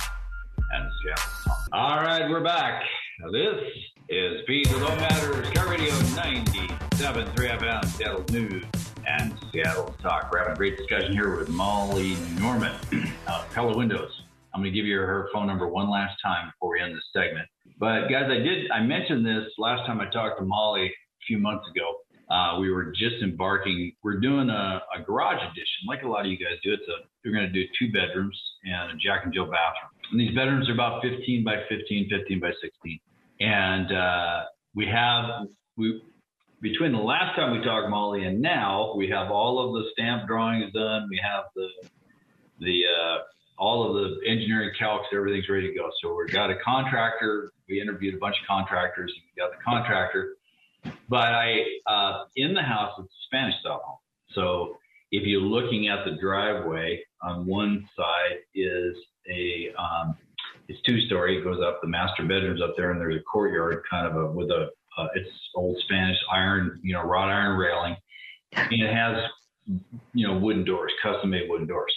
and 0.72 0.90
Seattle 1.04 1.56
All 1.72 1.98
right, 1.98 2.28
we're 2.28 2.42
back. 2.42 2.82
This 3.30 3.62
is 4.08 4.40
with 4.48 4.82
All 4.82 4.96
Matters, 4.96 5.46
KIRO 5.50 5.68
Radio 5.68 5.92
97.3 5.92 7.34
FM, 7.36 7.84
Seattle 7.84 8.24
News 8.30 8.64
and 9.06 9.34
Seattle 9.52 9.94
Talk. 10.00 10.30
We're 10.32 10.38
having 10.38 10.54
a 10.54 10.56
great 10.56 10.78
discussion 10.78 11.12
here 11.12 11.36
with 11.36 11.50
Molly 11.50 12.16
Norman, 12.38 12.74
uh, 13.26 13.44
Pella 13.52 13.76
Windows. 13.76 14.10
I'm 14.54 14.62
going 14.62 14.72
to 14.72 14.78
give 14.78 14.86
you 14.86 14.96
her 14.96 15.28
phone 15.30 15.46
number 15.46 15.68
one 15.68 15.90
last 15.90 16.16
time 16.24 16.50
before 16.50 16.72
we 16.72 16.80
end 16.80 16.96
this 16.96 17.04
segment. 17.12 17.46
But 17.78 18.08
guys, 18.08 18.30
I 18.30 18.38
did 18.38 18.70
I 18.70 18.80
mentioned 18.80 19.26
this 19.26 19.52
last 19.58 19.86
time 19.86 20.00
I 20.00 20.08
talked 20.10 20.38
to 20.38 20.44
Molly 20.44 20.86
a 20.86 21.24
few 21.26 21.36
months 21.36 21.66
ago. 21.70 21.98
Uh, 22.34 22.58
we 22.60 22.70
were 22.70 22.86
just 22.92 23.22
embarking. 23.22 23.92
We're 24.02 24.20
doing 24.20 24.48
a, 24.48 24.80
a, 24.96 25.02
garage 25.02 25.42
edition, 25.42 25.84
like 25.86 26.02
a 26.02 26.08
lot 26.08 26.24
of 26.24 26.32
you 26.32 26.38
guys 26.38 26.56
do. 26.64 26.72
It's 26.72 26.82
a 26.88 27.04
we're 27.24 27.32
going 27.32 27.46
to 27.46 27.52
do 27.52 27.64
two 27.78 27.92
bedrooms 27.92 28.38
and 28.64 28.92
a 28.92 28.94
Jack 28.96 29.24
and 29.24 29.34
Jill 29.34 29.44
bathroom. 29.44 29.92
And 30.12 30.20
these 30.20 30.34
bedrooms 30.34 30.68
are 30.68 30.74
about 30.74 31.02
15 31.02 31.44
by 31.44 31.56
15, 31.68 32.08
15 32.08 32.40
by 32.40 32.50
16. 32.60 33.00
And 33.40 33.92
uh, 33.92 34.44
we 34.74 34.86
have 34.86 35.46
we 35.76 36.02
between 36.60 36.92
the 36.92 36.98
last 36.98 37.36
time 37.36 37.56
we 37.56 37.64
talked 37.64 37.88
Molly 37.88 38.24
and 38.24 38.40
now, 38.40 38.94
we 38.96 39.08
have 39.10 39.30
all 39.30 39.64
of 39.64 39.74
the 39.74 39.90
stamp 39.92 40.26
drawings 40.26 40.72
done. 40.72 41.06
We 41.08 41.20
have 41.22 41.44
the 41.54 41.68
the 42.60 42.82
uh, 42.86 43.18
all 43.58 43.88
of 43.88 43.94
the 43.94 44.28
engineering 44.28 44.70
calcs, 44.80 45.04
everything's 45.14 45.48
ready 45.48 45.68
to 45.68 45.74
go. 45.74 45.90
So 46.02 46.16
we've 46.16 46.32
got 46.32 46.50
a 46.50 46.56
contractor. 46.64 47.50
We 47.68 47.80
interviewed 47.80 48.14
a 48.14 48.18
bunch 48.18 48.36
of 48.40 48.46
contractors. 48.46 49.12
We 49.14 49.40
got 49.40 49.50
the 49.50 49.62
contractor. 49.64 50.34
But 51.08 51.26
I 51.26 51.62
uh, 51.86 52.24
in 52.36 52.54
the 52.54 52.62
house 52.62 52.92
it's 52.98 53.08
a 53.08 53.22
Spanish 53.26 53.54
style 53.60 53.82
home. 53.84 53.98
So 54.32 54.78
if 55.10 55.26
you're 55.26 55.40
looking 55.40 55.88
at 55.88 56.04
the 56.04 56.16
driveway, 56.20 57.02
on 57.22 57.46
one 57.46 57.88
side 57.96 58.38
is 58.54 58.96
a 59.28 59.72
um, 59.78 60.16
it's 60.68 60.80
two 60.82 61.00
story. 61.06 61.38
It 61.38 61.44
goes 61.44 61.60
up. 61.64 61.80
The 61.80 61.88
master 61.88 62.22
bedroom's 62.24 62.62
up 62.62 62.74
there, 62.76 62.90
and 62.90 63.00
there's 63.00 63.16
a 63.16 63.24
courtyard, 63.24 63.82
kind 63.90 64.06
of 64.06 64.16
a 64.16 64.30
with 64.30 64.50
a 64.50 64.68
uh, 64.98 65.06
it's 65.14 65.30
old 65.54 65.78
Spanish 65.84 66.16
iron, 66.32 66.80
you 66.82 66.92
know, 66.92 67.02
wrought 67.02 67.30
iron 67.30 67.56
railing, 67.56 67.96
and 68.52 68.82
it 68.82 68.92
has, 68.92 69.16
you 70.12 70.26
know, 70.26 70.36
wooden 70.36 70.64
doors, 70.64 70.92
custom 71.02 71.30
made 71.30 71.48
wooden 71.48 71.66
doors. 71.66 71.94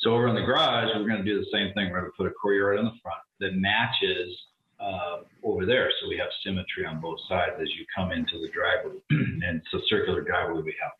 So 0.00 0.12
over 0.12 0.28
in 0.28 0.34
the 0.34 0.42
garage, 0.42 0.88
we're 0.94 1.08
going 1.08 1.24
to 1.24 1.30
do 1.30 1.38
the 1.38 1.46
same 1.52 1.72
thing. 1.74 1.90
We're 1.90 2.00
going 2.00 2.10
to 2.10 2.16
put 2.16 2.26
a 2.26 2.30
courtyard 2.30 2.78
in 2.78 2.84
the 2.84 2.92
front 3.02 3.20
that 3.40 3.54
matches 3.54 4.36
uh, 4.80 5.18
over 5.44 5.64
there, 5.64 5.90
so 6.00 6.08
we 6.08 6.18
have 6.18 6.28
symmetry 6.44 6.84
on 6.84 7.00
both 7.00 7.18
sides 7.28 7.52
as 7.60 7.68
you 7.78 7.86
come 7.94 8.12
into 8.12 8.38
the 8.40 8.48
driveway, 8.52 9.00
and 9.10 9.62
it's 9.62 9.74
a 9.74 9.78
circular 9.88 10.20
driveway 10.20 10.60
we 10.62 10.74
have. 10.82 10.92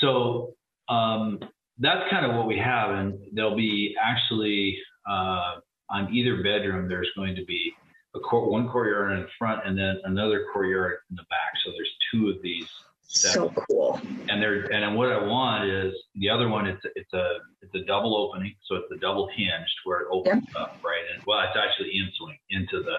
So 0.00 0.54
um, 0.88 1.40
that's 1.78 2.08
kind 2.10 2.24
of 2.24 2.34
what 2.34 2.46
we 2.46 2.58
have, 2.58 2.90
and 2.90 3.18
there'll 3.32 3.56
be 3.56 3.94
actually 4.02 4.78
uh, 5.08 5.56
on 5.90 6.12
either 6.14 6.42
bedroom. 6.42 6.88
There's 6.88 7.10
going 7.16 7.34
to 7.36 7.44
be 7.44 7.72
a 8.14 8.20
court, 8.20 8.50
one 8.50 8.68
courtyard 8.68 9.12
in 9.12 9.20
the 9.22 9.28
front 9.38 9.66
and 9.66 9.78
then 9.78 10.00
another 10.04 10.46
courtyard 10.52 10.98
in 11.10 11.16
the 11.16 11.24
back. 11.24 11.52
So 11.64 11.72
there's 11.72 11.92
two 12.10 12.28
of 12.28 12.42
these. 12.42 12.68
So 13.08 13.52
cool. 13.70 14.00
And 14.28 14.42
there, 14.42 14.64
and 14.72 14.82
then 14.82 14.94
what 14.94 15.10
I 15.12 15.24
want 15.24 15.70
is 15.70 15.94
the 16.16 16.28
other 16.28 16.48
one. 16.48 16.66
It's 16.66 16.82
it's 16.96 17.12
a 17.12 17.38
it's 17.62 17.74
a 17.74 17.86
double 17.86 18.16
opening, 18.16 18.54
so 18.64 18.74
it's 18.74 18.90
a 18.92 18.98
double 18.98 19.28
hinged 19.34 19.74
where 19.84 20.00
it 20.00 20.08
opens 20.10 20.44
yep. 20.48 20.56
up 20.56 20.78
right. 20.84 21.02
And 21.14 21.22
well, 21.24 21.40
it's 21.40 21.56
actually 21.56 21.96
in 21.96 22.10
swing 22.18 22.36
into 22.50 22.82
the, 22.82 22.96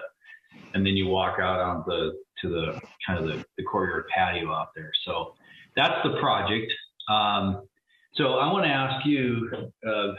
and 0.72 0.84
then 0.84 0.96
you 0.96 1.08
walk 1.08 1.38
out 1.40 1.60
on 1.60 1.84
the 1.86 2.18
to 2.40 2.48
the 2.48 2.80
kind 3.06 3.18
of 3.18 3.26
the, 3.26 3.44
the 3.58 3.64
courtyard 3.64 4.06
patio 4.08 4.50
out 4.50 4.68
there. 4.74 4.90
So 5.04 5.34
that's 5.76 6.02
the 6.04 6.18
project. 6.20 6.72
Um, 7.08 7.68
so 8.14 8.34
I 8.34 8.50
want 8.52 8.64
to 8.64 8.70
ask 8.70 9.06
you, 9.06 9.70
uh, 9.86 10.12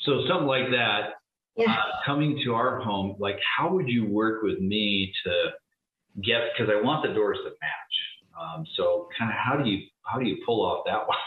so 0.00 0.26
something 0.28 0.46
like 0.46 0.70
that, 0.70 1.14
yeah. 1.56 1.72
uh, 1.72 2.04
coming 2.04 2.40
to 2.44 2.54
our 2.54 2.80
home, 2.80 3.16
like 3.18 3.38
how 3.56 3.72
would 3.72 3.88
you 3.88 4.06
work 4.06 4.42
with 4.42 4.60
me 4.60 5.12
to 5.24 5.50
get 6.22 6.40
because 6.56 6.72
I 6.72 6.80
want 6.80 7.06
the 7.06 7.14
doors 7.14 7.38
to 7.44 7.50
match. 7.50 7.94
Um, 8.40 8.64
so 8.76 9.08
kind 9.18 9.30
of 9.30 9.36
how 9.36 9.62
do 9.62 9.68
you 9.68 9.86
how 10.02 10.18
do 10.18 10.26
you 10.26 10.42
pull 10.44 10.64
off 10.64 10.84
that 10.86 10.98
one? 11.06 11.18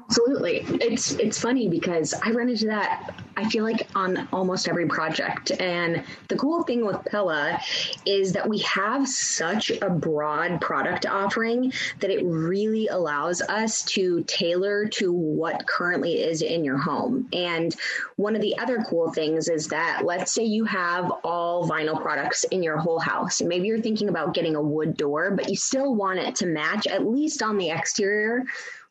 Absolutely. 0.00 0.64
It's 0.80 1.12
it's 1.12 1.38
funny 1.38 1.68
because 1.68 2.14
I 2.14 2.30
run 2.30 2.48
into 2.48 2.66
that 2.66 3.14
I 3.38 3.48
feel 3.48 3.62
like 3.62 3.86
on 3.94 4.28
almost 4.32 4.68
every 4.68 4.86
project. 4.88 5.52
And 5.60 6.02
the 6.26 6.36
cool 6.36 6.64
thing 6.64 6.84
with 6.84 7.04
Pella 7.04 7.60
is 8.04 8.32
that 8.32 8.48
we 8.48 8.58
have 8.58 9.06
such 9.06 9.70
a 9.70 9.88
broad 9.88 10.60
product 10.60 11.06
offering 11.06 11.72
that 12.00 12.10
it 12.10 12.24
really 12.24 12.88
allows 12.88 13.40
us 13.42 13.82
to 13.92 14.24
tailor 14.24 14.86
to 14.86 15.12
what 15.12 15.68
currently 15.68 16.20
is 16.20 16.42
in 16.42 16.64
your 16.64 16.78
home. 16.78 17.28
And 17.32 17.76
one 18.16 18.34
of 18.34 18.42
the 18.42 18.58
other 18.58 18.84
cool 18.90 19.12
things 19.12 19.48
is 19.48 19.68
that 19.68 20.02
let's 20.04 20.34
say 20.34 20.42
you 20.42 20.64
have 20.64 21.08
all 21.22 21.68
vinyl 21.68 22.02
products 22.02 22.42
in 22.42 22.64
your 22.64 22.76
whole 22.76 22.98
house. 22.98 23.38
And 23.38 23.48
maybe 23.48 23.68
you're 23.68 23.80
thinking 23.80 24.08
about 24.08 24.34
getting 24.34 24.56
a 24.56 24.62
wood 24.62 24.96
door, 24.96 25.30
but 25.30 25.48
you 25.48 25.54
still 25.54 25.94
want 25.94 26.18
it 26.18 26.34
to 26.36 26.46
match 26.46 26.88
at 26.88 27.06
least 27.06 27.40
on 27.40 27.56
the 27.56 27.70
exterior 27.70 28.42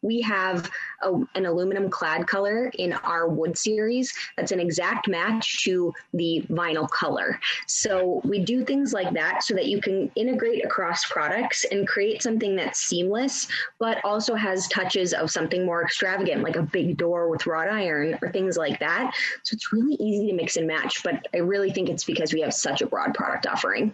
we 0.02 0.22
have 0.22 0.70
a, 1.02 1.12
an 1.36 1.46
aluminum 1.46 1.90
clad 1.90 2.28
color 2.28 2.72
in 2.78 2.94
our 2.94 3.28
wood 3.28 3.58
series 3.58 4.14
that's 4.36 4.52
an 4.52 4.60
exact 4.60 5.08
match 5.08 5.64
to 5.64 5.94
the 6.14 6.46
vinyl 6.50 6.90
color. 6.90 7.40
So 7.68 8.22
we 8.24 8.40
do 8.40 8.64
things 8.64 8.94
like 8.94 9.14
that 9.14 9.44
so 9.44 9.54
that 9.56 9.66
you 9.68 9.82
can 9.82 10.12
integrate 10.16 10.64
across 10.64 11.06
products 11.06 11.66
and 11.72 11.88
create 11.88 12.22
something 12.22 12.56
that's 12.56 12.82
seamless, 12.82 13.48
but 13.80 14.04
also 14.04 14.36
has 14.36 14.68
touches 14.68 15.14
of 15.14 15.32
something 15.32 15.66
more 15.66 15.84
extravagant, 15.84 16.44
like 16.44 16.56
a 16.56 16.64
big 16.64 16.98
door 16.98 17.30
with 17.30 17.46
wrought 17.46 17.70
iron 17.70 18.18
or 18.22 18.32
things 18.32 18.58
like 18.58 18.80
that. 18.80 19.14
So 19.44 19.54
it's 19.54 19.74
really 19.74 19.96
easy 19.96 20.28
to 20.28 20.34
mix 20.34 20.58
and 20.58 20.68
match, 20.68 21.04
but 21.04 21.28
I 21.34 21.38
really 21.38 21.72
think 21.72 21.90
it's 21.90 22.04
because 22.04 22.34
we 22.34 22.42
have 22.42 22.54
such 22.54 22.82
a 22.82 22.86
broad 22.86 23.14
product 23.14 23.48
offering. 23.48 23.94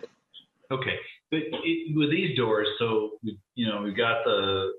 Okay. 0.72 0.97
But 1.32 1.41
it, 1.64 1.95
with 1.95 2.12
these 2.12 2.38
doors, 2.38 2.68
so 2.78 3.12
you 3.56 3.68
know 3.68 3.82
we've 3.82 3.97
got 3.97 4.24
the 4.24 4.74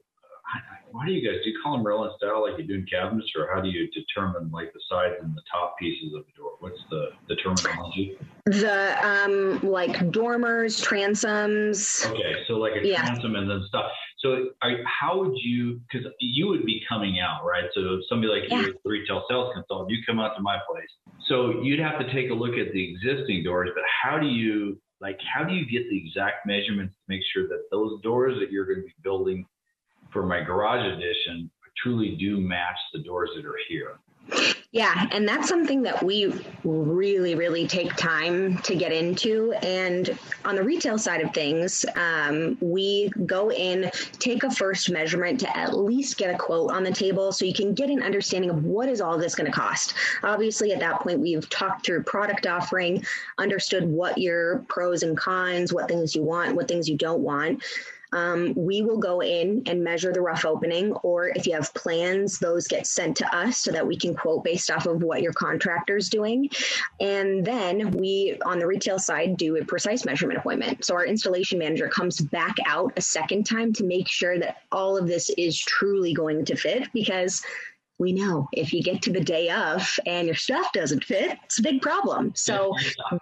why 0.91 1.07
do 1.07 1.13
you 1.13 1.29
guys 1.29 1.41
do 1.43 1.51
you 1.51 1.59
call 1.63 1.77
them 1.77 1.87
rail 1.87 2.15
style 2.17 2.43
like 2.43 2.59
you 2.59 2.67
do 2.67 2.75
in 2.75 2.87
cabinets, 2.87 3.31
or 3.37 3.53
how 3.53 3.61
do 3.61 3.69
you 3.69 3.91
determine 3.91 4.51
like 4.51 4.73
the 4.73 4.81
sides 4.89 5.15
and 5.21 5.35
the 5.35 5.43
top 5.51 5.77
pieces 5.79 6.15
of 6.15 6.25
the 6.27 6.33
door? 6.37 6.53
What's 6.61 6.79
the 6.91 7.11
the 7.29 7.37
terminology? 7.37 8.17
The 8.47 9.05
um 9.05 9.61
like 9.69 10.11
dormers, 10.13 10.81
transoms. 10.81 12.07
Okay, 12.07 12.45
so 12.47 12.55
like 12.55 12.75
a 12.81 12.87
yeah. 12.87 13.05
transom 13.05 13.35
and 13.35 13.51
then 13.51 13.65
stuff. 13.69 13.91
So 14.19 14.51
are, 14.63 14.79
how 14.87 15.19
would 15.19 15.37
you? 15.37 15.81
Because 15.91 16.07
you 16.21 16.47
would 16.47 16.65
be 16.65 16.83
coming 16.89 17.19
out, 17.21 17.45
right? 17.45 17.65
So 17.75 18.01
somebody 18.09 18.33
like 18.33 18.51
yeah. 18.51 18.61
you, 18.61 18.75
retail 18.85 19.25
sales 19.29 19.53
consultant, 19.55 19.91
you 19.91 19.99
come 20.07 20.21
out 20.21 20.37
to 20.37 20.43
my 20.43 20.59
place. 20.71 20.89
So 21.29 21.61
you'd 21.63 21.81
have 21.81 21.99
to 21.99 22.13
take 22.13 22.31
a 22.31 22.35
look 22.35 22.55
at 22.55 22.73
the 22.73 22.93
existing 22.93 23.43
doors, 23.43 23.71
but 23.75 23.85
how 24.03 24.19
do 24.19 24.27
you 24.27 24.81
like 25.01 25.19
how 25.35 25.45
do 25.45 25.55
you 25.55 25.67
get 25.67 25.91
the 25.91 25.99
exact 25.99 26.47
measurements 26.47 26.95
to 26.95 27.03
make 27.09 27.23
sure 27.33 27.49
that 27.49 27.65
those 27.71 28.01
doors 28.03 28.39
that 28.41 28.53
you're 28.53 28.65
going 28.65 28.81
to 28.81 28.87
be 28.87 28.95
building 29.03 29.45
for 30.15 30.25
my 30.25 30.41
garage 30.41 30.87
edition 30.87 31.51
truly 31.77 32.17
do 32.17 32.41
match 32.41 32.79
the 32.95 33.01
doors 33.01 33.31
that 33.37 33.45
are 33.45 33.59
here. 33.69 33.99
Yeah, 34.73 35.07
and 35.13 35.29
that's 35.29 35.49
something 35.49 35.83
that 35.83 36.03
we 36.03 36.33
really, 36.65 37.35
really 37.35 37.69
take 37.69 37.95
time 37.97 38.57
to 38.59 38.75
get 38.75 38.91
into. 38.91 39.53
And 39.63 40.19
on 40.45 40.57
the 40.57 40.63
retail 40.63 40.99
side 40.99 41.21
of 41.21 41.35
things, 41.35 41.85
um, 41.95 42.57
we 42.61 43.11
go 43.27 43.53
in, 43.53 43.91
take 44.19 44.43
a 44.43 44.51
first 44.51 44.91
measurement 44.91 45.39
to 45.41 45.57
at 45.57 45.77
least 45.77 46.17
get 46.17 46.35
a 46.35 46.39
quote 46.39 46.73
on 46.73 46.83
the 46.83 46.91
table 46.91 47.31
so 47.33 47.45
you 47.45 47.53
can 47.53 47.75
get 47.75 47.91
an 47.91 48.03
understanding 48.03 48.51
of 48.51 48.65
what 48.65 48.89
is 48.89 49.01
all 49.01 49.19
this 49.19 49.35
going 49.35 49.51
to 49.51 49.57
cost. 49.57 49.95
Obviously, 50.23 50.73
at 50.73 50.81
that 50.81 51.01
point, 51.01 51.21
we've 51.21 51.49
talked 51.51 51.85
through 51.85 52.03
product 52.05 52.47
offering, 52.47 53.05
understood 53.39 53.85
what 53.87 54.17
your 54.17 54.65
pros 54.69 55.03
and 55.03 55.17
cons, 55.17 55.73
what 55.73 55.87
things 55.87 56.17
you 56.17 56.23
want, 56.23 56.57
what 56.57 56.67
things 56.67 56.89
you 56.89 56.97
don't 56.97 57.21
want 57.21 57.63
um, 58.15 58.55
we 58.57 58.81
will 58.81 58.99
go 58.99 59.21
in 59.21 59.63
and 59.67 59.83
measure 59.83 60.13
the 60.13 60.21
rough 60.21 60.45
opening, 60.45 60.93
or 61.03 61.29
if 61.29 61.47
you 61.47 61.55
have 61.55 61.75
plans, 61.75 62.39
those 62.39 62.69
get 62.69 62.87
sent 62.87 63.17
to 63.17 63.37
us 63.37 63.59
so 63.59 63.73
that 63.73 63.87
we 63.87 63.97
can 63.97 64.15
quote 64.15 64.45
based 64.45 64.71
off 64.71 64.87
of 64.87 65.03
what 65.03 65.21
your 65.21 65.33
contractor 65.33 65.97
is 65.97 66.09
doing. 66.09 66.49
And 67.01 67.45
then 67.45 67.91
we, 67.91 68.39
on 68.47 68.61
the 68.61 68.67
retail 68.67 69.01
side, 69.01 69.37
do 69.37 69.57
a 69.57 69.65
precise 69.65 70.05
measurement 70.05 70.39
appointment. 70.39 70.85
So 70.85 70.95
our 70.95 71.05
installation 71.05 71.59
manager 71.59 71.89
comes 71.89 72.21
back 72.21 72.57
out 72.67 72.93
a 72.97 73.01
second 73.01 73.45
time 73.45 73.73
to 73.75 73.85
make 73.85 74.09
sure 74.09 74.39
that 74.39 74.59
all 74.71 74.97
of 74.97 75.09
this 75.09 75.29
is 75.37 75.59
truly 75.59 76.15
going 76.15 76.45
to 76.45 76.57
fit 76.57 76.93
because 76.93 77.43
we 77.99 78.13
know 78.13 78.49
if 78.53 78.73
you 78.73 78.83
get 78.83 79.03
to 79.03 79.13
the 79.13 79.21
day 79.21 79.51
of 79.51 79.89
and 80.07 80.27
your 80.27 80.35
stuff 80.35 80.73
doesn't 80.73 81.05
fit, 81.05 81.39
it's 81.45 81.59
a 81.59 81.63
big 81.63 81.81
problem. 81.81 82.33
So 82.35 82.75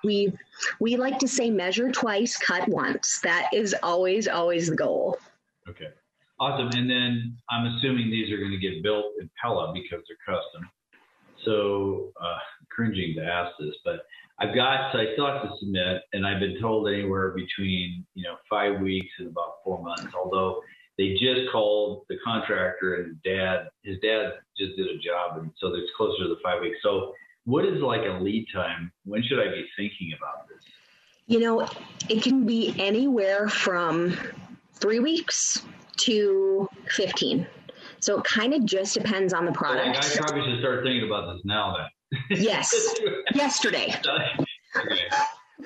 we 0.05 0.33
we 0.81 0.97
like 0.97 1.19
to 1.19 1.29
say 1.29 1.51
measure 1.51 1.91
twice, 1.91 2.37
cut 2.37 2.69
once. 2.69 3.21
That 3.23 3.51
is 3.53 3.75
always 3.83 4.29
always 4.29 4.69
the 4.69 4.77
goal. 4.77 5.19
Okay. 5.69 5.89
Awesome. 6.41 6.71
And 6.77 6.91
then 6.91 7.37
I'm 7.51 7.67
assuming 7.67 8.11
these 8.11 8.33
are 8.33 8.39
going 8.39 8.51
to 8.51 8.59
get 8.59 8.83
built 8.83 9.13
in 9.21 9.31
Pella 9.41 9.73
because 9.73 10.05
they're 10.09 10.35
custom. 10.35 10.69
So 11.45 12.13
uh, 12.21 12.39
cringing 12.71 13.15
to 13.17 13.25
ask 13.25 13.53
this, 13.61 13.75
but 13.85 14.07
I've 14.41 14.55
got 14.55 14.93
so 14.93 14.99
I 14.99 15.13
still 15.13 15.27
have 15.27 15.43
to 15.43 15.51
submit, 15.61 16.03
and 16.13 16.27
I've 16.27 16.41
been 16.41 16.61
told 16.61 16.89
anywhere 16.89 17.31
between 17.31 18.05
you 18.15 18.25
know 18.25 18.37
five 18.49 18.81
weeks 18.81 19.13
and 19.19 19.29
about 19.29 19.57
four 19.63 19.83
months. 19.83 20.15
Although 20.15 20.63
they 21.03 21.15
just 21.15 21.51
called 21.51 22.05
the 22.09 22.17
contractor 22.25 22.95
and 23.03 23.21
dad, 23.23 23.69
his 23.83 23.99
dad 24.01 24.35
just 24.57 24.77
did 24.77 24.87
a 24.87 24.99
job. 24.99 25.39
And 25.39 25.51
so 25.59 25.75
it's 25.75 25.91
closer 25.97 26.23
to 26.23 26.29
the 26.29 26.37
five 26.45 26.61
weeks. 26.61 26.79
So 26.83 27.13
what 27.45 27.65
is 27.65 27.81
like 27.83 28.03
a 28.03 28.23
lead 28.23 28.47
time? 28.53 28.93
When 29.05 29.23
should 29.23 29.41
I 29.41 29.51
be 29.51 29.67
thinking 29.77 30.13
about 30.17 30.49
this? 30.49 30.63
You 31.27 31.41
know, 31.41 31.67
it 32.09 32.23
can 32.23 32.47
be 32.47 32.75
anywhere 32.79 33.49
from 33.49 34.17
three 34.75 35.01
weeks 35.01 35.65
to 35.99 36.69
15. 36.89 37.47
So 37.99 38.19
it 38.19 38.25
kind 38.25 38.55
of 38.55 38.65
just 38.65 38.95
depends 38.95 39.33
on 39.33 39.45
the 39.45 39.51
oh, 39.51 39.55
product. 39.55 40.05
So 40.05 40.23
I 40.23 40.27
probably 40.29 40.51
should 40.51 40.61
start 40.61 40.85
thinking 40.85 41.05
about 41.05 41.33
this 41.33 41.43
now 41.45 41.77
then. 41.77 42.39
Yes, 42.39 42.95
yesterday. 43.35 43.95
okay. 44.77 45.09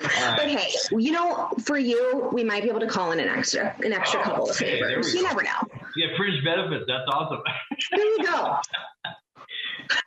Right. 0.01 0.33
But 0.37 0.47
hey, 0.47 0.71
you 0.91 1.11
know, 1.11 1.49
for 1.63 1.77
you, 1.77 2.29
we 2.31 2.43
might 2.43 2.63
be 2.63 2.69
able 2.69 2.79
to 2.79 2.87
call 2.87 3.11
in 3.11 3.19
an 3.19 3.29
extra, 3.29 3.75
an 3.83 3.93
extra 3.93 4.19
oh, 4.19 4.23
couple 4.23 4.49
of 4.49 4.55
favors. 4.55 5.13
You 5.13 5.23
never 5.23 5.43
know. 5.43 5.67
Yeah, 5.95 6.07
fringe 6.17 6.43
benefits. 6.43 6.85
That's 6.87 7.03
awesome. 7.11 7.41
there 7.91 8.05
you 8.05 8.23
go. 8.23 8.57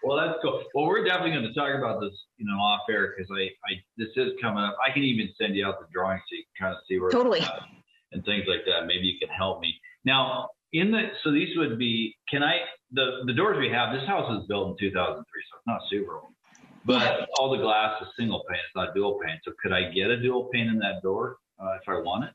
well, 0.04 0.16
that's 0.16 0.38
cool. 0.42 0.62
Well, 0.74 0.86
we're 0.86 1.04
definitely 1.04 1.32
going 1.32 1.44
to 1.44 1.54
talk 1.54 1.74
about 1.76 2.00
this, 2.00 2.12
you 2.36 2.46
know, 2.46 2.54
off 2.54 2.82
air 2.88 3.14
because 3.16 3.30
I, 3.32 3.44
I, 3.70 3.82
this 3.96 4.08
is 4.16 4.32
coming 4.40 4.62
up. 4.62 4.76
I 4.86 4.92
can 4.92 5.02
even 5.02 5.28
send 5.40 5.56
you 5.56 5.66
out 5.66 5.80
the 5.80 5.86
drawing 5.92 6.18
so 6.18 6.36
you 6.36 6.44
can 6.56 6.66
kind 6.66 6.76
of 6.76 6.82
see 6.88 6.98
where 7.00 7.10
totally 7.10 7.40
and 8.12 8.24
things 8.24 8.44
like 8.46 8.64
that. 8.66 8.86
Maybe 8.86 9.06
you 9.06 9.18
can 9.18 9.28
help 9.28 9.60
me. 9.60 9.74
Now, 10.04 10.50
in 10.72 10.90
the 10.90 11.08
so 11.24 11.32
these 11.32 11.56
would 11.56 11.78
be. 11.78 12.16
Can 12.28 12.42
I 12.42 12.58
the 12.92 13.22
the 13.26 13.32
doors 13.32 13.58
we 13.58 13.70
have? 13.70 13.92
This 13.92 14.06
house 14.06 14.28
was 14.28 14.46
built 14.46 14.70
in 14.70 14.88
2003, 14.88 15.24
so 15.24 15.56
it's 15.56 15.66
not 15.66 15.80
super 15.90 16.14
old. 16.14 16.32
But 16.84 17.28
all 17.38 17.50
the 17.50 17.58
glass 17.58 18.00
is 18.00 18.08
single 18.18 18.42
pane. 18.48 18.58
It's 18.58 18.74
not 18.74 18.94
dual 18.94 19.18
pane. 19.24 19.38
So 19.44 19.52
could 19.62 19.72
I 19.72 19.90
get 19.90 20.10
a 20.10 20.20
dual 20.20 20.48
pane 20.52 20.68
in 20.68 20.78
that 20.78 21.02
door 21.02 21.36
uh, 21.58 21.76
if 21.80 21.88
I 21.88 22.00
want 22.00 22.24
it? 22.24 22.30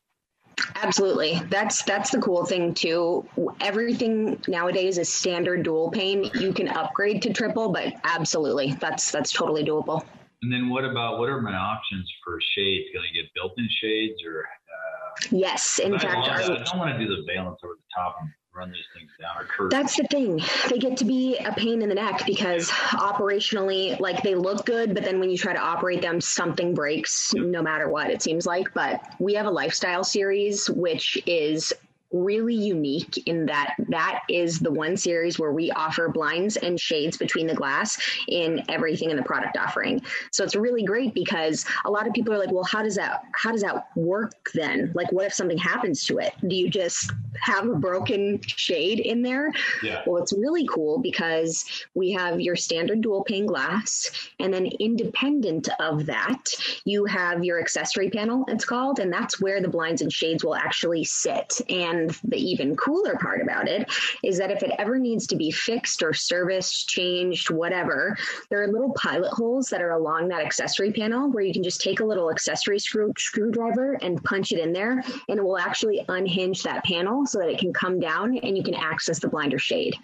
Absolutely. 0.76 1.42
That's 1.50 1.84
that's 1.84 2.12
the 2.12 2.20
cool 2.20 2.46
thing 2.46 2.74
too. 2.74 3.28
Everything 3.60 4.42
nowadays 4.48 4.98
is 4.98 5.12
standard 5.12 5.64
dual 5.64 5.92
pane. 5.92 6.30
You 6.36 6.54
can 6.54 6.70
upgrade 6.70 7.22
to 7.24 7.34
triple, 7.34 7.70
but 7.70 7.94
absolutely, 8.04 8.74
that's 8.74 9.12
that's 9.12 9.32
totally 9.32 9.64
doable. 9.64 10.06
And 10.42 10.54
then 10.54 10.70
what 10.70 10.86
about 10.86 11.20
what 11.20 11.30
are 11.30 11.42
my 11.42 11.56
options 11.56 12.10
for 12.24 12.40
shades? 12.56 12.86
Can 12.94 13.02
I 13.02 13.14
get 13.14 13.26
built-in 13.34 13.68
shades 13.82 14.22
or? 14.26 14.46
Uh, 14.46 15.28
yes, 15.32 15.80
in 15.80 15.98
fact, 15.98 16.28
I, 16.28 16.44
I 16.44 16.48
don't 16.48 16.78
want 16.78 16.98
to 16.98 17.06
do 17.06 17.16
the 17.16 17.24
valance 17.26 17.60
over 17.64 17.74
the 17.74 17.84
top 17.96 18.18
run 18.56 18.72
these 18.72 18.86
things 18.94 19.12
down 19.20 19.38
or 19.38 19.46
curve. 19.46 19.70
That's 19.70 19.98
the 19.98 20.04
thing. 20.06 20.42
They 20.70 20.78
get 20.78 20.98
to 20.98 21.06
be 21.06 21.38
a 21.38 21.52
pain 21.52 21.82
in 21.82 21.90
the 21.90 21.96
neck 21.96 22.24
because 22.26 22.70
operationally, 22.70 24.00
like 24.00 24.24
they 24.24 24.36
look 24.36 24.66
good, 24.66 24.94
but 24.94 25.04
then 25.04 25.20
when 25.20 25.30
you 25.30 25.38
try 25.38 25.54
to 25.54 25.60
operate 25.60 26.02
them, 26.02 26.22
something 26.22 26.74
breaks 26.74 27.34
no 27.34 27.62
matter 27.62 27.90
what, 27.90 28.10
it 28.10 28.22
seems 28.22 28.46
like. 28.46 28.74
But 28.74 29.02
we 29.20 29.34
have 29.34 29.46
a 29.46 29.52
lifestyle 29.52 30.04
series, 30.04 30.70
which 30.70 31.22
is 31.26 31.74
really 32.16 32.56
unique 32.56 33.28
in 33.28 33.46
that 33.46 33.76
that 33.90 34.22
is 34.30 34.60
the 34.60 34.72
one 34.72 34.96
series 34.96 35.38
where 35.38 35.52
we 35.52 35.72
offer 35.72 36.10
blinds 36.10 36.58
and 36.58 36.80
shades 36.80 37.18
between 37.18 37.48
the 37.48 37.54
glass 37.54 38.00
in 38.28 38.64
everything 38.70 39.10
in 39.12 39.18
the 39.18 39.24
product 39.24 39.58
offering. 39.58 40.02
So 40.32 40.44
it's 40.44 40.56
really 40.56 40.84
great 40.84 41.14
because 41.14 41.66
a 41.86 41.92
lot 41.92 42.08
of 42.08 42.14
people 42.14 42.34
are 42.34 42.38
like, 42.38 42.52
well, 42.52 42.64
how 42.64 42.82
does 42.82 42.96
that 42.96 43.24
how 43.34 43.52
does 43.52 43.62
that 43.62 43.88
work 43.96 44.50
then? 44.54 44.92
Like 44.96 45.12
what 45.12 45.26
if 45.26 45.34
something 45.34 45.58
happens 45.58 46.06
to 46.06 46.20
it? 46.20 46.34
Do 46.48 46.56
you 46.56 46.70
just 46.70 47.12
have 47.42 47.68
a 47.68 47.76
broken 47.76 48.42
shade 48.42 49.00
in 49.00 49.22
there? 49.22 49.52
Yeah. 49.84 50.02
Well, 50.06 50.22
it's 50.22 50.34
really 50.34 50.68
cool 50.68 51.00
because 51.00 51.66
we 51.94 52.12
have 52.12 52.40
your 52.40 52.56
standard 52.56 53.02
dual 53.02 53.24
pane 53.24 53.46
glass 53.46 54.10
and 54.40 54.54
then 54.54 54.68
independent 54.80 55.70
of 55.80 56.06
that, 56.06 56.50
you 56.86 57.06
have 57.06 57.44
your 57.44 57.60
accessory 57.60 58.10
panel, 58.10 58.46
it's 58.48 58.66
called, 58.66 59.00
and 59.00 59.12
that's 59.12 59.42
where 59.42 59.62
the 59.62 59.68
blinds 59.68 60.02
and 60.02 60.12
shades 60.12 60.44
will 60.44 60.56
actually 60.56 61.04
sit. 61.04 61.62
And 61.70 62.05
and 62.06 62.32
the 62.32 62.38
even 62.38 62.76
cooler 62.76 63.16
part 63.16 63.42
about 63.42 63.68
it 63.68 63.92
is 64.24 64.38
that 64.38 64.52
if 64.52 64.64
it 64.64 64.72
ever 64.78 64.98
needs 64.98 65.28
to 65.28 65.36
be 65.36 65.52
fixed 65.52 66.04
or 66.04 66.14
serviced, 66.14 66.88
changed, 66.88 67.50
whatever, 67.50 68.16
there 68.50 68.62
are 68.62 68.68
little 68.68 68.94
pilot 68.94 69.32
holes 69.32 69.70
that 69.70 69.82
are 69.82 69.92
along 69.92 70.28
that 70.28 70.42
accessory 70.42 70.92
panel 70.92 71.32
where 71.32 71.44
you 71.44 71.54
can 71.54 71.64
just 71.64 71.82
take 71.82 72.00
a 72.00 72.06
little 72.06 72.32
accessory 72.32 72.80
screw 72.80 73.12
screwdriver 73.18 73.98
and 74.02 74.24
punch 74.24 74.52
it 74.52 74.60
in 74.60 74.74
there, 74.74 75.04
and 75.30 75.40
it 75.40 75.44
will 75.44 75.58
actually 75.58 76.04
unhinge 76.10 76.64
that 76.64 76.84
panel 76.84 77.26
so 77.26 77.40
that 77.40 77.50
it 77.50 77.60
can 77.60 77.74
come 77.74 78.00
down 78.00 78.38
and 78.38 78.58
you 78.58 78.64
can 78.64 78.76
access 78.76 79.20
the 79.20 79.28
blinder 79.28 79.60
shade. 79.60 79.96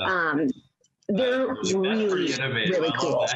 Um, 0.00 0.48
they're 1.08 1.54
really, 1.74 2.08
really 2.08 2.92
cool. 2.98 3.26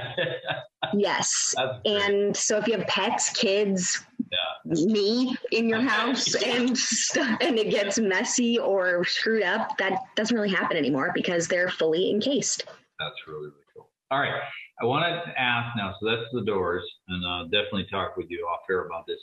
yes. 0.95 1.55
And 1.85 2.37
so 2.37 2.59
if 2.59 2.66
you 2.66 2.77
have 2.77 2.87
pets, 2.89 3.31
kids. 3.31 4.05
Uh, 4.33 4.74
me 4.87 5.37
in 5.51 5.68
your 5.68 5.78
uh, 5.78 5.89
house 5.89 6.35
and 6.37 6.76
stuff, 6.78 7.39
and 7.41 7.59
it 7.59 7.70
gets 7.70 7.99
messy 7.99 8.59
or 8.59 9.05
screwed 9.05 9.43
up, 9.43 9.76
that 9.78 9.99
doesn't 10.14 10.37
really 10.37 10.51
happen 10.51 10.76
anymore 10.76 11.11
because 11.14 11.49
they're 11.49 11.68
fully 11.68 12.11
encased. 12.11 12.64
That's 12.99 13.16
really, 13.26 13.47
really 13.47 13.64
cool. 13.74 13.89
All 14.11 14.20
right. 14.20 14.41
I 14.81 14.85
want 14.85 15.05
to 15.05 15.41
ask 15.41 15.76
now, 15.76 15.95
so 16.01 16.09
that's 16.09 16.28
the 16.33 16.43
doors, 16.43 16.85
and 17.09 17.26
I'll 17.26 17.45
definitely 17.45 17.87
talk 17.91 18.16
with 18.16 18.26
you 18.31 18.47
off 18.51 18.61
air 18.70 18.87
about 18.87 19.07
this. 19.07 19.18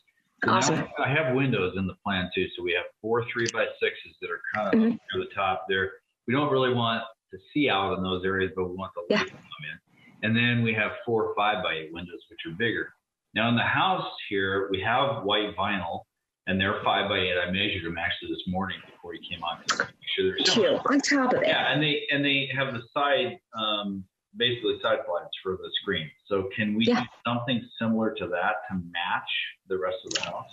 So 0.45 0.51
awesome. 0.51 0.87
I 1.03 1.09
have 1.09 1.35
windows 1.35 1.73
in 1.77 1.87
the 1.87 1.95
plan 2.03 2.29
too. 2.35 2.45
So 2.55 2.63
we 2.63 2.73
have 2.73 2.85
four 3.01 3.25
three 3.33 3.47
by 3.51 3.65
sixes 3.81 4.15
that 4.21 4.29
are 4.29 4.41
kind 4.53 4.67
of 4.67 4.73
mm-hmm. 4.73 4.89
near 4.89 5.25
the 5.25 5.33
top 5.33 5.65
there. 5.67 5.91
We 6.27 6.33
don't 6.33 6.51
really 6.51 6.73
want 6.73 7.01
to 7.31 7.39
see 7.53 7.69
out 7.69 7.97
in 7.97 8.03
those 8.03 8.23
areas, 8.23 8.51
but 8.55 8.69
we 8.69 8.75
want 8.75 8.91
the 8.93 9.15
light 9.15 9.21
yeah. 9.21 9.23
to 9.23 9.31
come 9.31 9.41
in. 9.41 9.79
And 10.23 10.37
then 10.37 10.63
we 10.63 10.73
have 10.73 10.91
four 11.05 11.33
five 11.35 11.63
by 11.63 11.73
eight 11.73 11.93
windows, 11.93 12.19
which 12.29 12.39
are 12.45 12.55
bigger. 12.55 12.93
Now 13.37 13.49
in 13.49 13.55
the 13.55 13.61
house 13.61 14.11
here, 14.29 14.67
we 14.71 14.81
have 14.81 15.23
white 15.23 15.55
vinyl, 15.55 16.05
and 16.47 16.59
they're 16.59 16.81
five 16.83 17.07
by 17.07 17.19
eight. 17.19 17.37
I 17.37 17.51
measured 17.51 17.85
them 17.85 17.95
actually 17.95 18.29
this 18.29 18.41
morning 18.47 18.77
before 18.89 19.13
you 19.13 19.21
came 19.29 19.43
on 19.43 19.59
to 19.67 19.77
make 19.77 19.87
sure 20.15 20.25
they're 20.25 20.81
on 20.89 20.99
top 21.01 21.33
of 21.33 21.43
it. 21.43 21.47
Yeah, 21.49 21.71
and 21.71 21.79
they 21.79 22.07
and 22.09 22.25
they 22.25 22.49
have 22.57 22.73
the 22.73 22.81
side, 22.95 23.37
um, 23.55 24.03
basically 24.35 24.79
side 24.81 25.05
lights 25.07 25.37
for 25.43 25.51
the 25.51 25.69
screen. 25.79 26.09
So 26.25 26.49
can 26.55 26.73
we 26.73 26.85
yeah. 26.85 27.01
do 27.01 27.07
something 27.27 27.61
similar 27.79 28.15
to 28.15 28.25
that 28.25 28.53
to 28.71 28.81
match 28.89 29.29
the 29.67 29.77
rest 29.77 29.97
of 30.03 30.13
the 30.15 30.21
house? 30.31 30.49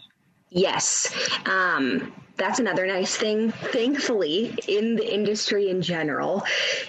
Yes. 0.55 1.13
Um, 1.47 2.13
that's 2.37 2.61
another 2.61 2.87
nice 2.87 3.17
thing. 3.17 3.51
Thankfully, 3.51 4.57
in 4.69 4.97
the 4.97 5.15
industry 5.15 5.69
in 5.69 5.83
general, 5.83 6.45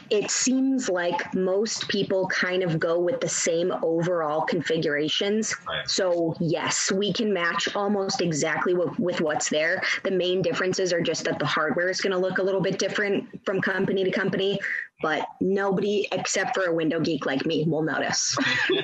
it 0.10 0.30
seems 0.32 0.88
like 0.90 1.34
most 1.34 1.88
people 1.88 2.28
kind 2.28 2.64
of 2.64 2.80
go 2.80 3.00
with 3.00 3.22
the 3.22 3.30
same 3.30 3.72
overall 3.84 4.42
configurations. 4.42 5.56
Right. 5.68 5.88
So, 5.88 6.36
yes, 6.40 6.92
we 6.92 7.12
can 7.12 7.34
match 7.34 7.76
almost 7.76 8.22
exactly 8.22 8.74
with, 8.74 8.98
with 9.00 9.22
what's 9.22 9.50
there. 9.50 9.84
The 10.04 10.12
main 10.12 10.42
differences 10.42 10.94
are 10.94 11.02
just 11.02 11.26
that 11.26 11.38
the 11.38 11.46
hardware 11.46 11.90
is 11.90 12.02
going 12.02 12.14
to 12.14 12.20
look 12.20 12.38
a 12.38 12.44
little 12.44 12.62
bit 12.62 12.80
different 12.80 13.28
from 13.46 13.62
company 13.62 14.04
to 14.04 14.12
company, 14.12 14.60
but 15.02 15.28
nobody 15.42 16.08
except 16.12 16.56
for 16.56 16.66
a 16.66 16.74
window 16.74 17.00
geek 17.00 17.26
like 17.26 17.46
me 17.46 17.66
will 17.68 17.84
notice. 17.84 18.36
well, 18.70 18.82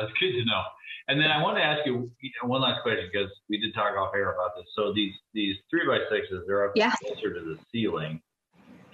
that's 0.00 0.12
good 0.20 0.32
to 0.32 0.44
know. 0.44 0.62
And 1.08 1.20
then 1.20 1.30
I 1.30 1.42
want 1.42 1.58
to 1.58 1.62
ask 1.62 1.84
you, 1.84 2.10
you 2.20 2.30
know, 2.42 2.48
one 2.48 2.62
last 2.62 2.82
question 2.82 3.10
because 3.12 3.30
we 3.48 3.58
did 3.58 3.74
talk 3.74 3.96
off 3.96 4.12
air 4.14 4.32
about 4.32 4.52
this. 4.56 4.64
So 4.74 4.92
these 4.94 5.12
these 5.34 5.56
three 5.70 5.86
by 5.86 5.98
sixes, 6.10 6.44
they're 6.46 6.64
up 6.64 6.72
yeah. 6.74 6.92
closer 7.02 7.34
to 7.34 7.40
the 7.40 7.58
ceiling, 7.70 8.22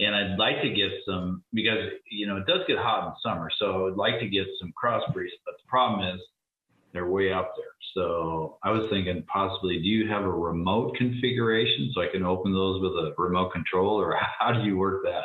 and 0.00 0.14
I'd 0.14 0.36
like 0.36 0.60
to 0.62 0.70
get 0.70 0.90
some 1.06 1.44
because 1.52 1.90
you 2.10 2.26
know 2.26 2.36
it 2.38 2.46
does 2.46 2.60
get 2.66 2.78
hot 2.78 3.06
in 3.06 3.12
summer, 3.22 3.48
so 3.58 3.88
I'd 3.88 3.96
like 3.96 4.18
to 4.20 4.28
get 4.28 4.46
some 4.60 4.72
cross 4.76 5.04
breeze. 5.12 5.32
But 5.44 5.54
the 5.62 5.68
problem 5.68 6.14
is 6.14 6.20
they're 6.92 7.06
way 7.06 7.32
up 7.32 7.52
there. 7.56 7.66
So 7.94 8.58
I 8.64 8.70
was 8.70 8.88
thinking 8.90 9.24
possibly, 9.32 9.78
do 9.78 9.88
you 9.88 10.08
have 10.08 10.22
a 10.22 10.30
remote 10.30 10.96
configuration 10.96 11.92
so 11.94 12.02
I 12.02 12.08
can 12.10 12.24
open 12.24 12.52
those 12.52 12.80
with 12.82 12.92
a 12.92 13.14
remote 13.18 13.52
control, 13.52 14.00
or 14.00 14.16
how 14.38 14.52
do 14.52 14.64
you 14.64 14.76
work 14.76 15.02
that? 15.04 15.24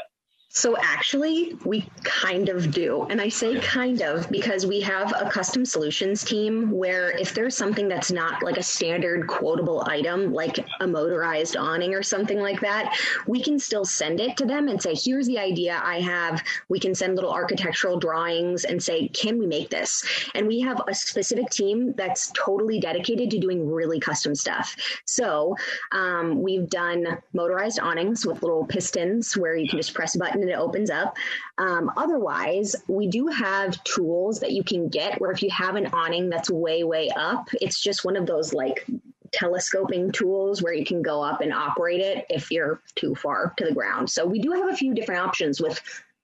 So 0.50 0.78
actually, 0.82 1.58
we 1.66 1.86
kind 2.04 2.48
of 2.48 2.72
do. 2.72 3.06
And 3.10 3.20
I 3.20 3.28
say 3.28 3.60
kind 3.60 4.02
of 4.02 4.30
because 4.30 4.66
we 4.66 4.80
have 4.82 5.14
a 5.20 5.30
custom 5.30 5.66
solutions 5.66 6.24
team 6.24 6.72
where 6.72 7.12
if 7.18 7.34
there's 7.34 7.58
something 7.58 7.90
that's 7.90 8.10
not 8.10 8.42
like 8.42 8.56
a 8.56 8.64
standard 8.64 9.28
quotable 9.28 9.84
item, 9.86 10.32
like 10.34 10.66
a 10.80 10.88
motorized 10.88 11.58
awning 11.58 11.94
or 11.94 12.02
something 12.02 12.40
like 12.40 12.62
that, 12.62 12.98
we 13.28 13.44
can 13.44 13.60
still 13.60 13.84
send 13.84 14.22
it 14.22 14.38
to 14.38 14.46
them 14.46 14.70
and 14.70 14.82
say, 14.82 14.96
here's 14.96 15.28
the 15.28 15.38
idea 15.38 15.82
I 15.84 16.00
have. 16.00 16.42
We 16.70 16.80
can 16.80 16.96
send 16.96 17.16
little 17.16 17.34
architectural 17.34 18.00
drawings 18.00 18.64
and 18.64 18.82
say, 18.82 19.10
can 19.10 19.38
we 19.38 19.48
make 19.48 19.70
this? 19.70 20.06
And 20.36 20.48
we 20.48 20.62
have 20.62 20.82
a 20.88 20.94
specific 20.96 21.50
team 21.50 21.94
that's 21.98 22.32
totally 22.34 22.80
dedicated 22.80 23.30
to 23.32 23.40
doing 23.40 23.70
really 23.70 24.00
custom 24.00 24.34
stuff. 24.34 24.74
So 25.04 25.58
um, 25.92 26.42
we've 26.42 26.70
done 26.70 27.18
motorized 27.34 27.80
awnings 27.80 28.26
with 28.26 28.42
little 28.42 28.66
pistons 28.66 29.36
where 29.36 29.58
you 29.58 29.68
can 29.68 29.80
just 29.80 29.94
press 29.94 30.16
a 30.16 30.20
button 30.20 30.35
and 30.42 30.50
it 30.50 30.58
opens 30.58 30.90
up. 30.90 31.16
Um, 31.58 31.92
otherwise, 31.98 32.76
we 32.88 33.08
do 33.08 33.28
have 33.28 33.84
tools 33.84 34.40
that 34.40 34.52
you 34.52 34.64
can 34.64 34.90
get 34.90 35.20
where 35.20 35.32
if 35.32 35.42
you 35.42 35.50
have 35.52 35.76
an 35.76 35.88
awning 35.88 36.30
that's 36.30 36.50
way, 36.50 36.84
way 36.84 37.10
up, 37.16 37.48
it's 37.54 37.82
just 37.82 38.06
one 38.06 38.16
of 38.16 38.26
those 38.26 38.54
like 38.54 38.86
telescoping 39.32 40.12
tools 40.12 40.62
where 40.62 40.74
you 40.74 40.86
can 40.86 41.02
go 41.02 41.22
up 41.22 41.42
and 41.42 41.54
operate 41.54 42.00
it 42.00 42.26
if 42.30 42.52
you're 42.52 42.82
too 42.96 43.14
far 43.16 43.54
to 43.58 43.66
the 43.66 43.74
ground. 43.74 44.10
So 44.10 44.26
we 44.26 44.40
do 44.40 44.52
have 44.52 44.70
a 44.70 44.76
few 44.76 44.94
different 44.94 45.22
options 45.22 45.62
with 45.62 45.82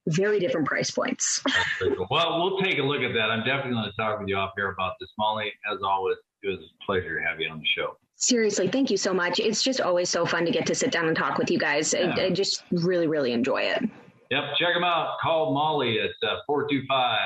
very 0.07 0.39
different 0.39 0.67
price 0.67 0.89
points. 0.91 1.43
Cool. 1.79 2.07
Well, 2.09 2.41
we'll 2.41 2.61
take 2.61 2.79
a 2.79 2.83
look 2.83 3.01
at 3.01 3.13
that. 3.13 3.29
I'm 3.29 3.43
definitely 3.43 3.73
going 3.73 3.91
to 3.91 3.97
talk 3.97 4.19
with 4.19 4.27
you 4.27 4.35
off 4.35 4.51
here 4.55 4.71
about 4.71 4.93
this. 4.99 5.09
Molly, 5.17 5.51
as 5.71 5.79
always, 5.83 6.17
it 6.43 6.47
was 6.47 6.59
a 6.59 6.85
pleasure 6.85 7.19
to 7.19 7.25
have 7.25 7.39
you 7.39 7.49
on 7.49 7.59
the 7.59 7.65
show. 7.65 7.97
Seriously, 8.15 8.67
thank 8.67 8.91
you 8.91 8.97
so 8.97 9.13
much. 9.13 9.39
It's 9.39 9.63
just 9.63 9.81
always 9.81 10.09
so 10.09 10.25
fun 10.25 10.45
to 10.45 10.51
get 10.51 10.65
to 10.67 10.75
sit 10.75 10.91
down 10.91 11.07
and 11.07 11.17
talk 11.17 11.37
with 11.37 11.49
you 11.49 11.57
guys. 11.57 11.93
Yeah. 11.93 12.13
I, 12.15 12.25
I 12.25 12.29
just 12.29 12.63
really, 12.71 13.07
really 13.07 13.31
enjoy 13.31 13.61
it. 13.61 13.83
Yep, 14.31 14.55
check 14.57 14.73
them 14.73 14.85
out. 14.85 15.19
Call 15.21 15.53
Molly 15.53 15.99
at 15.99 16.11
uh, 16.23 16.37
425 16.47 17.19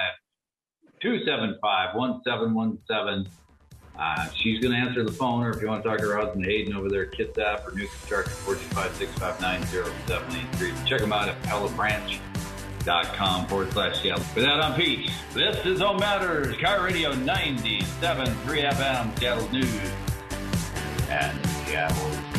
275 1.00 1.96
1717. 1.96 3.32
Uh, 3.98 4.30
she's 4.32 4.60
going 4.60 4.74
to 4.74 4.80
answer 4.80 5.04
the 5.04 5.12
phone, 5.12 5.44
or 5.44 5.52
if 5.52 5.62
you 5.62 5.68
want 5.68 5.84
to 5.84 5.90
talk 5.90 6.00
to 6.00 6.06
her 6.06 6.18
husband 6.18 6.46
Hayden 6.46 6.76
over 6.76 6.90
there 6.90 7.06
Kitsap 7.06 7.66
or 7.66 7.72
New 7.74 7.88
Construction, 7.88 8.34
425-659-0783. 8.34 10.86
Check 10.86 11.00
them 11.00 11.14
out 11.14 11.30
at 11.30 11.42
pellabranch.com 11.44 13.48
forward 13.48 13.72
slash 13.72 14.02
Seattle. 14.02 14.26
With 14.36 14.44
that, 14.44 14.62
I'm 14.62 14.76
Pete. 14.76 15.10
This 15.34 15.66
is 15.66 15.82
All 15.82 15.98
Matters, 15.98 16.58
KIRO 16.58 16.84
Radio 16.84 17.14
97.3 17.14 18.74
FM, 18.74 19.18
Seattle 19.20 19.50
News 19.52 19.92
and 21.10 21.46
Seattle 21.66 22.35